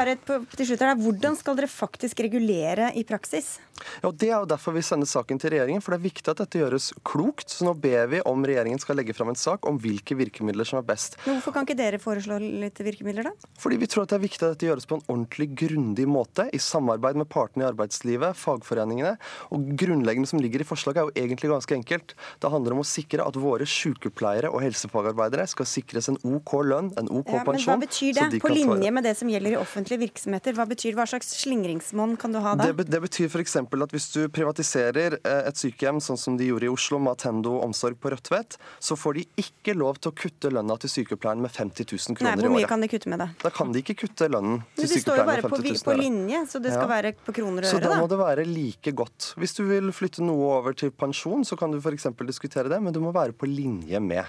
Hvordan 1.05 1.37
skal 1.39 1.59
dere 1.59 1.71
faktisk 1.71 2.23
regulere 2.25 2.91
i 2.97 3.05
praksis? 3.07 3.44
mais. 3.45 3.74
Ja, 4.03 4.09
og 4.09 4.19
Det 4.19 4.31
er 4.31 4.39
jo 4.39 4.49
derfor 4.49 4.75
vi 4.77 4.83
sender 4.85 5.09
saken 5.09 5.41
til 5.41 5.55
regjeringen, 5.55 5.83
for 5.83 5.95
det 5.95 6.01
er 6.01 6.09
viktig 6.09 6.31
at 6.31 6.41
dette 6.43 6.61
gjøres 6.61 6.91
klokt. 7.07 7.51
Så 7.51 7.67
nå 7.67 7.75
ber 7.79 8.09
vi 8.13 8.21
om 8.29 8.45
regjeringen 8.47 8.81
skal 8.83 8.99
legge 8.99 9.15
fram 9.17 9.33
en 9.33 9.39
sak 9.39 9.67
om 9.69 9.79
hvilke 9.81 10.17
virkemidler 10.19 10.69
som 10.69 10.81
er 10.81 10.87
best. 10.87 11.19
Men 11.25 11.39
Hvorfor 11.39 11.57
kan 11.57 11.67
ikke 11.67 11.79
dere 11.79 12.01
foreslå 12.03 12.39
litt 12.43 12.81
virkemidler, 12.85 13.31
da? 13.31 13.51
Fordi 13.61 13.79
vi 13.81 13.89
tror 13.91 14.07
at 14.07 14.15
det 14.15 14.19
er 14.19 14.25
viktig 14.25 14.43
at 14.43 14.55
dette 14.55 14.69
gjøres 14.69 14.89
på 14.91 14.99
en 14.99 15.07
ordentlig 15.09 15.51
grundig 15.65 16.07
måte, 16.11 16.49
i 16.55 16.61
samarbeid 16.63 17.19
med 17.21 17.29
partene 17.33 17.67
i 17.67 17.69
arbeidslivet, 17.69 18.39
fagforeningene. 18.39 19.17
Og 19.55 19.67
grunnleggende 19.81 20.31
som 20.31 20.43
ligger 20.43 20.63
i 20.63 20.69
forslaget 20.69 21.03
er 21.03 21.09
jo 21.09 21.27
egentlig 21.27 21.53
ganske 21.53 21.79
enkelt. 21.79 22.17
Det 22.43 22.53
handler 22.53 22.77
om 22.77 22.85
å 22.85 22.89
sikre 22.89 23.27
at 23.27 23.39
våre 23.41 23.67
sykepleiere 23.69 24.53
og 24.53 24.63
helsefagarbeidere 24.65 25.47
skal 25.51 25.69
sikres 25.69 26.11
en 26.13 26.21
OK 26.25 26.57
lønn, 26.65 26.93
en 27.01 27.11
OK 27.11 27.33
ja, 27.33 27.43
pensjon. 27.47 27.55
Men 27.55 27.67
hva 27.69 27.79
betyr 27.87 28.13
det, 28.19 28.29
de 28.37 28.43
på 28.43 28.53
linje 28.53 28.95
med 28.95 29.07
det 29.07 29.15
som 29.19 29.31
gjelder 29.31 29.57
i 29.57 29.61
offentlige 29.61 30.03
virksomheter? 30.07 30.57
Hva 30.57 30.69
betyr 30.71 30.95
Hva 30.95 31.07
slags 31.11 31.33
slingringsmonn 31.41 32.15
kan 32.21 32.35
du 32.35 32.41
ha 32.45 32.55
da? 32.59 32.71
Det, 32.71 32.87
det 32.91 33.01
betyr 33.03 33.31
f.eks 33.31 33.57
at 33.65 33.95
hvis 33.95 34.09
du 34.15 34.21
privatiserer 34.33 35.19
eh, 35.21 35.41
et 35.49 35.59
sykehjem, 35.61 36.01
sånn 36.05 36.21
som 36.21 36.39
de 36.41 36.49
gjorde 36.51 36.69
i 36.69 36.73
Oslo, 36.73 37.01
med 37.03 37.15
Attendo 37.17 37.57
omsorg 37.65 37.99
på 38.01 38.13
Rødtvet, 38.15 38.59
så 38.79 38.97
får 38.99 39.19
de 39.19 39.25
ikke 39.45 39.75
lov 39.79 40.01
til 40.01 40.13
å 40.13 40.17
kutte 40.19 40.53
lønna 40.53 40.77
til 40.83 40.93
sykepleieren 40.93 41.43
med 41.45 41.53
50 41.55 41.89
000 41.91 42.19
kroner 42.19 42.33
i 42.33 42.35
året. 42.35 42.45
Hvor 42.45 42.57
mye 42.57 42.71
kan 42.71 42.85
de 42.85 42.91
kutte 42.93 43.13
med 43.13 43.23
det? 43.25 43.29
Da 43.43 43.53
kan 43.55 43.73
de 43.75 43.83
ikke 43.85 43.97
kutte 44.05 44.29
lønnen 44.31 44.63
til 44.79 44.91
sykepleieren 44.93 45.31
med 45.31 45.45
50 45.45 45.51
000 45.51 45.75
Det 45.75 45.81
står 45.81 45.85
jo 45.85 45.85
bare 45.85 45.85
på, 45.85 45.91
på 45.91 45.99
linje, 46.01 46.43
så 46.51 46.63
det 46.63 46.75
skal 46.75 46.87
ja. 46.87 46.93
være 46.95 47.15
på 47.19 47.37
kroner 47.41 47.67
og 47.67 47.69
øre, 47.69 47.81
da. 47.81 47.89
Så 47.89 47.95
da 47.95 48.01
må 48.01 48.11
det 48.11 48.21
være 48.21 48.47
like 48.49 48.95
godt. 48.97 49.31
Hvis 49.41 49.57
du 49.59 49.65
vil 49.69 49.93
flytte 49.97 50.25
noe 50.25 50.51
over 50.59 50.77
til 50.79 50.93
pensjon, 50.95 51.45
så 51.47 51.59
kan 51.61 51.75
du 51.75 51.81
f.eks. 51.81 52.09
diskutere 52.27 52.73
det, 52.73 52.81
men 52.85 52.95
du 52.95 53.01
må 53.05 53.15
være 53.15 53.37
på 53.37 53.49
linje 53.51 54.01
med. 54.03 54.25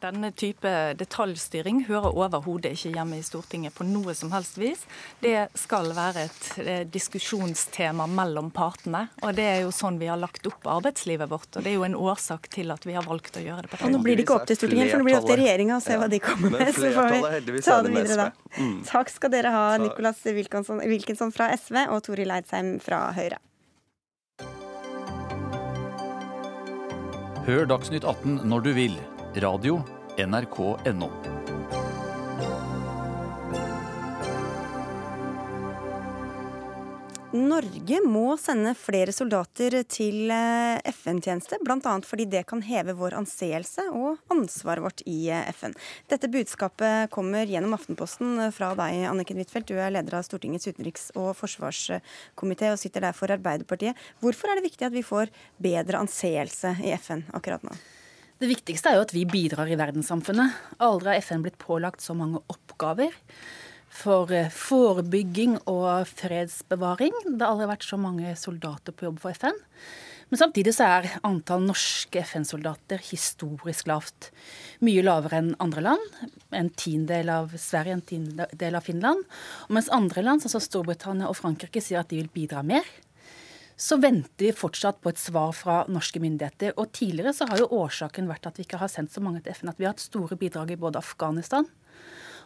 Denne 0.00 0.32
type 0.36 0.70
detaljstyring 1.00 1.84
hører 1.88 2.14
overhodet 2.14 2.74
ikke 2.76 2.94
hjemme 2.94 3.20
i 3.20 3.24
Stortinget 3.26 3.74
på 3.76 3.86
noe 3.88 4.14
som 4.16 4.32
helst 4.34 4.58
vis. 4.60 4.84
Det 5.22 5.48
skal 5.58 5.90
være 5.96 6.26
et 6.28 6.48
eh, 6.64 6.82
diskusjonstema 6.88 8.06
mellom 8.10 8.49
partene. 8.54 9.06
Og 9.24 9.34
det 9.36 9.46
er 9.46 9.58
jo 9.64 9.72
sånn 9.74 9.98
vi 10.00 10.08
har 10.10 10.20
lagt 10.20 10.46
opp 10.48 10.66
arbeidslivet 10.78 11.30
vårt. 11.30 11.50
Og 11.54 11.64
det 11.64 11.72
er 11.72 11.78
jo 11.78 11.86
en 11.86 11.96
årsak 11.98 12.48
til 12.52 12.72
at 12.74 12.86
vi 12.86 12.96
har 12.96 13.06
valgt 13.06 13.38
å 13.40 13.44
gjøre 13.44 13.66
det 13.66 13.72
på 13.72 13.76
den 13.78 13.84
måten. 13.86 13.98
Nå 13.98 14.04
blir 14.06 14.18
det 14.18 14.26
ikke 14.26 14.38
opp 14.38 14.48
til 14.50 14.60
Stortinget, 14.60 14.92
for 14.92 15.02
nå 15.02 15.08
blir 15.08 15.16
det 15.16 15.22
opp 15.22 15.30
til 15.30 15.40
regjeringa 15.42 15.76
å 15.78 15.84
se 15.84 15.98
hva 16.00 16.08
de 16.12 16.22
kommer 16.24 16.56
med. 16.56 16.72
Så 16.76 16.92
får 16.96 17.12
vi 17.14 17.64
ta 17.66 17.78
det 17.86 17.94
videre 17.94 18.18
da. 18.22 18.28
Mm. 18.58 18.76
Takk 18.88 19.12
skal 19.14 19.34
dere 19.36 19.54
ha, 19.54 19.66
Nicolas 19.82 20.24
Wilkinson 20.26 21.34
fra 21.34 21.50
SV 21.56 21.84
og 21.88 22.02
Toril 22.08 22.34
Eidsheim 22.36 22.76
fra 22.82 23.06
Høyre. 23.16 23.40
Hør 27.48 27.66
Dagsnytt 27.66 28.04
18 28.04 28.42
når 28.50 28.68
du 28.68 28.72
vil. 28.76 28.96
Radio 29.40 29.80
NRK.no. 30.20 31.39
Norge 37.30 38.00
må 38.02 38.32
sende 38.42 38.72
flere 38.74 39.12
soldater 39.14 39.76
til 39.86 40.32
eh, 40.34 40.80
FN-tjeneste, 40.90 41.60
bl.a. 41.62 41.92
fordi 42.02 42.24
det 42.26 42.40
kan 42.50 42.58
heve 42.66 42.96
vår 42.98 43.14
anseelse 43.20 43.84
og 43.94 44.18
ansvaret 44.34 44.82
vårt 44.82 45.04
i 45.06 45.28
eh, 45.30 45.46
FN. 45.54 45.76
Dette 46.10 46.26
budskapet 46.32 47.12
kommer 47.14 47.46
gjennom 47.46 47.76
Aftenposten 47.76 48.34
fra 48.56 48.72
deg, 48.74 49.04
Anniken 49.12 49.38
Huitfeldt. 49.38 49.70
Du 49.70 49.78
er 49.78 49.94
leder 49.94 50.18
av 50.18 50.26
Stortingets 50.26 50.66
utenriks- 50.72 51.12
og 51.14 51.30
forsvarskomité 51.38 52.72
og 52.74 52.82
sitter 52.82 53.06
der 53.06 53.14
for 53.14 53.30
Arbeiderpartiet. 53.30 53.94
Hvorfor 54.18 54.50
er 54.50 54.58
det 54.58 54.66
viktig 54.66 54.90
at 54.90 54.98
vi 54.98 55.06
får 55.06 55.30
bedre 55.62 56.02
anseelse 56.02 56.80
i 56.82 56.90
FN 56.98 57.22
akkurat 57.30 57.62
nå? 57.62 57.78
Det 58.42 58.50
viktigste 58.50 58.90
er 58.90 58.98
jo 58.98 59.06
at 59.06 59.14
vi 59.14 59.22
bidrar 59.30 59.70
i 59.70 59.78
verdenssamfunnet. 59.78 60.58
Aldri 60.82 61.14
har 61.14 61.22
FN 61.22 61.46
blitt 61.46 61.62
pålagt 61.62 62.02
så 62.02 62.18
mange 62.18 62.42
oppgaver 62.50 63.14
for 63.90 64.30
eh, 64.34 64.50
forebygging 64.54 65.58
og 65.68 66.06
fredsbevaring. 66.08 67.16
Det 67.26 67.42
har 67.42 67.50
aldri 67.52 67.68
vært 67.72 67.88
så 67.88 67.98
mange 68.00 68.36
soldater 68.38 68.94
på 68.94 69.08
jobb 69.08 69.20
for 69.22 69.36
FN. 69.36 69.58
Men 70.30 70.38
samtidig 70.38 70.76
så 70.76 70.86
er 70.86 71.08
antall 71.26 71.64
norske 71.66 72.20
FN-soldater 72.22 73.00
historisk 73.02 73.88
lavt. 73.90 74.28
Mye 74.86 75.02
lavere 75.02 75.40
enn 75.40 75.56
andre 75.62 75.82
land. 75.88 76.20
En 76.54 76.70
tiendedel 76.70 77.32
av 77.34 77.56
Sverige, 77.58 77.96
en 77.98 78.06
tiendedel 78.06 78.78
av 78.78 78.86
Finland. 78.86 79.24
Og 79.66 79.74
mens 79.74 79.90
andre 79.90 80.22
land, 80.22 80.44
sånn 80.44 80.54
som 80.54 80.62
Storbritannia 80.62 81.26
og 81.26 81.40
Frankrike, 81.40 81.82
sier 81.82 82.04
at 82.04 82.12
de 82.12 82.20
vil 82.22 82.30
bidra 82.30 82.62
mer, 82.62 82.86
så 83.80 83.96
venter 83.98 84.44
vi 84.44 84.54
fortsatt 84.54 85.00
på 85.02 85.10
et 85.10 85.18
svar 85.18 85.50
fra 85.56 85.80
norske 85.90 86.22
myndigheter. 86.22 86.76
Og 86.78 86.92
tidligere 86.94 87.34
så 87.34 87.48
har 87.50 87.64
jo 87.64 87.70
årsaken 87.80 88.30
vært 88.30 88.46
at 88.46 88.60
vi 88.60 88.68
ikke 88.68 88.78
har 88.78 88.92
sendt 88.92 89.10
så 89.10 89.24
mange 89.24 89.42
til 89.42 89.56
FN. 89.56 89.72
At 89.72 89.82
vi 89.82 89.88
har 89.88 89.96
hatt 89.96 90.04
store 90.04 90.38
bidrag 90.38 90.70
i 90.70 90.78
både 90.78 91.00
Afghanistan 91.00 91.66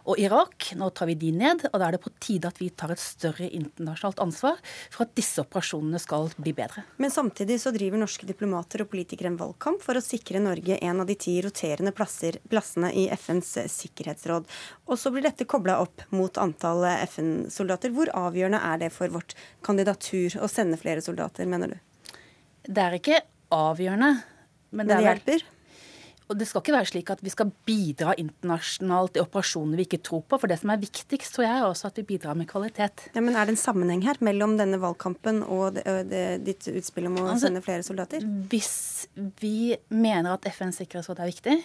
og 0.05 0.21
Irak. 0.21 0.71
Nå 0.77 0.91
tar 0.95 1.09
vi 1.09 1.17
de 1.19 1.31
ned, 1.35 1.65
og 1.71 1.79
da 1.81 1.89
er 1.89 1.97
det 1.97 2.03
på 2.05 2.13
tide 2.23 2.49
at 2.51 2.61
vi 2.61 2.69
tar 2.71 2.93
et 2.93 3.01
større 3.03 3.49
internasjonalt 3.49 4.21
ansvar 4.23 4.61
for 4.93 5.07
at 5.07 5.15
disse 5.17 5.41
operasjonene 5.43 6.01
skal 6.03 6.29
bli 6.37 6.55
bedre. 6.57 6.85
Men 7.01 7.13
samtidig 7.15 7.59
så 7.63 7.73
driver 7.75 8.03
norske 8.03 8.29
diplomater 8.29 8.85
og 8.85 8.91
politikere 8.93 9.33
en 9.33 9.39
valgkamp 9.41 9.83
for 9.85 9.99
å 9.99 10.05
sikre 10.05 10.43
Norge 10.45 10.79
en 10.81 11.03
av 11.03 11.09
de 11.09 11.17
ti 11.19 11.39
roterende 11.45 11.95
plasser, 11.97 12.39
plassene 12.53 12.93
i 12.93 13.07
FNs 13.15 13.55
sikkerhetsråd. 13.73 14.51
Og 14.89 15.01
så 15.01 15.13
blir 15.15 15.25
dette 15.25 15.49
kobla 15.49 15.79
opp 15.83 16.05
mot 16.15 16.41
antall 16.41 16.85
FN-soldater. 17.07 17.95
Hvor 17.95 18.13
avgjørende 18.13 18.61
er 18.61 18.85
det 18.85 18.93
for 18.95 19.13
vårt 19.15 19.37
kandidatur 19.65 20.37
å 20.45 20.51
sende 20.51 20.81
flere 20.81 21.05
soldater, 21.05 21.49
mener 21.49 21.75
du? 21.75 21.81
Det 22.65 22.81
er 22.81 23.01
ikke 23.01 23.25
avgjørende. 23.55 24.15
Men 24.75 24.89
det, 24.89 24.95
men 24.95 25.05
det 25.05 25.05
hjelper? 25.07 25.51
Og 26.35 26.41
Det 26.41 26.49
skal 26.51 26.65
ikke 26.65 26.75
være 26.75 26.91
slik 26.91 27.11
at 27.15 27.21
vi 27.23 27.31
skal 27.31 27.53
bidra 27.69 28.17
internasjonalt 28.19 29.21
i 29.21 29.23
operasjoner 29.23 29.79
vi 29.79 29.85
ikke 29.87 30.01
tror 30.03 30.25
på. 30.27 30.41
For 30.43 30.51
det 30.51 30.57
som 30.59 30.73
er 30.75 30.81
viktigst, 30.83 31.31
tror 31.37 31.47
jeg, 31.47 31.61
er 31.61 31.67
også 31.69 31.93
at 31.93 32.01
vi 32.01 32.07
bidrar 32.09 32.35
med 32.35 32.49
kvalitet. 32.51 33.07
Ja, 33.15 33.23
men 33.23 33.37
Er 33.39 33.47
det 33.47 33.55
en 33.55 33.61
sammenheng 33.61 34.03
her 34.03 34.19
mellom 34.19 34.57
denne 34.59 34.81
valgkampen 34.83 35.45
og 35.47 35.79
det, 35.79 35.85
det, 36.11 36.25
ditt 36.43 36.67
utspill 36.75 37.07
om 37.07 37.21
å 37.21 37.29
altså, 37.29 37.47
sende 37.47 37.63
flere 37.63 37.87
soldater? 37.87 38.27
Hvis 38.51 39.07
vi 39.39 39.77
mener 39.95 40.35
at 40.35 40.51
FNs 40.51 40.83
sikkerhetsråd 40.83 41.23
er 41.23 41.31
viktig, 41.31 41.57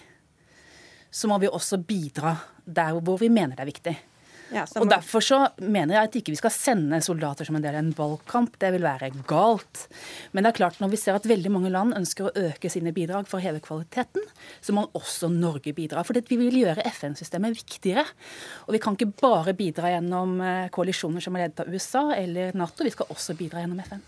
så 1.10 1.32
må 1.32 1.40
vi 1.42 1.50
også 1.50 1.82
bidra 1.82 2.36
der 2.70 3.02
hvor 3.02 3.18
vi 3.18 3.32
mener 3.34 3.58
det 3.58 3.66
er 3.66 3.74
viktig. 3.74 3.96
Ja, 4.54 4.64
og 4.80 4.90
Derfor 4.90 5.24
så 5.24 5.40
mener 5.62 5.96
jeg 5.96 6.08
at 6.08 6.16
ikke 6.20 6.34
vi 6.34 6.40
skal 6.40 6.54
sende 6.54 7.00
soldater 7.06 7.46
som 7.46 7.58
en 7.58 7.64
del 7.64 7.76
av 7.78 7.84
en 7.84 7.94
valgkamp. 7.96 8.58
Det 8.62 8.72
vil 8.74 8.86
være 8.86 9.12
galt. 9.30 9.86
Men 10.34 10.46
det 10.46 10.54
er 10.54 10.60
klart 10.62 10.80
når 10.82 10.94
vi 10.94 11.02
ser 11.02 11.18
at 11.18 11.28
veldig 11.30 11.52
mange 11.54 11.72
land 11.74 11.94
ønsker 11.98 12.30
å 12.30 12.48
øke 12.50 12.72
sine 12.72 12.94
bidrag 12.96 13.30
for 13.30 13.40
å 13.40 13.44
heve 13.44 13.62
kvaliteten, 13.64 14.26
så 14.62 14.76
må 14.76 14.88
også 14.98 15.30
Norge 15.34 15.74
bidra. 15.78 16.04
For 16.08 16.18
vi 16.18 16.40
vil 16.40 16.62
gjøre 16.64 16.86
FN-systemet 16.90 17.58
viktigere. 17.62 18.06
Og 18.68 18.76
vi 18.76 18.82
kan 18.84 18.98
ikke 18.98 19.12
bare 19.22 19.56
bidra 19.58 19.94
gjennom 19.94 20.40
eh, 20.42 20.70
koalisjoner 20.74 21.24
som 21.24 21.38
er 21.38 21.48
ledet 21.48 21.66
av 21.66 21.74
USA 21.74 22.08
eller 22.18 22.56
Nato, 22.58 22.86
vi 22.86 22.94
skal 22.94 23.12
også 23.14 23.38
bidra 23.38 23.62
gjennom 23.64 23.82
FN. 23.86 24.02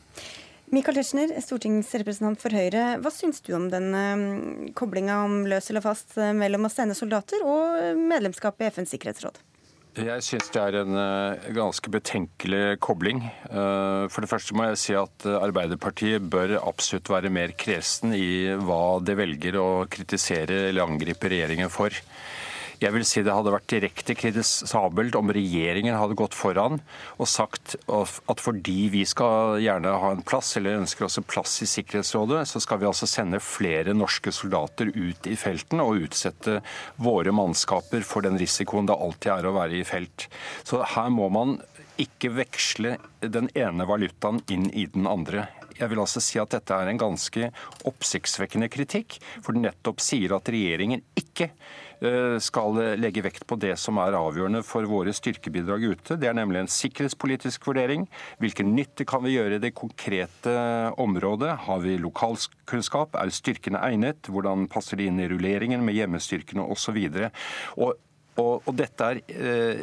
Michael 0.72 1.02
Tetzschner, 1.02 1.34
stortingsrepresentant 1.44 2.40
for 2.40 2.56
Høyre. 2.56 2.96
Hva 3.04 3.12
syns 3.12 3.44
du 3.44 3.52
om 3.58 3.66
den 3.74 3.90
um, 3.92 4.70
koblinga 4.78 5.18
om 5.26 5.42
løs 5.52 5.68
eller 5.70 5.84
fast 5.84 6.16
eh, 6.16 6.32
mellom 6.32 6.66
å 6.66 6.72
sende 6.72 6.96
soldater 6.96 7.44
og 7.44 7.98
medlemskap 8.00 8.64
i 8.64 8.70
FNs 8.72 8.96
sikkerhetsråd? 8.96 9.42
Jeg 9.92 10.24
syns 10.24 10.48
det 10.56 10.62
er 10.62 10.76
en 10.80 10.96
eh, 10.96 11.48
ganske 11.52 11.92
betenkelig 11.92 12.78
kobling. 12.80 13.26
Eh, 13.28 14.06
for 14.08 14.24
det 14.24 14.30
første 14.32 14.56
må 14.56 14.70
jeg 14.70 14.80
si 14.80 14.94
at 14.96 15.26
Arbeiderpartiet 15.28 16.30
bør 16.32 16.54
absolutt 16.62 17.12
være 17.12 17.32
mer 17.34 17.52
kresen 17.60 18.16
i 18.16 18.56
hva 18.56 19.02
de 19.04 19.18
velger 19.20 19.58
å 19.60 19.84
kritisere 19.92 20.70
eller 20.70 20.88
angripe 20.88 21.28
regjeringen 21.34 21.74
for. 21.74 21.92
Jeg 22.82 22.96
vil 22.96 23.04
si 23.06 23.22
det 23.22 23.34
hadde 23.34 23.52
vært 23.54 23.70
direkte 23.70 24.16
kritisabelt 24.18 25.14
om 25.20 25.30
regjeringen 25.30 25.94
hadde 25.94 26.16
gått 26.18 26.34
foran 26.34 26.80
og 27.22 27.28
sagt 27.30 27.76
at 27.86 28.42
fordi 28.42 28.88
vi 28.90 29.04
skal 29.06 29.60
gjerne 29.62 29.92
ha 30.02 30.10
en 30.16 30.24
plass, 30.26 30.56
eller 30.58 30.80
ønsker 30.80 31.06
oss 31.06 31.20
en 31.22 31.28
plass 31.30 31.60
i 31.62 31.70
Sikkerhetsrådet, 31.70 32.42
så 32.50 32.62
skal 32.64 32.82
vi 32.82 32.88
altså 32.90 33.06
sende 33.06 33.38
flere 33.44 33.94
norske 33.94 34.34
soldater 34.34 34.90
ut 34.96 35.30
i 35.30 35.38
felten 35.38 35.84
og 35.84 36.08
utsette 36.08 36.58
våre 36.98 37.34
mannskaper 37.38 38.02
for 38.08 38.26
den 38.26 38.42
risikoen 38.42 38.90
det 38.90 38.98
alltid 38.98 39.36
er 39.36 39.50
å 39.52 39.54
være 39.60 39.78
i 39.78 39.86
felt. 39.86 40.26
Så 40.66 40.82
her 40.96 41.14
må 41.14 41.30
man 41.30 41.60
ikke 42.02 42.34
veksle 42.34 42.96
den 43.22 43.52
ene 43.54 43.86
valutaen 43.86 44.42
inn 44.50 44.72
i 44.74 44.88
den 44.90 45.06
andre. 45.06 45.52
Jeg 45.78 45.94
vil 45.94 46.02
altså 46.02 46.22
si 46.22 46.42
at 46.42 46.54
dette 46.54 46.74
er 46.74 46.90
en 46.90 47.00
ganske 47.02 47.54
oppsiktsvekkende 47.90 48.70
kritikk, 48.74 49.20
for 49.46 49.54
den 49.54 49.70
nettopp 49.70 50.02
sier 50.02 50.34
at 50.38 50.50
regjeringen 50.50 51.06
ikke 51.18 51.52
skal 52.42 52.80
legge 52.98 53.22
vekt 53.22 53.44
på 53.46 53.56
det 53.62 53.76
som 53.78 54.00
er 54.02 54.18
avgjørende 54.18 54.64
for 54.66 54.88
våre 54.90 55.14
styrkebidrag 55.14 55.84
ute. 55.94 56.18
Det 56.18 56.30
er 56.30 56.38
nemlig 56.38 56.64
en 56.64 56.72
sikkerhetspolitisk 56.72 57.68
vurdering. 57.70 58.08
Hvilken 58.42 58.74
nytte 58.74 59.06
kan 59.06 59.22
vi 59.22 59.36
gjøre 59.36 59.60
i 59.60 59.62
det 59.62 59.76
konkrete 59.78 60.56
området? 61.02 61.54
Har 61.68 61.84
vi 61.86 62.00
lokalkunnskap? 62.02 63.20
Er 63.22 63.34
styrkene 63.34 63.84
egnet? 63.86 64.32
Hvordan 64.34 64.66
passer 64.72 64.98
de 64.98 65.12
inn 65.12 65.22
i 65.22 65.30
rulleringen 65.30 65.86
med 65.86 66.00
hjemmestyrkene 66.00 66.66
osv.? 66.74 67.04
Og 67.78 68.00
og, 68.40 68.70
dette 68.78 69.08
er 69.08 69.20
eh, 69.28 69.82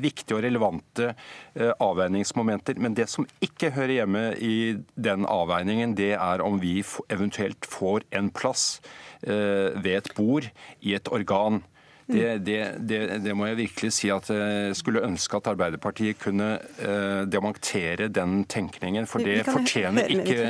viktige 0.00 0.36
og 0.38 0.44
relevante 0.44 1.10
eh, 1.10 1.72
avveiningsmomenter. 1.82 2.78
Men 2.78 2.94
det 2.96 3.08
som 3.10 3.26
ikke 3.42 3.72
hører 3.74 3.96
hjemme 4.00 4.24
i 4.38 4.56
den 4.94 5.26
avveiningen, 5.28 5.96
det 5.98 6.12
er 6.14 6.44
om 6.44 6.60
vi 6.62 6.78
eventuelt 7.10 7.66
får 7.68 8.06
en 8.16 8.30
plass 8.34 8.78
Eh, 8.80 9.09
ved 9.22 9.96
et 9.96 10.08
bord 10.16 10.46
i 10.80 10.94
et 10.94 11.08
organ. 11.12 11.62
Det, 12.12 12.38
det, 12.46 12.58
det, 12.88 13.00
det, 13.24 13.34
må 13.36 13.48
jeg 13.50 13.58
virkelig 13.60 13.92
si 13.96 14.10
at 14.12 14.30
jeg 14.32 14.76
skulle 14.78 15.02
ønske 15.06 15.38
at 15.40 15.50
Arbeiderpartiet 15.52 16.18
kunne 16.20 16.52
uh, 16.82 17.22
demontere 17.30 18.08
den 18.12 18.44
tenkningen. 18.50 19.08
For 19.10 19.22
det 19.24 19.44
fortjener, 19.48 20.10
ikke, 20.10 20.48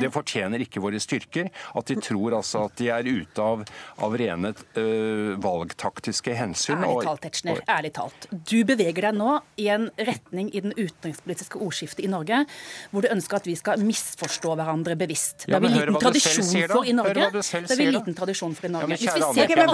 det 0.00 0.12
fortjener 0.14 0.64
ikke 0.64 0.82
våre 0.82 1.00
styrker. 1.02 1.50
At 1.76 1.90
de 1.90 1.98
tror 2.00 2.38
altså 2.40 2.66
at 2.68 2.76
de 2.80 2.90
er 2.92 3.08
ute 3.10 3.44
av, 3.44 3.64
av 4.06 4.16
rene 4.20 4.52
uh, 4.54 5.36
valgtaktiske 5.42 6.36
hensyn. 6.38 6.78
Ærlig 6.80 7.06
talt, 7.08 7.24
Tetzschner. 7.26 7.62
Ærlig 7.70 7.92
talt. 7.98 8.28
Du 8.30 8.58
beveger 8.68 9.10
deg 9.10 9.18
nå 9.18 9.38
i 9.60 9.70
en 9.72 9.88
retning 9.98 10.52
i 10.54 10.64
den 10.64 10.74
utenrikspolitiske 10.76 11.60
ordskiftet 11.60 12.06
i 12.06 12.10
Norge 12.10 12.44
hvor 12.90 13.04
du 13.04 13.10
ønsker 13.12 13.40
at 13.40 13.48
vi 13.48 13.56
skal 13.58 13.82
misforstå 13.84 14.54
hverandre 14.58 14.96
bevisst. 14.98 15.46
Det 15.46 15.56
har 15.56 15.62
vi 15.64 15.72
liten 15.72 15.98
tradisjon 16.00 16.50
for 16.70 16.88
i 16.88 16.94
Norge. 16.96 17.28
Det 17.34 17.44
har 17.54 17.78
vi 17.78 17.88
liten 17.90 18.16
tradisjon 18.16 18.56
for 18.56 18.68
i 18.68 18.72
Norge. 18.72 18.96
Hvis 18.96 19.06
vi 19.06 19.10
ser 19.10 19.54
på 19.54 19.66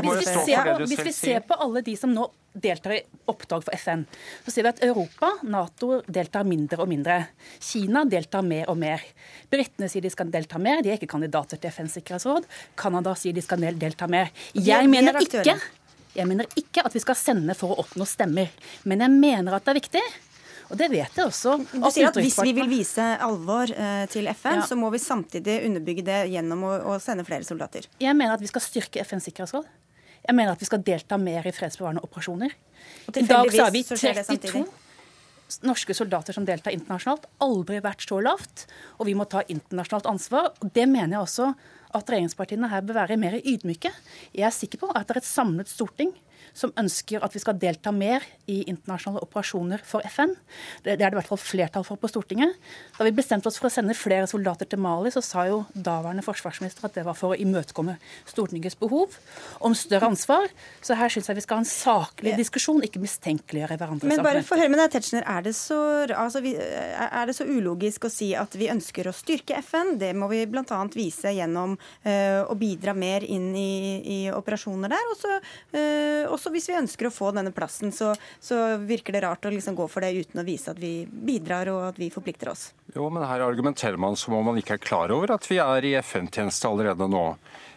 alle 0.00 0.16
de 0.20 0.29
ser, 0.46 0.70
hvis 0.84 1.02
vi 1.06 1.14
ser 1.14 1.42
på 1.46 1.58
alle 1.60 1.82
de 1.86 1.96
som 1.98 2.12
nå 2.14 2.28
deltar 2.52 2.96
i 2.96 3.00
oppdrag 3.30 3.62
for 3.66 3.76
FN, 3.78 4.04
så 4.44 4.52
ser 4.52 4.66
vi 4.66 4.72
at 4.72 4.82
Europa, 4.84 5.32
Nato, 5.46 6.00
deltar 6.10 6.46
mindre 6.48 6.82
og 6.82 6.90
mindre. 6.90 7.18
Kina 7.62 8.02
deltar 8.10 8.42
mer 8.46 8.70
og 8.72 8.78
mer. 8.80 9.04
Britene 9.50 9.90
sier 9.90 10.02
de 10.02 10.10
skal 10.10 10.32
delta 10.34 10.58
mer, 10.58 10.82
de 10.82 10.90
er 10.90 10.98
ikke 10.98 11.12
kandidater 11.14 11.60
til 11.60 11.70
FNs 11.70 12.00
sikkerhetsråd. 12.00 12.48
Canada 12.80 13.14
sier 13.18 13.36
de 13.36 13.44
skal 13.44 13.68
delta 13.78 14.10
mer. 14.10 14.32
Jeg 14.54 14.90
mener 14.90 15.20
ikke 15.22 15.58
jeg 16.10 16.26
mener 16.26 16.48
ikke 16.58 16.82
at 16.82 16.94
vi 16.94 17.02
skal 17.02 17.14
sende 17.14 17.54
for 17.54 17.70
å 17.70 17.84
oppnå 17.84 18.06
stemmer, 18.08 18.50
men 18.88 19.04
jeg 19.04 19.14
mener 19.14 19.54
at 19.54 19.66
det 19.66 19.70
er 19.70 19.78
viktig. 19.78 20.02
Og 20.70 20.78
det 20.78 20.86
vet 20.92 21.16
jeg 21.18 21.26
også. 21.26 21.56
Du 21.72 21.86
sier 21.90 22.08
at 22.10 22.18
Hvis 22.18 22.38
vi 22.46 22.52
vil 22.54 22.68
vise 22.70 23.02
alvor 23.26 23.70
eh, 23.74 24.04
til 24.10 24.30
FN, 24.30 24.60
ja. 24.60 24.66
så 24.66 24.78
må 24.78 24.90
vi 24.94 25.00
samtidig 25.02 25.56
underbygge 25.66 26.04
det 26.06 26.20
gjennom 26.30 26.62
å, 26.68 26.74
å, 26.92 26.98
sende 27.02 27.26
flere 27.26 27.46
soldater. 27.46 27.88
Jeg 28.02 28.14
mener 28.14 28.36
at 28.36 28.42
vi 28.42 28.50
skal 28.50 28.62
styrke 28.62 29.02
FNs 29.02 29.26
sikkerhetsråd. 29.26 29.66
Jeg 30.26 30.36
mener 30.36 30.52
at 30.52 30.60
vi 30.60 30.68
skal 30.68 30.84
delta 30.84 31.18
mer 31.20 31.46
i 31.48 31.54
fredsbevarende 31.54 32.04
operasjoner. 32.04 32.54
I 33.16 33.26
dag 33.26 33.50
så 33.52 33.66
har 33.66 33.74
vi 33.74 33.82
32 33.84 34.64
norske 35.66 35.94
soldater 35.96 36.36
som 36.36 36.46
deltar 36.46 36.74
internasjonalt. 36.74 37.26
Aldri 37.42 37.80
vært 37.82 38.04
så 38.06 38.20
lavt. 38.22 38.66
Og 38.98 39.08
vi 39.08 39.16
må 39.18 39.26
ta 39.28 39.42
internasjonalt 39.48 40.08
ansvar. 40.10 40.52
og 40.60 40.72
Det 40.72 40.86
mener 40.88 41.16
jeg 41.16 41.24
også 41.24 41.52
at 41.90 42.12
regjeringspartiene 42.12 42.70
her 42.70 42.84
bør 42.86 43.00
være 43.02 43.18
mer 43.18 43.40
ydmyke. 43.40 43.90
Jeg 44.36 44.46
er 44.46 44.54
sikker 44.54 44.84
på 44.84 44.92
at 44.94 45.08
det 45.08 45.16
er 45.16 45.22
et 45.24 45.30
samlet 45.30 45.70
storting 45.70 46.12
som 46.56 46.72
ønsker 46.80 47.24
at 47.24 47.34
vi 47.34 47.42
skal 47.42 47.58
delta 47.60 47.92
mer 47.94 48.24
i 48.50 48.62
internasjonale 48.70 49.22
operasjoner 49.24 49.82
for 49.86 50.04
FN. 50.10 50.34
Det, 50.84 50.96
det 50.96 51.04
er 51.04 51.10
det 51.10 51.16
i 51.16 51.20
hvert 51.20 51.30
fall 51.30 51.42
flertall 51.42 51.86
for 51.86 52.00
på 52.00 52.10
Stortinget. 52.10 52.56
Da 52.96 53.06
vi 53.06 53.14
bestemte 53.14 53.50
oss 53.50 53.58
for 53.60 53.70
å 53.70 53.72
sende 53.72 53.96
flere 53.98 54.28
soldater 54.30 54.68
til 54.70 54.80
Mali, 54.82 55.12
så 55.14 55.22
sa 55.24 55.46
jo 55.48 55.62
daværende 55.74 56.24
forsvarsminister 56.26 56.88
at 56.88 56.98
det 56.98 57.06
var 57.06 57.18
for 57.18 57.34
å 57.34 57.40
imøtekomme 57.40 57.96
Stortingets 58.28 58.78
behov 58.80 59.16
om 59.64 59.76
større 59.76 60.10
ansvar. 60.10 60.48
Så 60.84 60.96
her 60.98 61.12
syns 61.12 61.30
jeg 61.30 61.38
vi 61.38 61.44
skal 61.44 61.60
ha 61.60 61.64
en 61.64 61.70
saklig 61.70 62.36
diskusjon, 62.40 62.82
ikke 62.86 63.02
mistenkeliggjøre 63.02 63.78
hverandre. 63.80 64.10
Men 64.10 64.24
bare 64.24 64.44
for 64.46 64.60
høre 64.60 64.72
med 64.72 64.82
deg, 64.82 64.92
Tetzschner, 64.94 65.26
er, 65.28 65.44
det 65.46 65.54
så, 65.58 65.78
altså, 66.14 66.42
er 66.42 67.28
det 67.28 67.36
så 67.36 67.46
ulogisk 67.48 68.06
å 68.06 68.12
si 68.12 68.32
at 68.38 68.54
vi 68.58 68.70
ønsker 68.72 69.08
å 69.08 69.14
styrke 69.16 69.58
FN? 69.64 69.94
Det 70.00 70.12
må 70.16 70.30
vi 70.32 70.42
bl.a. 70.50 70.80
vise 70.94 71.32
gjennom 71.36 71.76
uh, 71.76 72.42
å 72.44 72.56
bidra 72.58 72.94
mer 72.96 73.24
inn 73.26 73.50
i, 73.56 73.70
i 74.00 74.18
operasjoner 74.34 74.92
der. 74.92 75.12
Og 75.12 75.20
så 75.20 75.36
uh, 75.38 76.32
også 76.40 76.52
hvis 76.54 76.70
vi 76.70 76.78
ønsker 76.78 77.08
å 77.08 77.12
få 77.12 77.30
denne 77.36 77.52
plassen, 77.52 77.92
så, 77.92 78.14
så 78.40 78.78
virker 78.80 79.16
det 79.16 79.24
rart 79.26 79.44
å 79.44 79.52
liksom 79.52 79.76
gå 79.76 79.86
for 79.92 80.04
det 80.04 80.14
uten 80.16 80.40
å 80.40 80.46
vise 80.46 80.72
at 80.72 80.80
vi 80.80 81.04
bidrar 81.06 81.68
og 81.72 81.90
at 81.92 82.00
vi 82.00 82.08
forplikter 82.12 82.52
oss. 82.54 82.70
Jo, 82.94 83.10
men 83.12 83.26
her 83.28 83.44
argumenterer 83.44 84.00
man 84.00 84.16
som 84.18 84.34
om 84.38 84.48
man 84.48 84.58
ikke 84.60 84.78
er 84.78 84.82
klar 84.82 85.12
over 85.14 85.36
at 85.36 85.46
vi 85.50 85.60
er 85.62 85.86
i 85.86 85.96
FN-tjeneste 86.00 86.70
allerede 86.70 87.10
nå. 87.10 87.26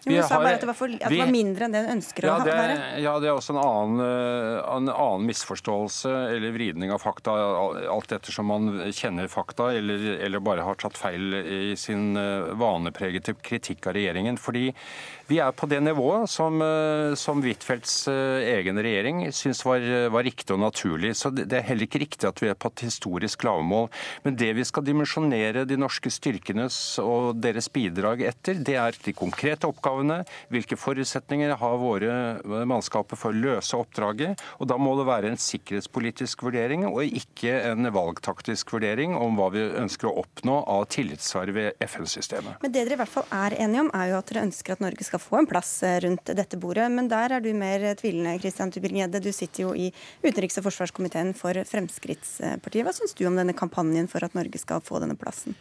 Vi 0.05 0.17
du 0.17 0.23
sa 0.27 0.39
bare 0.41 0.57
at 0.57 0.63
det, 0.65 0.73
for, 0.75 0.91
at 0.91 1.07
det, 1.07 1.19
var 1.21 1.29
mindre 1.31 1.67
enn 1.67 1.75
det 1.75 1.81
hun 1.85 1.93
ønsker 1.95 2.25
ja, 2.27 2.35
å 2.35 2.43
være. 2.43 2.75
Ja, 2.99 3.13
det 3.23 3.29
er 3.29 3.37
også 3.37 3.53
en 3.53 3.61
annen, 3.61 4.01
eh, 4.03 4.57
en 4.59 4.91
annen, 4.91 5.27
misforståelse 5.29 6.11
eller 6.33 6.51
vridning 6.55 6.91
av 6.91 6.99
fakta, 6.99 7.35
alt 7.93 8.11
ettersom 8.11 8.51
man 8.51 8.67
kjenner 8.91 9.31
fakta 9.31 9.69
eller, 9.77 10.03
eller 10.25 10.43
bare 10.43 10.65
har 10.67 10.79
tatt 10.81 10.99
feil 10.99 11.37
i 11.39 11.77
sin 11.79 12.17
eh, 12.19 12.51
vanepregete 12.59 13.37
kritikk 13.39 13.87
av 13.87 13.95
regjeringen. 13.95 14.39
Fordi 14.41 14.73
vi 15.29 15.39
er 15.39 15.55
på 15.55 15.69
det 15.71 15.79
nivået 15.85 16.27
som, 16.27 16.59
eh, 16.59 17.15
som 17.19 17.39
Huitfeldts 17.45 17.95
egen 18.11 18.83
regjering 18.83 19.23
syns 19.31 19.63
var, 19.63 19.87
var, 20.11 20.27
riktig 20.27 20.51
og 20.57 20.65
naturlig. 20.65 21.13
Så 21.15 21.31
det 21.31 21.47
er 21.61 21.67
heller 21.69 21.87
ikke 21.87 22.03
riktig 22.03 22.27
at 22.27 22.43
vi 22.43 22.51
er 22.51 22.59
på 22.59 22.73
et 22.73 22.85
historisk 22.89 23.47
lavmål. 23.47 23.87
Men 24.27 24.35
det 24.39 24.51
vi 24.59 24.67
skal 24.67 24.83
dimensjonere 24.83 25.63
de 25.69 25.79
norske 25.79 26.11
styrkenes 26.11 26.99
og 26.99 27.39
deres 27.39 27.71
bidrag 27.71 28.27
etter, 28.27 28.59
det 28.59 28.75
er 28.79 28.99
de 29.07 29.15
konkrete 29.15 29.71
oppgavene 29.71 29.92
oppgavene, 29.93 30.23
hvilke 30.53 30.77
forutsetninger 30.79 31.55
har 31.59 31.77
våre 31.81 32.65
mannskaper 32.67 33.19
for 33.19 33.31
å 33.31 33.37
løse 33.37 33.77
oppdraget. 33.77 34.41
og 34.59 34.67
Da 34.67 34.77
må 34.77 34.95
det 34.97 35.07
være 35.07 35.31
en 35.31 35.37
sikkerhetspolitisk 35.39 36.43
vurdering 36.43 36.85
og 36.87 37.03
ikke 37.03 37.71
en 37.71 37.89
valgtaktisk 37.93 38.73
vurdering 38.73 39.15
om 39.15 39.37
hva 39.37 39.49
vi 39.53 39.63
ønsker 39.63 40.09
å 40.09 40.23
oppnå 40.23 40.63
av 40.67 40.87
tillitsverv 40.93 41.53
ved 41.53 41.73
FN-systemet. 41.83 42.61
Men 42.61 42.71
Det 42.71 42.83
dere 42.83 42.97
i 42.97 43.01
hvert 43.01 43.13
fall 43.13 43.27
er 43.31 43.57
enige 43.59 43.85
om, 43.85 43.91
er 43.93 44.11
jo 44.11 44.17
at 44.19 44.31
dere 44.31 44.45
ønsker 44.47 44.73
at 44.73 44.83
Norge 44.83 45.03
skal 45.03 45.21
få 45.21 45.39
en 45.41 45.49
plass 45.49 45.83
eh, 45.83 45.99
rundt 46.03 46.25
dette 46.25 46.57
bordet. 46.57 46.89
Men 46.91 47.07
der 47.11 47.37
er 47.37 47.43
du 47.43 47.51
mer 47.53 47.93
tvilende, 47.99 48.39
Christian 48.39 48.71
Tybring-Gjedde. 48.71 49.21
Du 49.23 49.31
sitter 49.31 49.67
jo 49.67 49.73
i 49.75 49.91
utenriks- 50.23 50.57
og 50.59 50.67
forsvarskomiteen 50.67 51.33
for 51.37 51.57
Fremskrittspartiet. 51.69 52.83
Hva 52.83 52.95
syns 52.95 53.15
du 53.17 53.25
om 53.27 53.37
denne 53.37 53.55
kampanjen 53.55 54.09
for 54.11 54.25
at 54.25 54.35
Norge 54.37 54.61
skal 54.61 54.83
få 54.83 55.01
denne 55.03 55.17
plassen? 55.19 55.55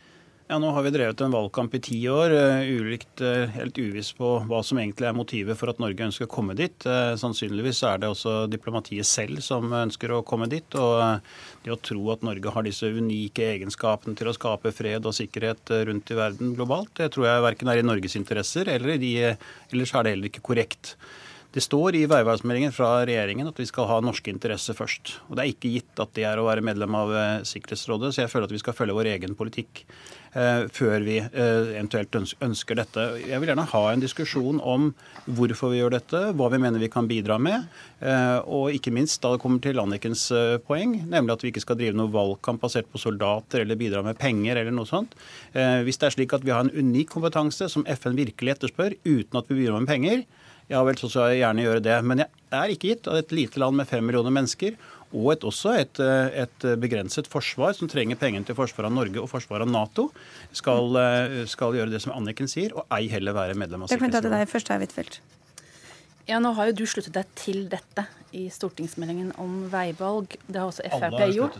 Ja, 0.50 0.58
Nå 0.58 0.72
har 0.74 0.82
vi 0.82 0.90
drevet 0.90 1.20
en 1.22 1.32
valgkamp 1.32 1.74
i 1.74 1.80
ti 1.80 1.98
år, 2.10 2.32
uh, 2.34 2.64
ulikt, 2.66 3.22
uh, 3.22 3.46
helt 3.54 3.78
uviss 3.78 4.10
på 4.18 4.34
hva 4.50 4.58
som 4.66 4.80
egentlig 4.82 5.06
er 5.06 5.14
motivet 5.14 5.56
for 5.56 5.70
at 5.70 5.78
Norge 5.80 6.02
ønsker 6.08 6.26
å 6.26 6.32
komme 6.32 6.56
dit. 6.58 6.74
Uh, 6.82 7.14
sannsynligvis 7.16 7.84
er 7.86 8.02
det 8.02 8.10
også 8.10 8.34
diplomatiet 8.50 9.06
selv 9.06 9.38
som 9.46 9.70
ønsker 9.70 10.12
å 10.12 10.20
komme 10.26 10.50
dit. 10.50 10.66
Og 10.74 11.22
det 11.62 11.72
å 11.72 11.78
tro 11.78 12.10
at 12.12 12.26
Norge 12.26 12.52
har 12.52 12.66
disse 12.66 12.90
unike 12.90 13.52
egenskapene 13.54 14.18
til 14.18 14.28
å 14.28 14.36
skape 14.36 14.74
fred 14.74 15.06
og 15.06 15.14
sikkerhet 15.16 15.72
rundt 15.88 16.10
i 16.10 16.18
verden 16.18 16.56
globalt, 16.58 16.90
det 16.98 17.12
tror 17.14 17.30
jeg 17.30 17.46
verken 17.46 17.70
er 17.70 17.80
i 17.80 17.86
Norges 17.86 18.18
interesser, 18.18 18.68
eller 18.68 18.98
i 18.98 19.14
ellers 19.22 19.94
er 19.94 20.04
det 20.04 20.16
heller 20.16 20.32
ikke 20.32 20.48
korrekt. 20.52 20.96
Det 21.52 21.60
står 21.60 21.98
i 21.98 22.06
veivalgsmeldingen 22.08 22.72
fra 22.72 23.02
regjeringen 23.04 23.50
at 23.50 23.58
vi 23.60 23.66
skal 23.68 23.84
ha 23.90 23.98
norske 24.00 24.32
interesser 24.32 24.76
først. 24.76 25.18
Og 25.28 25.36
Det 25.36 25.44
er 25.44 25.52
ikke 25.52 25.72
gitt 25.74 26.00
at 26.00 26.12
det 26.16 26.24
er 26.24 26.40
å 26.40 26.46
være 26.48 26.64
medlem 26.64 26.96
av 26.96 27.12
Sikkerhetsrådet, 27.48 28.14
så 28.14 28.24
jeg 28.24 28.32
føler 28.32 28.48
at 28.48 28.54
vi 28.56 28.60
skal 28.62 28.76
følge 28.76 28.96
vår 28.96 29.10
egen 29.12 29.36
politikk. 29.36 29.84
Eh, 30.32 30.62
før 30.72 31.02
vi 31.04 31.18
eh, 31.20 31.72
eventuelt 31.74 32.16
ønsker 32.40 32.78
dette. 32.78 33.02
Jeg 33.20 33.36
vil 33.42 33.50
gjerne 33.50 33.66
ha 33.68 33.80
en 33.90 34.00
diskusjon 34.00 34.62
om 34.64 34.86
hvorfor 35.26 35.74
vi 35.74 35.82
gjør 35.82 35.92
dette, 35.92 36.22
hva 36.38 36.46
vi 36.54 36.60
mener 36.62 36.80
vi 36.80 36.88
kan 36.92 37.08
bidra 37.10 37.36
med, 37.36 37.66
eh, 38.00 38.38
og 38.40 38.72
ikke 38.72 38.94
minst 38.96 39.20
da 39.20 39.34
det 39.34 39.42
kommer 39.42 39.60
til 39.60 39.82
Annikens 39.82 40.24
poeng, 40.64 40.94
nemlig 41.04 41.34
at 41.36 41.44
vi 41.44 41.52
ikke 41.52 41.64
skal 41.66 41.76
drive 41.76 41.98
noe 42.00 42.12
valgkamp 42.14 42.64
basert 42.64 42.88
på 42.88 43.02
soldater 43.02 43.66
eller 43.66 43.76
bidra 43.76 44.00
med 44.06 44.16
penger 44.20 44.62
eller 44.62 44.72
noe 44.72 44.88
sånt. 44.88 45.12
Hvis 45.52 46.00
det 46.00 46.08
er 46.08 46.14
slik 46.16 46.32
at 46.32 46.46
vi 46.46 46.54
har 46.54 46.64
en 46.64 46.72
unik 46.72 47.12
kompetanse 47.12 47.68
som 47.68 47.84
FN 47.84 48.16
virkelig 48.16 48.54
etterspør, 48.54 48.96
uten 49.04 49.40
at 49.40 49.52
vi 49.52 49.58
bidrar 49.60 49.84
med 49.84 49.92
penger, 49.92 50.24
ja 50.72 50.80
vel, 50.86 50.96
så 50.96 51.10
skal 51.10 51.34
jeg 51.34 51.42
gjerne 51.42 51.66
gjøre 51.66 51.84
det. 51.84 51.98
Men 52.08 52.24
jeg 52.24 52.56
er 52.56 52.72
ikke 52.72 52.92
gitt 52.94 53.08
at 53.10 53.26
et 53.26 53.36
lite 53.36 53.60
land 53.60 53.76
med 53.76 53.90
fem 53.90 54.04
millioner 54.06 54.32
mennesker 54.32 54.78
og 55.12 55.28
et, 55.34 55.44
også 55.44 55.74
et, 55.80 56.00
et, 56.44 56.66
begrenset 56.80 57.28
forsvar 57.30 57.76
som 57.76 57.90
trenger 57.90 58.18
pengene 58.20 58.48
til 58.48 58.56
forsvar 58.58 58.88
av 58.88 58.96
Norge 58.96 59.20
og 59.20 59.28
forsvar 59.30 59.64
av 59.64 59.70
Nato, 59.70 60.08
skal, 60.56 60.98
skal, 61.50 61.76
gjøre 61.76 61.92
det 61.92 62.00
som 62.04 62.14
Anniken 62.16 62.50
sier, 62.50 62.74
og 62.76 62.88
ei 62.96 63.06
heller 63.12 63.36
være 63.36 63.58
medlem 63.58 63.84
av 63.84 63.92
Sikkerhetsrådet. 63.92 65.20
Ja, 66.30 66.38
Nå 66.42 66.52
har 66.58 66.70
jo 66.70 66.82
du 66.82 66.84
sluttet 66.86 67.14
deg 67.16 67.30
til 67.38 67.64
dette 67.70 68.06
i 68.32 68.46
stortingsmeldingen 68.50 69.32
om 69.40 69.66
veivalg. 69.72 70.36
Det 70.46 70.56
har 70.56 70.70
også 70.70 70.84
Frp 70.88 71.18
gjort. 71.34 71.58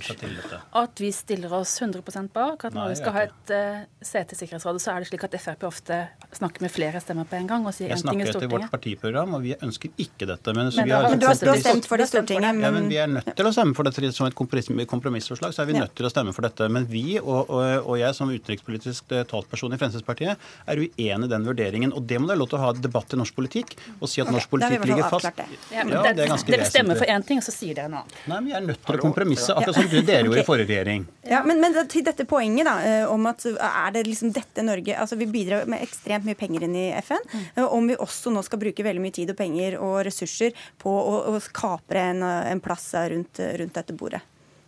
At 0.81 1.01
vi 1.03 1.11
stiller 1.13 1.53
oss 1.53 1.75
100 1.83 2.01
bak. 2.33 2.65
At 2.65 2.77
når 2.77 2.95
vi 2.95 2.99
skal 3.01 3.17
ha 3.17 3.25
et 3.27 3.53
uh, 3.53 3.83
sete 4.01 4.33
i 4.33 4.39
Sikkerhetsrådet, 4.41 4.81
så 4.81 4.95
er 4.95 5.05
det 5.05 5.11
slik 5.11 5.27
at 5.29 5.37
Frp 5.43 5.67
ofte 5.69 5.99
snakker 6.33 6.65
med 6.65 6.73
flere 6.73 7.03
stemmer 7.05 7.29
på 7.29 7.37
en 7.37 7.51
gang 7.51 7.67
og 7.69 7.77
sier 7.77 7.93
én 7.93 8.01
ting 8.01 8.01
i 8.01 8.01
Stortinget. 8.01 8.27
Jeg 8.27 8.33
snakker 8.33 8.47
etter 8.47 8.55
vårt 8.55 8.73
partiprogram, 8.73 9.37
og 9.37 9.45
vi 9.45 9.53
ønsker 9.59 9.93
ikke 10.01 10.29
dette. 10.31 10.55
Men, 10.57 10.71
men, 10.73 10.93
har, 10.95 11.11
du, 11.13 11.27
har, 11.29 11.37
du, 11.43 11.51
har, 11.51 11.61
stemt 11.61 11.89
for 11.91 12.01
det 12.01 12.09
i 12.09 12.13
Stortinget. 12.15 12.57
Men... 12.57 12.65
Ja, 12.65 12.73
men 12.79 12.89
vi 12.93 13.01
er 13.03 13.13
nødt 13.19 13.29
til 13.37 13.51
å 13.51 13.53
stemme 13.53 13.77
for 13.77 13.89
dette 13.89 14.13
som 14.17 14.31
et 14.31 14.39
kompromissforslag. 14.39 15.53
så 15.53 15.67
er 15.67 15.71
vi 15.73 15.77
nødt 15.77 15.95
til 15.99 16.09
å 16.09 16.13
stemme 16.13 16.33
for 16.37 16.49
dette. 16.49 16.71
Men 16.73 16.89
vi 16.89 17.19
og, 17.21 17.53
og, 17.53 17.85
og 17.85 18.01
jeg 18.01 18.17
som 18.17 18.33
utenrikspolitisk 18.33 19.13
eh, 19.13 19.27
talsperson 19.29 19.77
i 19.77 19.81
Fremskrittspartiet 19.81 20.49
er 20.73 20.81
uenig 20.81 21.29
i 21.29 21.33
den 21.37 21.47
vurderingen. 21.51 21.93
Og 21.93 22.09
det 22.09 22.17
må 22.17 22.31
det 22.31 22.37
være 22.37 22.45
lov 22.47 22.53
til 22.55 22.63
å 22.63 22.65
ha 22.65 22.73
debatt 22.81 23.13
i 23.13 23.21
norsk 23.21 23.37
politikk 23.37 23.77
og 23.99 24.09
si 24.09 24.25
at 24.25 24.33
norsk 24.33 24.49
politikk 24.53 24.87
ligger 24.91 25.09
fast. 25.11 25.43
Ja, 25.73 25.83
ja, 25.83 26.03
det 26.13 26.27
er 26.27 26.33
ganske 26.33 26.55
dere 26.55 26.69
stemmer 26.69 26.99
for 27.01 27.11
én 27.11 27.27
ting, 27.27 27.41
og 27.43 27.47
så 27.47 27.55
sier 27.55 27.79
dere 27.79 27.91
noe 27.93 28.05
annet. 28.05 28.23
Nei, 28.31 28.39
men 28.39 28.51
Vi 28.51 28.57
er 28.59 28.65
nødt 28.69 28.83
til 28.87 28.99
å 28.99 29.03
kompromisse, 29.03 29.57
akkurat 29.57 29.79
som 29.79 29.91
dere 29.93 30.27
gjorde 30.29 30.43
i 30.43 30.47
forrige 30.47 30.71
regjering. 30.71 31.07
Ja, 31.29 31.43
men, 31.47 31.61
men, 31.63 31.77
til 31.93 32.05
dette 32.07 32.27
poenget 32.29 32.69
da, 32.69 32.77
eh, 32.87 33.05
om 33.11 33.29
at 33.31 33.47
er 33.53 33.95
det 33.97 34.05
liksom 34.09 34.33
dette 34.35 34.65
Norge 34.67 34.97
altså 34.99 35.17
Vi 35.19 35.29
bidrar 35.31 35.69
med 35.71 35.83
ekstremt 35.85 36.27
mye 36.29 36.39
penger 36.39 36.67
inn 36.67 36.77
i 36.79 36.89
FN. 37.03 37.23
Mm. 37.33 37.47
Eh, 37.57 37.65
om 37.79 37.89
vi 37.91 37.99
også 37.99 38.33
nå 38.35 38.43
skal 38.47 38.61
bruke 38.63 38.87
veldig 38.87 39.03
mye 39.03 39.15
tid 39.15 39.33
og 39.33 39.39
penger 39.39 39.79
og 39.81 40.03
ressurser 40.09 40.57
på 40.83 40.93
å, 40.93 41.17
å 41.33 41.41
kapre 41.55 42.11
en, 42.13 42.23
en 42.23 42.63
plass 42.63 42.93
rundt, 43.13 43.43
rundt 43.61 43.81
dette 43.81 43.97
bordet. 43.97 44.23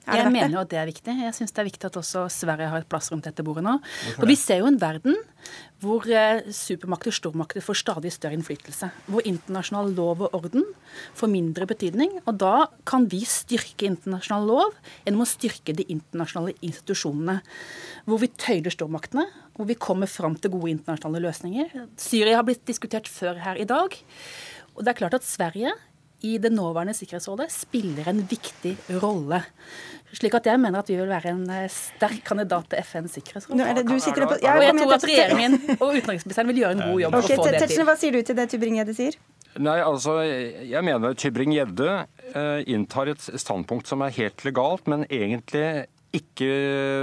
Jeg 0.04 0.32
mener 0.32 0.52
jo 0.52 0.62
at 0.62 0.70
det 0.72 0.80
er 0.80 0.88
viktig. 0.88 1.14
Jeg 1.24 1.36
syns 1.36 1.54
det 1.54 1.62
er 1.62 1.68
viktig 1.70 1.88
at 1.88 1.96
også 2.00 2.26
Sverige 2.32 2.68
har 2.72 2.82
et 2.82 2.88
plass 2.90 3.10
rundt 3.12 3.24
dette 3.28 3.44
bordet 3.46 3.64
nå. 3.64 3.78
Og 4.18 4.26
vi 4.28 4.36
ser 4.38 4.60
jo 4.60 4.68
en 4.68 4.80
verden 4.80 5.16
hvor 5.84 6.04
supermakter 6.04 7.04
supermakter, 7.04 7.12
stormakter, 7.12 7.64
får 7.64 7.78
stadig 7.80 8.12
større 8.12 8.36
innflytelse. 8.38 8.88
Hvor 9.10 9.24
internasjonal 9.28 9.92
lov 9.96 10.22
og 10.24 10.36
orden 10.38 10.64
får 11.16 11.30
mindre 11.32 11.66
betydning. 11.68 12.18
Og 12.24 12.38
da 12.40 12.68
kan 12.88 13.08
vi 13.10 13.22
styrke 13.28 13.88
internasjonal 13.88 14.46
lov 14.48 14.76
gjennom 15.04 15.24
å 15.24 15.28
styrke 15.28 15.74
de 15.76 15.86
internasjonale 15.92 16.56
institusjonene. 16.64 17.40
Hvor 18.08 18.22
vi 18.22 18.30
tøyler 18.32 18.74
stormaktene, 18.74 19.26
hvor 19.56 19.68
vi 19.68 19.78
kommer 19.78 20.10
fram 20.10 20.36
til 20.36 20.54
gode 20.54 20.72
internasjonale 20.76 21.24
løsninger. 21.26 21.74
Syria 22.00 22.40
har 22.40 22.46
blitt 22.46 22.64
diskutert 22.68 23.08
før 23.10 23.40
her 23.44 23.60
i 23.60 23.68
dag. 23.68 23.96
Og 24.74 24.84
det 24.84 24.94
er 24.94 25.00
klart 25.04 25.18
at 25.20 25.26
Sverige 25.26 25.74
i 26.24 26.36
det 26.40 26.50
nåværende 26.54 26.94
Sikkerhetsrådet 26.96 27.50
spiller 27.52 28.08
en 28.10 28.22
viktig 28.30 28.74
rolle. 29.02 29.42
Slik 30.14 30.36
at 30.38 30.46
jeg 30.46 30.60
mener 30.62 30.80
at 30.80 30.90
vi 30.90 30.96
vil 30.98 31.10
være 31.10 31.32
en 31.34 31.44
eh, 31.50 31.66
sterk 31.72 32.22
kandidat 32.26 32.68
til 32.70 32.82
FNs 32.86 33.16
sikkerhetsråd. 33.18 33.58
Nå 33.58 33.66
er 33.66 33.78
det, 33.80 33.86
du 33.88 33.96
sitter 33.98 34.28
på, 34.30 34.38
ja, 34.42 34.54
og 34.56 34.64
jeg 34.64 34.76
tror 34.78 34.96
at 34.96 35.06
regjeringen 35.10 35.56
og 35.80 35.88
utenriksministeren 35.98 36.52
vil 36.52 36.60
gjøre 36.62 36.76
en 36.78 36.84
god 36.84 37.00
jobb. 37.04 37.16
Okay, 37.18 37.28
for 37.28 37.34
å 37.34 37.48
få 37.48 37.54
det 37.56 37.70
til. 37.72 37.86
Hva 37.88 37.96
sier 38.00 38.14
du 38.14 38.20
til 38.22 38.38
det 38.38 38.46
Tybring-Gjedde 38.52 38.96
sier? 38.96 39.18
Nei, 39.54 39.76
altså, 39.86 40.16
Jeg 40.26 40.82
mener 40.82 41.14
Tybring-Gjedde 41.18 41.90
uh, 42.34 42.60
inntar 42.66 43.10
et 43.12 43.26
standpunkt 43.38 43.90
som 43.90 44.02
er 44.02 44.14
helt 44.16 44.42
legalt, 44.46 44.88
men 44.90 45.04
egentlig 45.06 45.86
ikke 46.14 46.48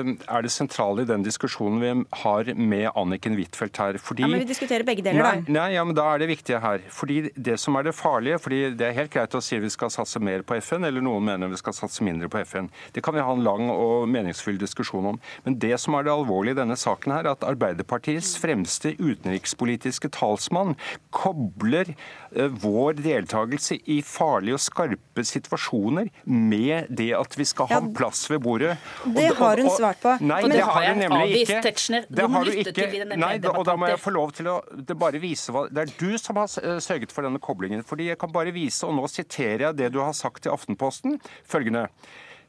er 0.07 0.45
det 0.45 0.51
sentrale 0.53 1.03
i 1.03 1.09
den 1.09 1.24
diskusjonen 1.26 1.82
vi 1.82 1.91
har 2.24 2.51
med 2.55 2.88
Anniken 2.97 3.36
Huitfeldt 3.38 3.80
her. 3.82 3.99
Fordi, 4.01 4.24
ja, 4.26 4.30
men 4.32 4.43
Vi 4.43 4.49
diskuterer 4.49 4.86
begge 4.88 5.03
deler, 5.05 5.22
nei, 5.22 5.34
da. 5.45 5.55
Nei, 5.57 5.68
ja, 5.76 5.86
men 5.88 5.97
Da 5.97 6.07
er 6.14 6.24
det 6.24 6.30
viktige 6.32 6.62
her. 6.64 6.84
Fordi 6.89 7.32
Det 7.36 7.57
som 7.59 7.76
er 7.76 7.84
det 7.84 7.95
farlige 7.95 8.39
fordi 8.39 8.62
Det 8.78 8.88
er 8.88 8.97
helt 8.97 9.12
greit 9.12 9.36
å 9.36 9.41
si 9.43 9.59
vi 9.59 9.70
skal 9.70 9.89
satse 9.89 10.20
mer 10.20 10.41
på 10.41 10.55
FN, 10.62 10.86
eller 10.88 11.01
noen 11.01 11.24
mener 11.26 11.51
vi 11.51 11.59
skal 11.59 11.74
satse 11.74 12.03
mindre 12.03 12.30
på 12.30 12.41
FN. 12.45 12.70
Det 12.93 13.03
kan 13.03 13.14
vi 13.14 13.22
ha 13.22 13.32
en 13.34 13.43
lang 13.43 13.70
og 13.70 14.07
meningsfull 14.09 14.57
diskusjon 14.57 15.05
om. 15.14 15.20
Men 15.45 15.59
det 15.59 15.80
som 15.80 15.95
er 15.95 16.03
det 16.03 16.14
alvorlige 16.14 16.55
i 16.55 16.62
denne 16.62 16.78
saken, 16.78 17.12
her, 17.12 17.26
er 17.26 17.36
at 17.36 17.45
Arbeiderpartiets 17.45 18.38
fremste 18.41 18.95
utenrikspolitiske 18.97 20.12
talsmann 20.16 20.76
kobler 21.12 21.93
uh, 22.38 22.47
vår 22.47 23.01
deltakelse 23.01 23.80
i 23.86 24.01
farlige 24.05 24.57
og 24.57 24.64
skarpe 24.64 25.26
situasjoner 25.28 26.09
med 26.26 26.89
det 26.89 27.12
at 27.18 27.38
vi 27.38 27.45
skal 27.45 27.70
ha 27.72 27.82
plass 27.95 28.26
ved 28.32 28.41
bordet 28.43 28.78
Det 29.06 29.28
har 29.38 29.62
hun 29.62 29.70
svart 29.74 30.02
på. 30.02 30.16
Nei, 30.22 30.41
det 30.45 30.58
det 30.58 30.66
har 30.68 30.88
hun 30.88 31.02
nemlig 31.02 31.41
ikke. 31.41 32.02
Det 32.10 32.28
har 32.36 32.45
du 32.45 32.52
ikke. 32.52 33.06
Nei, 33.18 33.34
og 33.52 33.64
da 33.68 33.76
må 33.80 33.89
jeg 33.91 34.02
få 34.02 34.14
lov 34.16 34.34
til 34.38 34.49
å 34.52 34.58
det 34.72 34.97
bare 34.99 35.22
vise 35.22 35.54
hva 35.54 35.68
Det 35.72 35.86
er 35.86 35.93
du 35.99 36.18
som 36.22 36.39
har 36.41 36.49
sørget 36.52 37.14
for 37.14 37.26
denne 37.28 37.41
koblingen. 37.41 37.86
Fordi 37.88 38.12
jeg 38.12 38.20
kan 38.22 38.32
bare 38.34 38.54
vise, 38.56 38.86
og 38.88 38.97
nå 38.97 39.08
siterer 39.12 39.68
jeg 39.70 39.80
det 39.80 39.91
du 39.95 40.02
har 40.04 40.14
sagt 40.18 40.43
til 40.45 40.54
Aftenposten, 40.54 41.20
følgende. 41.47 41.88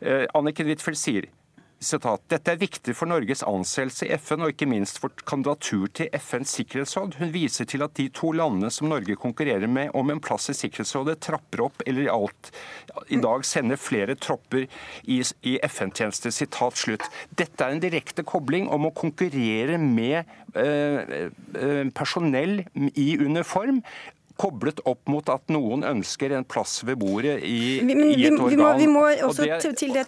Eh, 0.02 0.26
Anniken 0.34 0.66
Huitfeldt 0.66 0.98
sier 0.98 1.28
Sitat, 1.82 2.22
Dette 2.30 2.54
er 2.54 2.60
viktig 2.60 2.94
for 2.94 3.10
Norges 3.10 3.42
anseelse 3.46 4.06
i 4.06 4.14
FN, 4.14 4.44
og 4.44 4.52
ikke 4.54 4.68
minst 4.70 5.00
for 5.02 5.14
kandidatur 5.28 5.88
til 5.94 6.10
FNs 6.14 6.54
sikkerhetsråd. 6.58 7.18
Hun 7.18 7.32
viser 7.34 7.66
til 7.68 7.82
at 7.84 7.96
de 7.98 8.06
to 8.14 8.30
landene 8.38 8.70
som 8.72 8.90
Norge 8.92 9.16
konkurrerer 9.18 9.70
med 9.70 9.90
om 9.98 10.12
en 10.12 10.22
plass 10.22 10.50
i 10.52 10.56
Sikkerhetsrådet, 10.56 11.18
trapper 11.26 11.64
opp 11.66 11.82
eller 11.86 12.06
i 12.06 12.12
alt 12.12 12.52
i 13.12 13.18
dag 13.22 13.44
sender 13.46 13.80
flere 13.80 14.16
tropper 14.20 14.66
i, 15.04 15.18
i 15.48 15.56
FN-tjeneste. 15.66 16.32
Sitat 16.34 16.78
slutt. 16.78 17.06
Dette 17.38 17.64
er 17.64 17.74
en 17.74 17.82
direkte 17.82 18.24
kobling 18.26 18.68
om 18.72 18.88
å 18.88 18.94
konkurrere 18.96 19.78
med 19.80 20.22
eh, 20.58 21.28
eh, 21.58 21.84
personell 21.96 22.62
i 22.92 23.08
uniform. 23.20 23.82
Koblet 24.38 24.80
opp 24.86 25.00
mot 25.08 25.28
at 25.28 25.46
noen 25.48 25.82
ønsker 25.84 26.32
en 26.36 26.44
plass 26.44 26.82
ved 26.84 26.96
bordet 26.98 27.42
i, 27.42 27.80
Vi, 27.80 27.94
men, 27.94 28.00
i 28.10 28.16
vi, 28.16 28.26
et 28.26 28.32
vi, 28.32 28.38
organ. 28.38 28.58
må, 28.58 28.78
vi 28.78 28.86
må 28.86 29.02
Og 29.22 29.30
også 29.30 29.44
det- 29.44 29.60
til, 29.60 29.74
til 29.74 29.92
det 29.92 30.06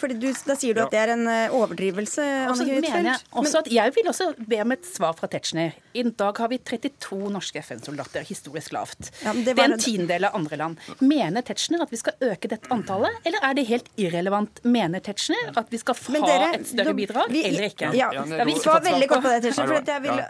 fordi 0.00 0.18
du- 0.18 0.32
Da 0.46 0.54
sier 0.54 0.74
du 0.74 0.80
Ja. 0.80 0.84
at 0.86 0.90
det 0.90 0.98
er 1.00 1.12
en 1.12 1.26
eh, 1.28 1.48
overdrivelse? 1.50 2.22
Også, 2.50 2.64
mener 2.66 3.02
jeg 3.02 3.16
også 3.32 3.58
at 3.58 3.68
jeg 3.72 3.92
vil 3.94 4.08
også 4.08 4.34
be 4.48 4.60
om 4.60 4.72
et 4.72 4.84
svar 4.84 5.12
fra 5.14 5.26
Tetzschner. 5.28 5.72
I 5.94 6.02
dag 6.02 6.36
har 6.38 6.48
vi 6.48 6.58
32 6.58 7.30
norske 7.30 7.60
FN-soldater, 7.62 8.22
historisk 8.24 8.72
lavt. 8.72 9.10
Ja, 9.22 9.32
men 9.32 9.44
det, 9.44 9.56
det 9.56 9.64
er 9.64 9.72
en 9.72 9.78
tiendedel 9.78 10.24
av 10.24 10.34
andre 10.34 10.56
land. 10.56 10.76
Mener 11.00 11.42
Tetzschner 11.42 11.82
at 11.82 11.90
vi 11.90 11.96
skal 11.96 12.14
øke 12.20 12.48
dette 12.48 12.68
antallet, 12.72 13.10
eller 13.24 13.38
er 13.42 13.54
det 13.54 13.66
helt 13.68 13.88
irrelevant? 13.96 14.60
Mener 14.64 15.00
Tetzschner 15.00 15.52
at 15.56 15.68
vi 15.70 15.78
skal 15.78 15.94
ha 15.94 16.12
dere- 16.26 16.54
et 16.60 16.66
større 16.66 16.84
da- 16.84 16.92
bidrag, 16.92 17.28
vi- 17.30 17.44
eller 17.44 17.68
ikke? 17.68 17.92
Ja, 17.94 18.10
Det 18.10 18.18
har 18.18 18.44
vi 18.44 18.52
vi 18.52 18.58
var 18.58 18.60
svar 18.62 18.80
veldig 18.80 19.08
på. 19.08 19.14
kort 19.14 19.22
på 19.24 19.28
det, 19.28 19.42
Tetzschner. 19.44 19.66
For 19.66 19.74
Ja. 19.74 19.80
jeg 19.86 20.02
vil 20.02 20.16
Ja. 20.16 20.26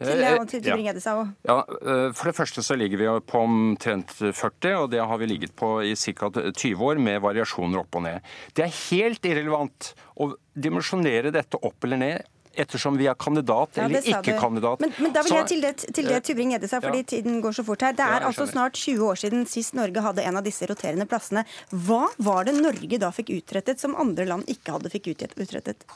til 0.00 0.18
det 0.18 0.24
Eh, 0.30 0.38
og 0.40 0.48
til 0.48 0.60
Tybring-Gjedde 0.62 1.00
sa 1.02 1.14
òg. 1.22 1.34
Ja, 1.46 1.58
eh, 1.60 2.12
For 2.12 2.24
det 2.30 2.36
første 2.36 2.62
så 2.70 2.78
ligger 2.78 3.00
vi 3.02 3.08
på 3.26 3.40
omtrent 3.42 4.12
40, 4.20 4.74
og 4.84 4.90
det 4.94 5.02
har 5.02 5.18
vi 5.18 5.26
ligget 5.26 5.54
på 5.58 5.72
i 5.82 5.94
ca. 5.98 6.30
20 6.30 6.84
år, 6.86 7.00
med 7.02 7.18
variasjoner 7.24 7.82
opp 7.82 7.98
og 7.98 8.04
ned. 8.06 8.20
Det 8.54 8.68
er 8.68 8.76
helt 8.90 9.26
irrelevant 9.26 9.94
å 10.22 10.30
dimensjonere 10.54 11.32
dette 11.34 11.58
opp 11.66 11.88
eller 11.88 11.98
ned 12.06 12.28
ettersom 12.60 12.96
vi 12.98 13.06
er 13.06 13.14
kandidat 13.14 13.76
Ja, 13.78 13.84
eller 13.86 14.02
ikke 14.02 14.34
du. 14.34 14.38
kandidat. 14.42 14.80
Men, 14.82 14.90
men 14.98 15.12
da 15.14 15.22
vil 15.22 15.36
jeg 15.36 15.46
til 15.52 15.60
det, 15.62 15.70
til 15.94 16.08
det 16.10 16.18
Tybring-Gjedde 16.26 16.68
sa, 16.68 16.80
fordi 16.82 16.98
Ja. 17.04 17.08
tiden 17.12 17.38
går 17.44 17.54
så 17.56 17.64
fort 17.64 17.84
her. 17.86 17.94
Det 17.94 18.02
er 18.04 18.20
ja, 18.20 18.26
altså 18.26 18.46
snart 18.50 18.74
20 18.74 19.04
år 19.06 19.20
siden 19.22 19.46
sist 19.48 19.76
Norge 19.78 20.02
hadde 20.02 20.24
en 20.26 20.36
av 20.40 20.44
disse 20.44 20.66
roterende 20.66 21.06
plassene. 21.08 21.44
Hva 21.70 22.08
var 22.18 22.44
det 22.50 22.56
Norge 22.58 22.98
da 22.98 23.12
fikk 23.14 23.30
utrettet 23.38 23.78
som 23.80 23.94
andre 23.94 24.26
land 24.26 24.50
ikke 24.50 24.74
hadde 24.76 24.90
fikk 24.90 25.12
utrettet? 25.14 25.86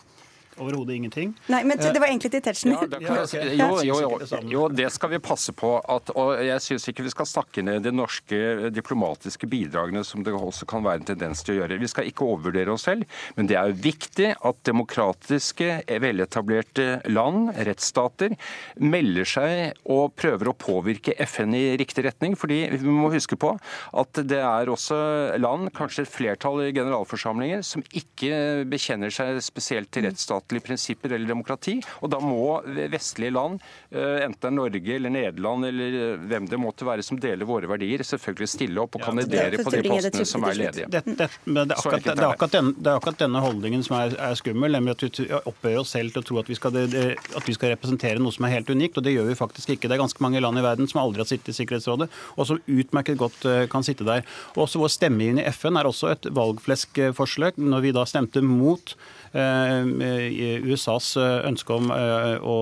Overhodet 0.54 0.94
ingenting. 0.94 1.32
Nei, 1.50 1.62
men 1.66 1.80
det 1.80 1.98
var 1.98 2.06
egentlig 2.06 2.30
til 2.30 2.42
Tetzschner. 2.44 2.76
Ja, 2.78 2.86
det 2.90 3.00
kan 3.02 3.18
jeg 3.18 3.30
si. 3.32 3.40
jo, 3.58 3.68
jo, 3.82 3.96
jo, 4.04 4.40
jo, 4.52 4.66
det 4.70 4.86
skal 4.94 5.10
vi 5.14 5.20
passe 5.22 5.54
på. 5.56 5.72
At, 5.90 6.12
og 6.14 6.34
jeg 6.44 6.62
syns 6.62 6.86
ikke 6.90 7.06
vi 7.06 7.12
skal 7.14 7.28
snakke 7.28 7.64
ned 7.66 7.82
de 7.86 7.92
norske 7.94 8.70
diplomatiske 8.74 9.48
bidragene, 9.50 10.04
som 10.06 10.22
det 10.26 10.34
også 10.34 10.68
kan 10.70 10.84
være 10.86 11.02
en 11.02 11.08
tendens 11.10 11.42
til 11.42 11.56
å 11.56 11.58
gjøre. 11.60 11.80
Vi 11.82 11.90
skal 11.90 12.10
ikke 12.10 12.28
overvurdere 12.28 12.74
oss 12.74 12.86
selv, 12.86 13.08
men 13.38 13.50
det 13.50 13.58
er 13.58 13.72
jo 13.72 13.80
viktig 13.88 14.30
at 14.34 14.62
demokratiske, 14.68 15.70
veletablerte 16.04 16.88
land, 17.10 17.50
rettsstater, 17.66 18.36
melder 18.78 19.28
seg 19.28 19.82
og 19.90 20.14
prøver 20.18 20.50
å 20.50 20.56
påvirke 20.58 21.16
FN 21.26 21.56
i 21.58 21.64
riktig 21.80 22.06
retning. 22.06 22.38
fordi 22.38 22.62
vi 22.72 22.94
må 22.94 23.10
huske 23.12 23.36
på 23.40 23.54
at 23.94 24.22
det 24.28 24.40
er 24.42 24.70
også 24.70 24.96
land, 25.40 25.70
kanskje 25.74 26.04
et 26.04 26.12
flertall 26.12 26.62
i 26.64 26.72
generalforsamlinger, 26.74 27.62
som 27.66 27.84
ikke 27.94 28.64
bekjenner 28.70 29.12
seg 29.14 29.40
spesielt 29.44 29.90
til 29.94 30.06
rettsstatlige 30.44 30.64
prinsipper 30.64 31.12
eller 31.12 31.28
demokrati. 31.28 31.80
Og 32.02 32.10
da 32.10 32.20
må 32.20 32.62
vestlige 32.90 33.32
land, 33.32 33.60
eh, 33.90 34.24
enten 34.24 34.54
Norge 34.54 34.94
eller 34.96 35.10
Nederland 35.10 35.64
eller 35.64 36.14
eh, 36.14 36.18
hvem 36.18 36.48
det 36.48 36.58
måtte 36.58 36.84
være 36.84 37.02
som 37.02 37.18
deler 37.18 37.44
våre 37.44 37.66
verdier, 37.66 38.02
selvfølgelig 38.02 38.48
stille 38.48 38.80
opp 38.80 38.96
og 38.96 39.02
kandidere 39.02 39.62
på 39.62 39.70
de 39.70 39.82
postene 39.82 40.24
som 40.24 40.44
er 40.44 40.54
ledige. 40.54 40.88
Det, 40.88 41.02
det, 41.04 41.28
men 41.44 41.68
det, 41.68 41.74
er 41.74 41.78
akkurat, 41.78 42.04
det, 42.04 42.18
er 42.18 42.28
akkurat 42.28 42.52
den, 42.52 42.74
det 42.78 42.90
er 42.90 42.96
akkurat 42.98 43.18
denne 43.18 43.40
holdningen 43.40 43.82
som 43.82 43.96
er, 43.98 44.16
er 44.18 44.34
skummel, 44.34 44.72
nemlig 44.72 44.94
at 44.94 45.02
vi 45.02 45.10
opphører 45.34 45.52
opphøyer 45.54 45.80
oss 45.80 45.94
selv 45.94 46.12
til 46.12 46.22
å 46.22 46.26
tro 46.26 46.38
at 46.40 46.48
vi, 46.50 46.58
skal, 46.58 46.76
at 46.76 47.48
vi 47.48 47.54
skal 47.54 47.74
representere 47.74 48.22
noe 48.22 48.34
som 48.34 48.46
er 48.46 48.56
helt 48.56 48.70
unikt, 48.70 48.98
og 48.98 49.04
det 49.04 49.14
gjør 49.14 49.30
vi 49.30 49.38
faktisk 49.38 49.74
ikke. 49.74 49.88
Det 49.88 49.96
er 49.96 50.02
ganske 50.02 50.22
mange 50.24 50.42
land 50.42 50.58
i 50.58 50.64
verden 50.64 50.88
som 50.90 51.00
aldri 51.02 51.22
har 51.22 51.30
sittet 51.30 51.52
i 51.52 51.56
Sikkerhetsrådet, 51.56 52.10
og 52.36 52.48
som 52.48 52.60
utmerket 52.60 53.20
godt 53.20 53.46
eh, 53.48 53.64
kan 53.70 53.86
sitte 53.86 54.06
der. 54.06 54.24
Også 54.60 54.80
vår 54.82 54.92
stemme 54.92 55.30
inn 55.30 55.40
i 55.40 55.46
FN 55.54 55.78
er 55.80 55.88
også 55.88 56.12
et 56.12 56.28
valgfleskforsøk. 56.34 57.58
når 57.58 57.84
vi 57.84 57.94
da 57.94 58.04
stemte 58.08 58.42
mot 58.44 58.94
USAs 59.34 61.14
ønske 61.18 61.74
om 61.74 61.90
eh, 61.94 62.36
å, 62.38 62.56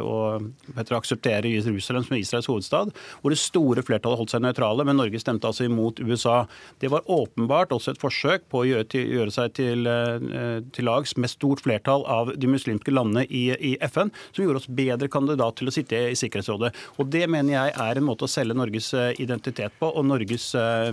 å, 0.00 0.16
å 0.40 0.96
akseptere 0.96 1.50
Jerusalem 1.50 2.04
som 2.06 2.16
Israels 2.18 2.48
hovedstad, 2.50 2.92
hvor 3.20 3.34
det 3.34 3.40
store 3.40 3.84
flertallet 3.86 4.20
holdt 4.20 4.34
seg 4.34 4.44
nøytrale, 4.44 4.86
men 4.86 4.98
Norge 5.00 5.20
stemte 5.22 5.48
altså 5.48 5.66
imot 5.66 6.00
USA. 6.02 6.44
Det 6.82 6.90
var 6.92 7.06
åpenbart 7.10 7.74
også 7.76 7.94
et 7.94 8.02
forsøk 8.02 8.46
på 8.50 8.62
å 8.62 8.68
gjøre, 8.68 8.88
til, 8.90 9.06
gjøre 9.16 9.34
seg 9.34 9.54
til, 9.58 9.86
eh, 9.90 10.60
til 10.74 10.88
lags 10.88 11.16
med 11.16 11.32
stort 11.32 11.62
flertall 11.64 12.06
av 12.10 12.34
de 12.36 12.50
muslimske 12.50 12.94
landene 12.94 13.26
i, 13.26 13.48
i 13.54 13.74
FN, 13.90 14.12
som 14.32 14.44
gjorde 14.44 14.64
oss 14.64 14.70
bedre 14.80 15.10
kandidat 15.12 15.58
til 15.60 15.70
å 15.70 15.74
sitte 15.74 16.04
i 16.10 16.18
Sikkerhetsrådet. 16.18 16.72
Og 16.98 17.10
Det 17.10 17.26
mener 17.30 17.56
jeg 17.56 17.76
er 17.86 17.98
en 17.98 18.06
måte 18.06 18.26
å 18.26 18.30
selge 18.30 18.56
Norges 18.58 18.92
eh, 18.94 19.12
identitet 19.22 19.76
på 19.80 19.90
og 19.90 20.06
Norges 20.06 20.52
eh, 20.58 20.90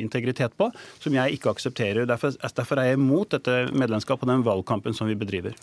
integritet 0.00 0.54
på, 0.58 0.70
som 1.02 1.14
jeg 1.14 1.38
ikke 1.38 1.52
aksepterer. 1.54 2.08
Derfor, 2.08 2.34
derfor 2.42 2.80
er 2.80 2.92
jeg 2.92 3.00
imot 3.00 3.34
dette 3.36 3.58
medlemskapet 3.74 4.26
og 4.26 4.32
den 4.32 4.43
valgkampen 4.44 4.94
som 4.96 5.08
vi 5.10 5.14
bedriver. 5.18 5.56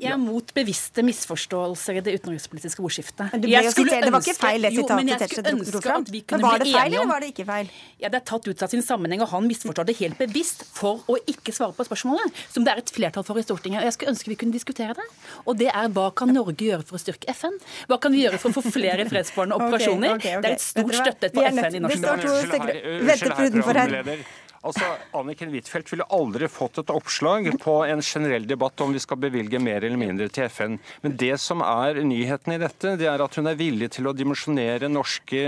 Jeg 0.00 0.14
er 0.14 0.16
mot 0.16 0.48
bevisste 0.56 1.02
misforståelser 1.04 1.98
i 1.98 2.00
det 2.00 2.14
utenrikspolitiske 2.22 2.80
ordskiftet. 2.80 3.34
Men 3.34 3.42
du 3.42 3.48
Jeg 3.50 3.68
skulle 3.68 3.90
sitert- 3.90 4.06
det 4.08 4.12
var 4.14 4.22
ikke 4.24 4.34
feil, 4.40 4.62
det 4.64 4.70
sitatet 4.72 5.18
Tetzschner 5.20 5.58
dro- 5.68 5.82
fram. 5.84 6.04
Men 6.08 6.40
var 6.40 6.56
det 6.62 6.68
feil, 6.72 6.94
eller 6.94 7.06
var 7.10 7.20
det 7.20 7.28
ikke 7.34 7.44
feil? 7.44 7.68
Ja, 8.00 8.08
Det 8.08 8.16
er 8.16 8.24
tatt 8.24 8.48
ut 8.48 8.62
av 8.62 8.70
sin 8.72 8.80
sammenheng, 8.80 9.20
og 9.20 9.28
han 9.28 9.44
misforstår 9.46 9.84
det 9.84 9.96
helt 9.98 10.16
bevisst 10.16 10.64
for 10.72 11.02
å 11.06 11.18
ikke 11.28 11.52
svare 11.52 11.76
på 11.76 11.84
spørsmålet, 11.84 12.32
som 12.48 12.64
det 12.64 12.72
er 12.72 12.78
et 12.80 12.88
flertall 12.96 13.24
for 13.28 13.36
i 13.36 13.42
Stortinget. 13.44 13.82
Og 13.82 13.84
Jeg 13.84 13.92
skulle 13.92 14.12
ønske 14.16 14.28
vi 14.32 14.36
kunne 14.36 14.52
diskutere 14.56 14.94
det. 14.96 15.04
Og 15.46 15.58
det 15.58 15.68
er 15.68 15.88
hva 15.92 16.08
kan 16.16 16.32
Norge 16.32 16.56
gjøre 16.56 16.82
for 16.86 16.96
å 16.96 17.00
styrke 17.04 17.28
FN? 17.36 17.60
Hva 17.86 18.00
kan 18.00 18.10
vi 18.12 18.24
gjøre 18.24 18.38
for 18.40 18.48
å 18.48 18.56
få 18.56 18.72
flere 18.72 19.04
fredsbevarende 19.04 19.60
operasjoner? 19.60 20.14
operasjoner? 20.16 20.16
okay, 20.16 20.36
okay. 20.38 20.40
Det 20.40 20.48
er 20.48 20.56
et 20.56 20.60
stort 20.64 20.94
støtte 20.96 20.96
for 20.96 21.04
støttet 21.04 21.32
på 21.36 21.44
FN 21.44 21.74
i 21.76 21.78
norsk 21.84 21.96
Unnskyld 22.00 22.48
stykker 22.48 22.72
her, 22.72 23.04
venter 23.04 23.04
unnskyld 23.04 23.36
for 23.36 23.44
utenfor 23.52 23.74
her. 23.76 23.88
programleder. 23.92 24.24
Altså, 24.60 24.84
Anniken 25.16 25.48
Huitfeldt 25.54 25.88
ville 25.88 26.04
aldri 26.12 26.44
fått 26.52 26.82
et 26.82 26.90
oppslag 26.92 27.46
på 27.62 27.78
en 27.88 28.02
generell 28.04 28.44
debatt 28.44 28.82
om 28.84 28.92
vi 28.92 29.00
skal 29.00 29.16
bevilge 29.22 29.56
mer 29.62 29.80
eller 29.86 29.96
mindre 29.96 30.26
til 30.28 30.50
FN. 30.52 30.74
Men 31.00 31.14
det 31.16 31.32
som 31.40 31.62
er 31.64 32.02
nyheten 32.04 32.52
i 32.52 32.58
dette, 32.60 32.92
det 33.00 33.08
er 33.08 33.24
at 33.24 33.38
hun 33.40 33.48
er 33.48 33.56
villig 33.56 33.88
til 33.96 34.10
å 34.10 34.12
dimensjonere 34.12 34.90
norske 34.92 35.40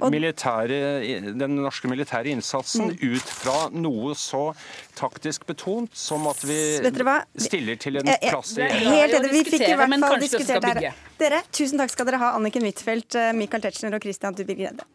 militære, 0.00 0.78
den 1.36 1.58
norske 1.60 1.90
militære 1.92 2.32
innsatsen 2.32 2.94
ut 2.96 3.28
fra 3.42 3.66
noe 3.74 4.16
så 4.16 4.46
taktisk 4.96 5.44
betont 5.50 5.92
som 5.92 6.24
at 6.32 6.40
vi 6.48 6.58
stiller 7.36 7.76
til 7.76 8.00
en 8.00 8.08
plass 8.08 8.54
i 8.56 8.64
Helt 8.64 9.12
enig. 9.18 9.32
Vi 9.34 9.42
fikk 9.44 9.66
i 9.68 9.74
hvert 9.76 10.06
fall 10.06 10.22
diskutert 10.24 10.70
her. 10.70 10.96
Dere, 11.20 11.42
tusen 11.52 11.82
takk 11.82 11.92
skal 11.92 12.08
dere 12.08 12.22
ha, 12.22 12.32
Anniken 12.38 12.64
Huitfeldt, 12.64 13.18
eh, 13.18 13.34
Michael 13.36 13.66
Tetzschner 13.66 13.98
og 13.98 14.06
Christian 14.06 14.38
Tybring-Gjedde. 14.38 14.88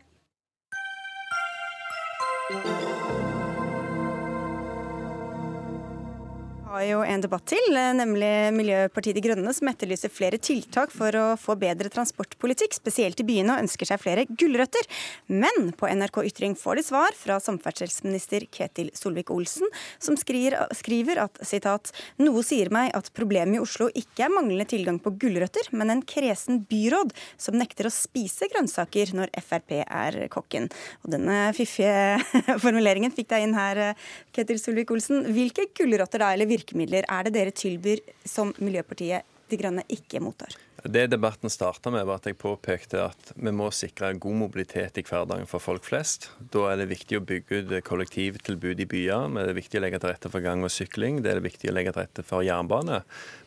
Har 6.83 6.89
jo 6.89 7.03
en 7.07 7.21
debatt 7.23 7.45
til, 7.47 7.63
eh, 7.77 7.93
nemlig 7.95 8.51
Miljøpartiet 8.55 9.15
De 9.15 9.21
Grønne, 9.23 9.53
som 9.55 9.67
etterlyser 9.69 10.11
flere 10.11 10.37
tiltak 10.37 10.91
for 10.91 11.15
å 11.15 11.25
få 11.39 11.55
bedre 11.59 11.89
transportpolitikk, 11.89 12.75
spesielt 12.75 13.19
i 13.19 13.23
byene, 13.27 13.55
og 13.55 13.63
ønsker 13.63 13.87
seg 13.87 14.01
flere 14.01 14.25
gulrøtter. 14.27 14.83
Men 15.29 15.71
på 15.71 15.87
NRK 15.87 16.23
Ytring 16.27 16.55
får 16.59 16.75
de 16.75 16.83
svar 16.83 17.15
fra 17.15 17.39
samferdselsminister 17.39 18.47
Ketil 18.51 18.91
Solvik-Olsen, 18.91 19.69
som 19.99 20.17
skriver, 20.17 21.17
at 21.23 21.39
citat, 21.45 21.91
noe 22.19 22.43
sier 22.43 22.69
meg 22.69 22.91
at 22.93 23.11
problemet 23.13 23.55
i 23.55 23.63
Oslo 23.63 23.89
ikke 23.89 24.25
er 24.25 24.33
manglende 24.33 24.67
tilgang 24.67 24.99
på 24.99 25.15
gulrøtter, 25.17 25.71
men 25.71 25.89
en 25.89 26.01
kresen 26.01 26.65
byråd 26.67 27.13
som 27.37 27.55
nekter 27.55 27.87
å 27.87 27.93
spise 27.93 28.49
grønnsaker 28.51 29.13
når 29.13 29.31
Frp 29.39 29.83
er 29.85 30.27
kokken. 30.33 30.69
Og 31.03 31.11
denne 31.15 31.53
fiffige 31.55 32.19
formuleringen 32.63 33.13
fikk 33.13 33.29
deg 33.29 33.47
inn 33.47 33.57
her, 33.57 33.77
eh, 33.77 33.95
Ketil 34.33 34.59
Solvik-Olsen. 34.59 35.27
Hvilke 35.33 35.69
gulrøtter 35.77 36.19
da, 36.19 36.33
eller 36.33 36.49
virkemidler 36.73 37.05
er 37.07 37.23
det 37.23 37.33
dere 37.33 37.51
tilbyr 37.51 38.01
som 38.25 38.53
Miljøpartiet 38.59 39.23
De 39.49 39.57
Grønne 39.57 39.83
ikke 39.89 40.19
mottar? 40.19 40.49
Det 40.83 41.05
debatten 41.07 41.49
starta 41.49 41.91
med, 41.93 42.03
var 42.03 42.19
at 42.19 42.25
jeg 42.27 42.35
påpekte 42.35 43.05
at 43.05 43.29
vi 43.39 43.51
må 43.55 43.69
sikre 43.71 44.09
god 44.19 44.35
mobilitet 44.35 44.97
i 44.99 45.03
hverdagen 45.07 45.47
for 45.47 45.63
folk 45.63 45.85
flest. 45.87 46.27
Da 46.51 46.65
er 46.73 46.81
det 46.81 46.89
viktig 46.89 47.21
å 47.21 47.23
bygge 47.23 47.61
ut 47.61 47.71
kollektivtilbud 47.87 48.81
i 48.83 48.87
byer. 48.91 49.29
Det 49.31 49.45
er 49.47 49.55
viktig 49.55 49.79
å 49.79 49.83
legge 49.85 50.01
til 50.03 50.11
rette 50.11 50.31
for 50.33 50.43
gang 50.43 50.65
og 50.67 50.73
sykling. 50.75 51.21
Det 51.23 51.31
er 51.31 51.39
det 51.39 51.45
viktig 51.47 51.71
å 51.71 51.75
legge 51.77 51.93
til 51.95 52.03
rette 52.03 52.25
for 52.27 52.43
jernbane. 52.43 52.99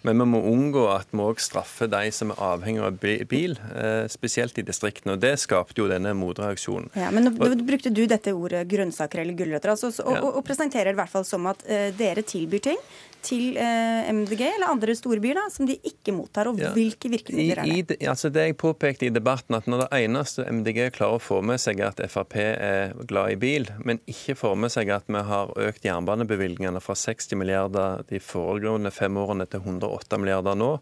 Men 0.08 0.22
vi 0.22 0.28
må 0.32 0.40
unngå 0.48 0.86
at 0.94 1.12
vi 1.12 1.20
òg 1.26 1.42
straffer 1.44 1.90
de 1.92 2.08
som 2.14 2.32
er 2.32 2.40
avhengig 2.46 2.86
av 2.88 2.96
bil, 3.28 3.58
eh, 3.74 4.06
spesielt 4.08 4.56
i 4.56 4.64
distriktene. 4.64 5.18
Og 5.18 5.20
det 5.20 5.34
skapte 5.42 5.82
jo 5.82 5.90
denne 5.92 6.14
motreaksjonen. 6.16 6.88
Ja, 6.96 7.10
men 7.12 7.28
nå 7.28 7.34
brukte 7.36 7.92
du 7.92 8.06
dette 8.08 8.32
ordet 8.32 8.64
grønnsaker 8.70 9.20
eller 9.20 9.36
gulrøtter, 9.36 9.74
altså, 9.74 9.92
og, 10.06 10.16
og, 10.22 10.30
og, 10.38 10.42
presenterer 10.46 10.88
det 10.88 10.96
i 10.96 11.00
hvert 11.02 11.12
fall 11.12 11.28
som 11.28 11.44
at 11.52 11.60
uh, 11.68 11.90
dere 11.98 12.24
tilbyr 12.24 12.64
ting 12.70 12.80
til 13.26 13.56
uh, 13.58 14.06
MDG 14.14 14.44
eller 14.46 14.70
andre 14.70 14.94
storbyer 14.96 15.40
da, 15.40 15.46
som 15.52 15.66
de 15.68 15.76
ikke 15.84 16.14
mottar, 16.14 16.48
og 16.48 16.60
ja. 16.62 16.70
hvilke 16.76 17.10
virkemidler 17.10 17.25
er 17.30 17.62
det? 17.62 17.96
I, 17.96 18.08
altså 18.10 18.30
det 18.32 18.46
jeg 18.48 18.58
påpekte 18.60 19.08
i 19.08 19.12
debatten, 19.12 19.56
at 19.58 19.68
når 19.70 19.84
det 19.84 20.00
eneste 20.04 20.46
MDG 20.46 20.90
klarer 20.96 21.18
å 21.18 21.22
få 21.22 21.40
med 21.46 21.60
seg 21.62 21.80
at 21.84 22.00
Frp 22.12 22.36
er 22.40 22.94
glad 23.08 23.34
i 23.34 23.38
bil, 23.40 23.68
men 23.86 24.00
ikke 24.10 24.36
får 24.38 24.56
med 24.60 24.74
seg 24.74 24.92
at 24.94 25.08
vi 25.10 25.22
har 25.30 25.52
økt 25.66 25.86
jernbanebevilgningene 25.86 26.82
fra 26.84 26.96
60 26.98 27.40
milliarder 27.40 28.04
de 28.10 28.20
foregående 28.22 28.92
fem 28.94 29.16
årene 29.20 29.48
til 29.50 29.64
108 29.64 30.20
milliarder 30.22 30.58
nå, 30.58 30.72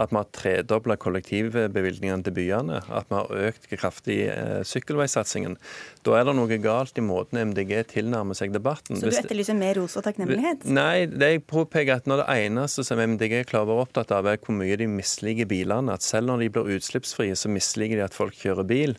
at 0.00 0.12
vi 0.12 0.20
har 0.20 0.30
tredobla 0.36 0.96
kollektivbevilgningene 1.00 2.26
til 2.26 2.36
byene, 2.36 2.80
at 2.88 3.10
vi 3.10 3.18
har 3.18 3.48
økt 3.50 3.68
kraftig 3.74 4.20
eh, 4.32 4.60
sykkelveisatsingen, 4.66 5.58
da 6.06 6.16
er 6.16 6.28
det 6.28 6.36
noe 6.38 6.60
galt 6.62 6.96
i 6.96 7.04
måten 7.04 7.40
MDG 7.50 7.74
tilnærmer 7.90 8.36
seg 8.38 8.54
debatten. 8.54 8.96
Så 8.96 9.10
du 9.10 9.16
etterlyser 9.18 9.56
mer 9.58 9.76
ros 9.76 9.98
og 10.00 10.06
takknemlighet? 10.06 10.64
Nei, 10.70 11.04
det 11.10 11.32
jeg 11.34 11.42
påpeker 11.50 12.00
at 12.00 12.08
når 12.08 12.22
det 12.22 12.38
eneste 12.46 12.84
som 12.86 13.00
MDG 13.00 13.42
klarer 13.50 13.68
å 13.68 13.70
være 13.74 13.86
opptatt 13.86 14.14
av, 14.16 14.28
er 14.30 14.40
hvor 14.40 14.56
mye 14.56 14.78
de 14.80 14.88
misliker 14.90 15.48
bilene, 15.50 15.89
at 15.94 16.04
selv 16.06 16.30
når 16.30 16.44
de 16.44 16.52
blir 16.54 16.76
utslippsfrie, 16.76 17.36
så 17.36 17.50
misliker 17.52 18.00
de 18.00 18.06
at 18.06 18.16
folk 18.16 18.36
kjører 18.38 18.66
bil. 18.68 18.96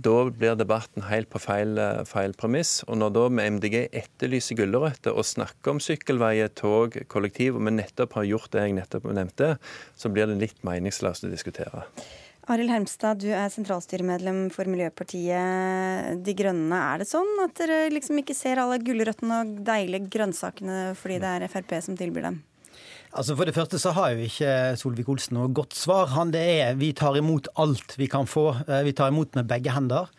Da 0.00 0.14
blir 0.30 0.56
debatten 0.56 1.04
helt 1.10 1.28
på 1.32 1.40
feil, 1.42 1.76
feil 2.08 2.32
premiss. 2.38 2.80
Og 2.88 3.00
når 3.02 3.12
da 3.16 3.26
med 3.36 3.58
MDG 3.58 3.76
etterlyser 4.00 4.56
gulrøtter 4.60 5.12
og 5.16 5.28
snakker 5.28 5.74
om 5.74 5.82
sykkelveier, 5.82 6.52
tog, 6.56 6.96
kollektiv, 7.12 7.58
og 7.58 7.66
vi 7.66 7.76
nettopp 7.76 8.16
har 8.20 8.28
gjort 8.30 8.52
det 8.54 8.64
jeg 8.64 8.78
nettopp 8.78 9.10
nevnte, 9.12 9.52
så 9.98 10.12
blir 10.12 10.30
det 10.30 10.40
litt 10.40 10.64
meningsløst 10.66 11.28
å 11.28 11.32
diskutere. 11.32 11.84
Arild 12.50 12.72
Hermstad, 12.72 13.20
du 13.22 13.28
er 13.30 13.50
sentralstyremedlem 13.52 14.48
for 14.50 14.66
Miljøpartiet 14.66 16.24
De 16.24 16.34
Grønne. 16.34 16.78
Er 16.94 17.02
det 17.02 17.10
sånn 17.10 17.28
at 17.44 17.54
dere 17.60 17.84
liksom 17.92 18.18
ikke 18.22 18.34
ser 18.34 18.58
alle 18.62 18.80
gulrøttene 18.82 19.42
og 19.44 19.60
deilige 19.66 20.08
grønnsakene 20.10 20.80
fordi 20.98 21.20
det 21.22 21.34
er 21.36 21.52
Frp 21.52 21.76
som 21.84 21.98
tilbyr 22.00 22.30
dem? 22.30 22.40
Altså 23.10 23.34
For 23.34 23.48
det 23.48 23.56
første 23.56 23.78
så 23.82 23.92
har 23.96 24.12
jo 24.14 24.26
ikke 24.28 24.50
Solvik-Olsen 24.78 25.34
noe 25.34 25.50
godt 25.54 25.74
svar. 25.74 26.12
Han 26.14 26.30
det 26.34 26.42
er 26.62 26.76
Vi 26.78 26.92
tar 26.96 27.18
imot 27.18 27.50
alt 27.58 27.96
vi 27.98 28.06
kan 28.10 28.28
få. 28.30 28.52
Eh, 28.68 28.84
vi 28.86 28.94
tar 28.94 29.10
imot 29.10 29.34
med 29.38 29.48
begge 29.50 29.74
hender. 29.74 30.10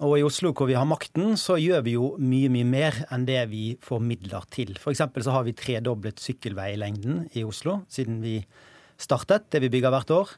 Og 0.00 0.16
i 0.16 0.24
Oslo 0.24 0.54
hvor 0.56 0.70
vi 0.70 0.78
har 0.78 0.88
makten, 0.88 1.34
så 1.36 1.58
gjør 1.60 1.82
vi 1.84 1.98
jo 1.98 2.14
mye 2.16 2.48
mye 2.48 2.64
mer 2.64 3.02
enn 3.12 3.26
det 3.28 3.42
vi 3.50 3.64
får 3.84 4.00
midler 4.00 4.46
til. 4.52 4.72
F.eks. 4.80 5.02
så 5.20 5.34
har 5.34 5.44
vi 5.44 5.52
tredoblet 5.52 6.22
sykkelveilengden 6.22 7.26
i 7.36 7.44
Oslo 7.44 7.82
siden 7.92 8.22
vi 8.24 8.38
startet, 9.00 9.50
det 9.52 9.60
vi 9.66 9.68
bygger 9.72 9.92
hvert 9.92 10.14
år. 10.16 10.32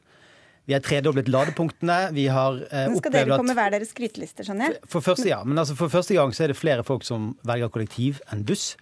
Vi 0.67 0.75
har 0.75 0.83
tredoblet 0.83 1.27
ladepunktene. 1.31 1.97
Vi 2.15 2.27
har 2.31 2.59
eh, 2.69 2.89
Nå 2.91 2.99
Skal 2.99 3.15
dere 3.15 3.39
komme 3.39 3.55
hver 3.55 3.71
deres 3.73 3.91
skrytelister, 3.91 4.47
skjønner 4.47 4.71
jeg? 4.71 4.83
For 4.91 5.03
første, 5.03 5.27
ja, 5.31 5.41
men 5.47 5.59
altså 5.59 5.75
for 5.79 5.91
første 5.91 6.15
gang 6.15 6.35
så 6.35 6.45
er 6.45 6.53
det 6.53 6.59
flere 6.59 6.83
folk 6.87 7.03
som 7.07 7.33
velger 7.47 7.71
kollektiv 7.71 8.19
enn 8.31 8.45
buss. 8.47 8.73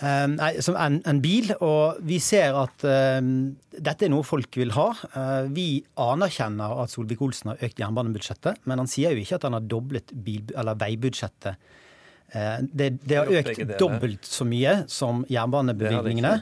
Um, 0.00 0.38
nei, 0.38 0.54
som 0.64 0.78
en 0.80 1.20
bil. 1.20 1.50
Og 1.60 2.00
vi 2.08 2.20
ser 2.24 2.56
at 2.56 2.84
um, 3.20 3.50
dette 3.76 4.06
er 4.06 4.12
noe 4.12 4.24
folk 4.26 4.56
vil 4.60 4.72
ha. 4.76 4.88
Uh, 5.12 5.50
vi 5.52 5.66
anerkjenner 6.00 6.80
at 6.84 6.94
Solvik-Olsen 6.94 7.52
har 7.52 7.66
økt 7.68 7.82
jernbanebudsjettet, 7.82 8.64
men 8.70 8.80
han 8.80 8.90
sier 8.90 9.12
jo 9.12 9.20
ikke 9.24 9.40
at 9.40 9.46
han 9.48 9.58
har 9.58 9.68
doblet 9.68 10.14
bil, 10.24 10.48
veibudsjettet. 10.54 11.76
Det, 12.30 12.92
det, 13.02 13.16
har 13.16 13.26
økt 13.40 13.72
dobbelt 13.74 14.22
så 14.22 14.44
mye 14.46 14.84
som 14.86 15.24
jernbanebevilgningene. 15.26 16.36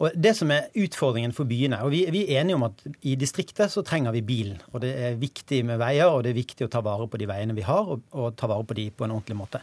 Og 0.00 0.12
Det 0.16 0.34
som 0.36 0.52
er 0.52 0.68
utfordringen 0.80 1.32
for 1.36 1.48
byene 1.48 1.78
og 1.84 1.92
vi, 1.92 2.02
vi, 2.12 2.22
er 2.28 2.42
enige 2.42 2.56
om 2.56 2.66
at 2.68 2.82
i 3.08 3.14
distriktet 3.20 3.72
så 3.72 3.80
trenger 3.84 4.12
vi 4.16 4.20
bilen. 4.24 4.60
og 4.72 4.80
Det 4.84 4.92
er 4.92 5.16
viktig 5.20 5.62
med 5.68 5.80
veier, 5.80 6.12
og 6.12 6.24
det 6.24 6.34
er 6.34 6.40
viktig 6.42 6.68
å 6.68 6.70
ta 6.72 6.84
vare 6.84 7.08
på 7.08 7.20
de 7.20 7.28
veiene 7.28 7.56
vi 7.56 7.64
har, 7.64 7.88
og, 7.88 8.04
og 8.12 8.36
ta 8.36 8.48
vare 8.52 8.68
på 8.68 8.76
de 8.76 8.86
på 8.92 9.08
en 9.08 9.16
ordentlig 9.16 9.36
måte. 9.40 9.60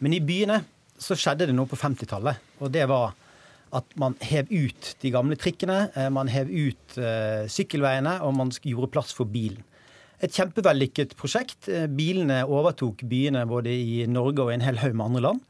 Men 0.00 0.16
i 0.16 0.24
byene 0.24 0.62
så 0.98 1.16
skjedde 1.18 1.48
det 1.48 1.56
noe 1.56 1.70
på 1.70 1.78
50-tallet. 1.78 2.44
Og 2.62 2.72
det 2.74 2.84
var 2.90 3.14
at 3.76 3.96
man 4.00 4.16
hev 4.24 4.48
ut 4.48 4.94
de 5.02 5.12
gamle 5.12 5.36
trikkene, 5.40 5.88
eh, 5.94 6.08
man 6.12 6.30
hev 6.32 6.48
ut 6.48 6.98
uh, 7.00 7.44
sykkelveiene, 7.52 8.18
og 8.24 8.32
man 8.38 8.52
gjorde 8.64 8.90
plass 8.94 9.12
for 9.16 9.28
bilen. 9.28 9.60
Et 10.24 10.32
kjempevellykket 10.34 11.12
prosjekt. 11.18 11.68
Eh, 11.70 11.86
bilene 11.86 12.40
overtok 12.48 13.04
byene 13.06 13.44
både 13.46 13.70
i 13.70 14.06
Norge 14.10 14.42
og 14.42 14.50
i 14.50 14.56
en 14.56 14.64
hel 14.64 14.80
haug 14.82 14.96
med 14.96 15.06
andre 15.10 15.24
land. 15.28 15.44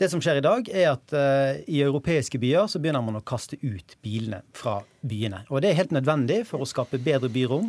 Det 0.00 0.08
som 0.08 0.22
skjer 0.24 0.40
i 0.40 0.44
dag, 0.46 0.70
er 0.72 0.94
at 0.94 1.12
uh, 1.12 1.60
i 1.68 1.82
europeiske 1.84 2.40
byer 2.40 2.70
så 2.72 2.80
begynner 2.80 3.04
man 3.04 3.20
å 3.20 3.26
kaste 3.26 3.60
ut 3.60 3.98
bilene 4.00 4.40
fra 4.56 4.78
byene. 5.04 5.44
Og 5.52 5.60
det 5.60 5.70
er 5.70 5.82
helt 5.82 5.92
nødvendig 5.94 6.42
for 6.48 6.64
å 6.64 6.68
skape 6.68 7.02
bedre 7.04 7.28
byrom 7.32 7.68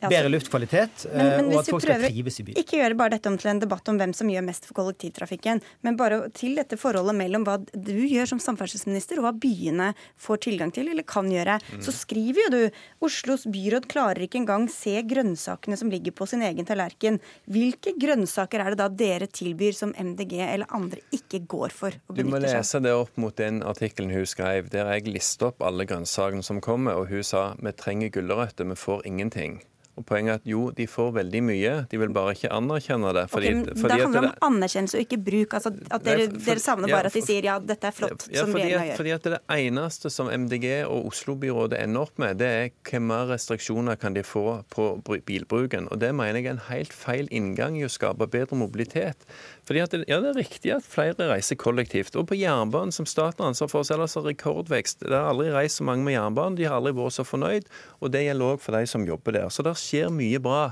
bedre 0.00 0.30
luftkvalitet, 0.30 1.06
men, 1.12 1.30
men 1.30 1.50
og 1.50 1.60
at 1.62 1.70
folk 1.70 1.84
skal 1.84 2.04
trives 2.04 2.40
i 2.40 2.46
byen. 2.46 2.58
Ikke 2.60 2.80
gjøre 2.80 2.98
bare 2.98 3.14
dette 3.16 3.30
om 3.30 3.38
til 3.40 3.50
en 3.52 3.62
debatt 3.62 3.88
om 3.90 4.00
hvem 4.00 4.12
som 4.16 4.30
gjør 4.30 4.44
mest 4.46 4.68
for 4.68 4.76
kollektivtrafikken, 4.78 5.62
men 5.86 5.98
bare 5.98 6.20
til 6.36 6.56
dette 6.58 6.78
forholdet 6.80 7.16
mellom 7.16 7.46
hva 7.46 7.56
du 7.72 7.96
gjør 8.04 8.32
som 8.34 8.42
samferdselsminister, 8.42 9.20
og 9.20 9.28
hva 9.28 9.34
byene 9.46 9.92
får 10.20 10.42
tilgang 10.48 10.72
til 10.74 10.90
eller 10.92 11.06
kan 11.08 11.30
gjøre. 11.32 11.58
Mm. 11.76 11.82
Så 11.84 11.94
skriver 11.96 12.46
jo 12.46 12.52
du 12.52 13.06
Oslos 13.06 13.46
byråd 13.52 13.88
klarer 13.90 14.26
ikke 14.26 14.40
engang 14.42 14.66
se 14.72 14.94
grønnsakene 15.06 15.78
som 15.80 15.92
ligger 15.92 16.14
på 16.16 16.28
sin 16.28 16.44
egen 16.46 16.68
tallerken. 16.68 17.20
Hvilke 17.50 17.94
grønnsaker 18.00 18.62
er 18.62 18.74
det 18.74 18.80
da 18.82 18.90
dere 18.92 19.30
tilbyr 19.30 19.76
som 19.76 19.94
MDG 19.96 20.38
eller 20.46 20.70
andre 20.76 21.02
ikke 21.14 21.42
går 21.48 21.74
for? 21.74 21.96
Du 22.12 22.24
må 22.28 22.40
lese 22.42 22.80
det 22.84 22.92
opp 22.96 23.16
mot 23.20 23.36
den 23.36 23.62
artikkelen 23.66 24.12
hun 24.14 24.28
skrev, 24.28 24.70
der 24.72 24.90
jeg 24.94 25.08
listet 25.10 25.48
opp 25.50 25.64
alle 25.64 25.86
grønnsakene 25.88 26.44
som 26.46 26.60
kommer, 26.64 26.98
og 27.00 27.10
hun 27.12 27.24
sa 27.26 27.48
vi 27.62 27.72
trenger 27.76 28.12
gulrøtter, 28.14 28.68
vi 28.68 28.78
får 28.78 29.06
ingenting. 29.08 29.60
Og 29.96 30.04
Poenget 30.04 30.32
er 30.34 30.40
at 30.42 30.48
jo, 30.48 30.66
de 30.76 30.84
får 30.90 31.12
veldig 31.16 31.40
mye, 31.46 31.72
de 31.90 32.00
vil 32.00 32.10
bare 32.12 32.34
ikke 32.36 32.50
anerkjenne 32.52 33.12
det. 33.16 33.24
Fordi, 33.32 33.52
okay, 33.54 33.76
fordi 33.80 33.94
det 33.94 34.04
handler 34.04 34.26
om 34.26 34.46
anerkjennelse 34.50 34.98
og 34.98 35.04
ikke 35.06 35.18
bruk. 35.28 35.56
altså 35.56 35.72
at 35.72 36.04
Dere, 36.04 36.26
for, 36.28 36.42
dere 36.50 36.62
savner 36.62 36.92
bare 36.92 37.08
ja, 37.08 37.08
for, 37.08 37.08
at 37.08 37.16
de 37.16 37.22
sier 37.24 37.48
ja, 37.48 37.56
dette 37.72 37.88
er 37.88 37.96
flott, 37.96 38.26
ja, 38.28 38.44
som 38.44 38.52
regjeringa 38.52 38.90
gjør. 38.90 39.00
Fordi 39.00 39.14
at 39.16 39.30
Det 39.36 39.40
eneste 39.56 40.12
som 40.12 40.30
MDG 40.32 40.66
og 40.84 41.08
Oslo-byrådet 41.10 41.80
ender 41.80 42.04
opp 42.04 42.20
med, 42.20 42.36
det 42.42 42.52
er 42.58 42.70
hvor 42.90 43.04
mer 43.08 43.32
restriksjoner 43.32 43.96
kan 44.00 44.16
de 44.16 44.24
få 44.26 44.44
på 44.72 44.90
bilbruken. 45.26 45.88
Og 45.90 46.00
Det 46.04 46.12
mener 46.14 46.42
jeg 46.42 46.50
er 46.50 46.58
en 46.58 46.64
helt 46.68 46.92
feil 46.92 47.32
inngang 47.32 47.80
i 47.80 47.86
å 47.88 47.92
skape 47.92 48.28
bedre 48.28 48.60
mobilitet. 48.60 49.24
Fordi 49.66 49.82
at 49.82 49.90
det, 49.90 50.04
ja, 50.06 50.20
det 50.22 50.30
er 50.30 50.38
riktig 50.38 50.70
at 50.76 50.86
flere 50.86 51.26
reiser 51.32 51.58
kollektivt. 51.58 52.14
Og 52.20 52.28
på 52.30 52.38
jernbanen, 52.38 52.92
som 52.94 53.08
staten 53.08 53.42
har 53.42 53.50
ansvar 53.50 53.72
for, 53.72 53.82
så 53.82 53.96
er 53.96 53.98
det 53.98 54.06
altså 54.06 54.22
rekordvekst. 54.22 55.02
Det 55.02 55.16
har 55.16 55.32
aldri 55.32 55.48
reist 55.50 55.80
så 55.80 55.86
mange 55.88 56.06
med 56.06 56.14
jernbanen, 56.14 56.58
de 56.60 56.68
har 56.68 56.78
aldri 56.78 56.94
vært 56.94 57.16
så 57.16 57.26
fornøyd. 57.26 57.66
Og 57.98 58.12
det 58.14 58.22
gjelder 58.28 58.54
òg 58.54 58.62
for 58.62 58.78
de 58.78 58.86
som 58.92 59.08
jobber 59.08 59.34
der. 59.40 59.48
Så 59.50 59.66
det 59.66 59.74
skjer 59.86 60.12
mye 60.12 60.40
bra. 60.42 60.68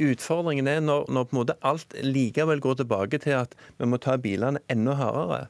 Utfordringen 0.00 0.70
er 0.70 0.80
når, 0.84 1.10
når 1.12 1.54
alt 1.68 1.94
likevel 2.06 2.62
går 2.64 2.80
tilbake 2.80 3.20
til 3.22 3.36
at 3.42 3.56
vi 3.78 3.88
må 3.90 4.00
ta 4.00 4.16
bilene 4.20 4.62
enda 4.72 4.96
hardere 4.96 5.46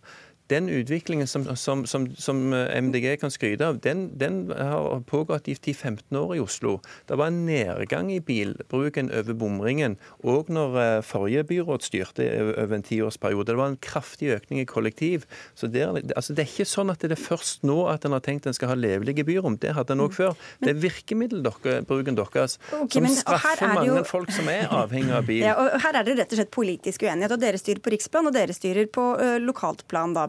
den 0.52 0.68
utviklingen 0.68 1.26
som, 1.26 1.46
som, 1.56 1.86
som, 1.88 2.06
som, 2.16 2.42
MDG 2.52 3.16
kan 3.20 3.32
skryte 3.32 3.66
av, 3.66 3.80
den, 3.84 4.10
den 4.18 4.44
har 4.52 5.00
pågått 5.08 5.48
i 5.48 5.54
10-15 5.54 6.16
år 6.18 6.36
i 6.36 6.42
Oslo. 6.42 6.78
Det 7.08 7.16
var 7.18 7.32
en 7.32 7.44
nedgang 7.46 8.10
i 8.12 8.20
bilbruken 8.20 9.10
over 9.12 9.36
bomringen 9.38 9.96
òg 10.22 10.50
når 10.52 10.78
eh, 10.82 10.98
forrige 11.06 11.44
byråd 11.48 11.86
styrte 11.86 12.26
over 12.52 12.76
en 12.76 12.86
tiårsperiode. 12.86 13.50
Det 13.52 13.58
var 13.60 13.72
en 13.72 13.80
kraftig 13.82 14.32
økning 14.36 14.62
i 14.62 14.68
kollektiv. 14.68 15.26
Så 15.58 15.70
det 15.72 15.84
er, 15.86 16.00
altså 16.16 16.36
det 16.36 16.44
er 16.44 16.52
ikke 16.52 16.68
sånn 16.68 16.92
at 16.92 17.02
det 17.02 17.16
er 17.16 17.22
først 17.22 17.66
nå 17.68 17.78
at 17.92 18.06
en 18.06 18.16
har 18.16 18.24
tenkt 18.24 18.48
en 18.48 18.56
skal 18.56 18.72
ha 18.72 18.78
levelige 18.78 19.24
byrom. 19.28 19.58
Det 19.62 19.74
hadde 19.76 19.96
en 19.96 20.04
òg 20.06 20.12
mm. 20.12 20.18
før. 20.18 20.36
Det 20.62 20.72
er 20.74 20.80
virkemiddelbruken 20.82 22.18
deres 22.18 22.58
okay, 22.76 23.00
som 23.00 23.08
straffer 23.16 23.74
mange 23.74 23.88
jo... 23.90 24.04
folk 24.08 24.32
som 24.34 24.48
er 24.52 24.68
avhengig 24.70 25.16
av 25.16 25.28
bil. 25.28 25.44
Ja, 25.46 25.56
her 25.86 26.00
er 26.00 26.06
det 26.06 26.18
rett 26.20 26.34
og 26.34 26.42
slett 26.42 26.52
politisk 26.54 27.06
uenighet. 27.06 27.36
og 27.36 27.42
Dere 27.42 27.60
styrer 27.60 27.82
på 27.82 27.94
riksplan, 27.94 28.28
og 28.28 28.36
dere 28.36 28.56
styrer 28.56 28.90
på 28.92 29.06
lokalt 29.42 29.86
plan. 29.90 30.14
da, 30.16 30.26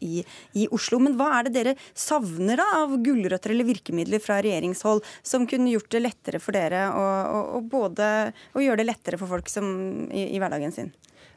I, 0.00 0.22
i 0.56 0.66
Oslo. 0.74 1.00
Men 1.02 1.16
hva 1.18 1.30
er 1.38 1.48
det 1.48 1.54
dere 1.56 1.74
savner 1.94 2.60
da 2.60 2.68
av 2.82 2.96
gulrøtter 3.04 3.54
eller 3.54 3.68
virkemidler 3.68 4.22
fra 4.22 4.40
regjeringshold 4.44 5.04
som 5.22 5.46
kunne 5.48 5.72
gjort 5.74 5.90
det 5.94 6.04
lettere 6.04 6.42
for 6.42 6.56
dere 6.56 6.86
å, 6.92 7.06
å, 7.06 7.42
å 7.58 7.64
både 7.66 8.12
å 8.56 8.62
gjøre 8.62 8.82
det 8.82 8.90
lettere 8.90 9.20
for 9.20 9.30
folk 9.30 9.50
som, 9.52 9.66
i, 10.10 10.30
i 10.36 10.40
hverdagen 10.42 10.74
sin? 10.74 10.94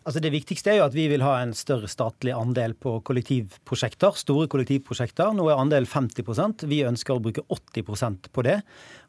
Altså 0.07 0.21
Det 0.23 0.31
viktigste 0.31 0.71
er 0.71 0.79
jo 0.79 0.85
at 0.87 0.95
vi 0.95 1.05
vil 1.11 1.21
ha 1.21 1.35
en 1.41 1.51
større 1.53 1.89
statlig 1.91 2.31
andel 2.33 2.73
på 2.79 2.95
kollektivprosjekter. 3.05 4.15
Store 4.17 4.47
kollektivprosjekter. 4.51 5.33
Nå 5.35 5.49
er 5.51 5.59
andelen 5.59 5.89
50% 5.89 6.65
Vi 6.71 6.79
ønsker 6.87 7.17
å 7.17 7.23
bruke 7.23 7.43
80% 7.51 8.31
på 8.33 8.45
det. 8.47 8.57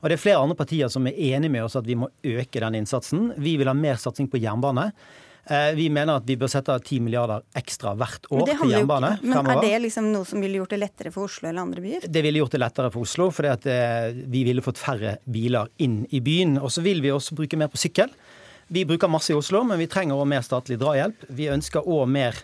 Og 0.03 0.11
det 0.11 0.19
er 0.19 0.23
flere 0.25 0.43
andre 0.43 0.59
partier 0.59 0.91
som 0.93 1.07
er 1.07 1.17
enige 1.17 1.55
med 1.55 1.65
oss 1.65 1.79
at 1.79 1.89
vi 1.89 1.97
må 1.97 2.11
øke 2.21 2.61
den 2.61 2.81
innsatsen. 2.83 3.31
Vi 3.39 3.57
vil 3.61 3.71
ha 3.71 3.77
mer 3.77 4.01
satsing 4.03 4.29
på 4.29 4.43
jernbane. 4.43 4.91
Eh, 5.51 5.73
vi 5.75 5.89
mener 5.91 6.21
at 6.21 6.27
vi 6.29 6.37
bør 6.39 6.51
sette 6.51 6.71
av 6.71 6.83
10 6.85 7.01
milliarder 7.03 7.43
ekstra 7.59 7.97
hvert 7.99 8.29
år 8.31 8.45
til 8.47 8.71
jernbane. 8.71 9.17
Men 9.19 9.35
fremover. 9.35 9.65
Er 9.65 9.65
det 9.67 9.81
liksom 9.89 10.11
noe 10.13 10.29
som 10.29 10.43
ville 10.45 10.61
gjort 10.61 10.77
det 10.77 10.79
lettere 10.79 11.11
for 11.15 11.27
Oslo 11.27 11.49
eller 11.51 11.65
andre 11.65 11.83
byer? 11.83 12.07
Det 12.07 12.23
ville 12.23 12.39
gjort 12.39 12.55
det 12.55 12.61
lettere 12.63 12.93
for 12.95 13.09
Oslo, 13.09 13.27
fordi 13.35 13.51
at 13.51 13.67
eh, 13.67 14.21
vi 14.31 14.45
ville 14.47 14.63
fått 14.63 14.79
færre 14.79 15.17
biler 15.27 15.73
inn 15.83 16.05
i 16.15 16.23
byen. 16.23 16.55
Og 16.63 16.71
så 16.71 16.85
vil 16.87 17.03
vi 17.03 17.11
også 17.11 17.35
bruke 17.41 17.59
mer 17.59 17.73
på 17.73 17.81
sykkel. 17.83 18.15
Vi 18.71 18.87
bruker 18.87 19.11
masse 19.11 19.35
i 19.35 19.39
Oslo, 19.39 19.65
men 19.67 19.81
vi 19.83 19.91
trenger 19.91 20.15
òg 20.15 20.31
mer 20.31 20.47
statlig 20.47 20.79
drahjelp. 20.79 21.27
Vi 21.35 21.51
ønsker 21.51 21.83
òg 21.83 22.07
mer 22.15 22.39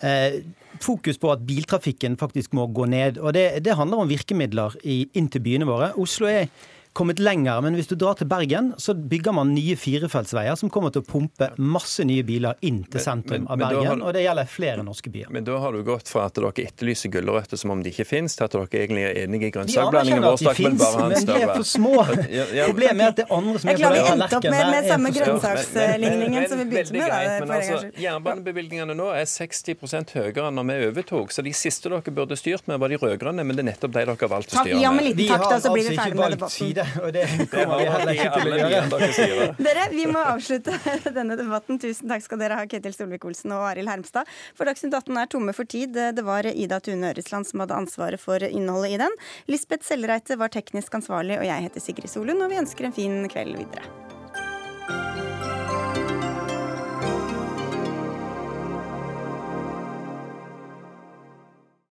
eh, 0.00 0.40
fokus 0.80 1.20
på 1.20 1.34
at 1.34 1.44
biltrafikken 1.44 2.16
faktisk 2.16 2.56
må 2.56 2.64
gå 2.72 2.88
ned. 2.88 3.20
Og 3.20 3.36
det, 3.36 3.60
det 3.60 3.76
handler 3.76 4.06
om 4.06 4.08
virkemidler 4.08 4.80
i, 4.88 5.02
inn 5.20 5.28
til 5.28 5.44
byene 5.44 5.68
våre. 5.68 5.92
Oslo 6.00 6.32
er 6.32 6.48
kommet 6.92 7.18
lenger. 7.18 7.60
Men 7.60 7.76
hvis 7.78 7.88
du 7.88 7.94
drar 7.96 8.16
til 8.18 8.28
Bergen, 8.28 8.72
så 8.78 8.94
bygger 8.94 9.34
man 9.36 9.52
nye 9.54 9.76
firefeltsveier 9.80 10.56
som 10.58 10.70
kommer 10.72 10.92
til 10.92 11.02
å 11.04 11.06
pumpe 11.08 11.48
masse 11.56 12.04
nye 12.06 12.24
biler 12.26 12.58
inn 12.66 12.82
til 12.90 13.02
sentrum 13.02 13.42
men, 13.42 13.46
men, 13.46 13.52
av 13.52 13.62
Bergen. 13.62 13.88
Har, 13.88 14.02
og 14.08 14.16
det 14.16 14.24
gjelder 14.26 14.50
flere 14.50 14.84
norske 14.86 15.12
byer. 15.12 15.30
Men 15.32 15.46
da 15.46 15.58
har 15.62 15.72
du 15.72 15.82
gått 15.86 16.10
fra 16.12 16.26
at 16.28 16.36
dere 16.36 16.52
etterlyser 16.66 17.12
gulrøtter 17.12 17.60
som 17.60 17.72
om 17.74 17.82
de 17.84 17.92
ikke 17.92 18.06
finnes, 18.08 18.36
til 18.36 18.46
at 18.46 18.56
dere 18.56 18.82
egentlig 18.82 19.06
er 19.08 19.20
enige 19.24 19.48
i 19.48 19.54
grønnsakblandingen 19.56 20.26
vår. 20.26 20.38
De 20.42 20.54
finnes, 20.58 20.96
men 21.00 21.28
de 21.28 21.38
er 21.38 21.52
for 21.54 21.68
små. 21.68 21.94
Problemet 22.02 23.04
er 23.06 23.14
at 23.14 23.20
det 23.20 23.26
er 23.26 23.34
andre 23.38 23.62
som 23.62 23.72
er, 23.72 23.80
på 23.80 23.82
den 23.82 23.82
tallerkenen. 23.82 23.82
Jeg 23.82 23.82
klarer 23.82 23.96
vi 23.96 24.12
endte 24.12 24.38
opp 24.38 24.48
med, 24.52 24.72
med 24.72 24.90
samme 24.92 25.14
grønnsaksligningen 25.16 26.48
som 26.52 26.62
vi 26.62 26.68
begynte 26.72 26.96
med. 26.96 27.06
Greit, 27.12 27.32
men 27.42 27.54
altså, 27.56 27.80
Jernbanebevilgningene 28.02 28.98
nå 28.98 29.08
er 29.16 29.28
60% 29.28 30.16
høyere 30.18 30.48
enn 30.48 30.60
når 30.60 30.68
vi 30.68 30.90
overtok. 30.90 31.32
Så 31.34 31.44
de 31.46 31.54
siste 31.56 31.92
dere 31.92 32.14
burde 32.14 32.38
styrt 32.38 32.68
med, 32.70 32.80
var 32.82 32.92
de 32.92 33.00
rød-grønne, 33.00 33.44
men 33.46 33.58
det 33.58 33.64
er 33.64 33.70
nettopp 33.72 33.92
de 33.92 34.00
dere 34.00 34.16
har 34.18 34.32
valgt 34.32 34.52
å 34.52 34.58
styre 34.58 34.76
med. 34.76 34.84
Ja, 34.84 34.92
med 34.94 35.08
liten 35.08 35.30
takt, 35.32 35.48
da, 35.50 35.60
så 35.62 35.72
blir 35.74 35.88
vi 35.88 35.96
ferdig 35.98 36.18
med 36.18 36.36
debatten 36.36 36.81
det. 36.82 36.88
Og 37.02 37.10
det 37.14 37.24
kommer 37.52 37.80
vi 37.80 37.88
heller 37.88 38.12
ikke 38.16 38.30
til 38.36 38.52
å 38.52 38.60
gjøre. 38.60 39.48
Dere, 39.62 39.86
vi 39.92 40.06
må 40.10 40.22
avslutte 40.32 40.76
denne 41.18 41.38
debatten. 41.40 41.80
Tusen 41.82 42.12
takk 42.12 42.24
skal 42.26 42.42
dere 42.42 42.60
ha, 42.60 42.68
Ketil 42.70 42.96
Solvik-Olsen 42.96 43.54
og 43.56 43.66
Arild 43.70 43.92
Hermstad. 43.92 44.30
For 44.58 44.68
Dagsnytt 44.68 44.96
18 44.98 45.22
er 45.22 45.32
tomme 45.32 45.56
for 45.56 45.68
tid. 45.68 45.96
Det 46.16 46.26
var 46.26 46.48
Ida 46.52 46.80
Tune 46.84 47.12
Øresland 47.12 47.48
som 47.48 47.64
hadde 47.64 47.78
ansvaret 47.82 48.22
for 48.22 48.42
innholdet 48.48 48.96
i 48.96 49.02
den. 49.04 49.20
Lisbeth 49.50 49.86
Sellereite 49.88 50.38
var 50.40 50.52
teknisk 50.54 50.94
ansvarlig, 51.00 51.40
og 51.40 51.48
jeg 51.48 51.68
heter 51.68 51.84
Sigrid 51.84 52.12
Solund, 52.12 52.44
og 52.44 52.52
vi 52.52 52.62
ønsker 52.62 52.88
en 52.88 52.96
fin 52.96 53.22
kveld 53.32 53.58
videre. 53.60 54.11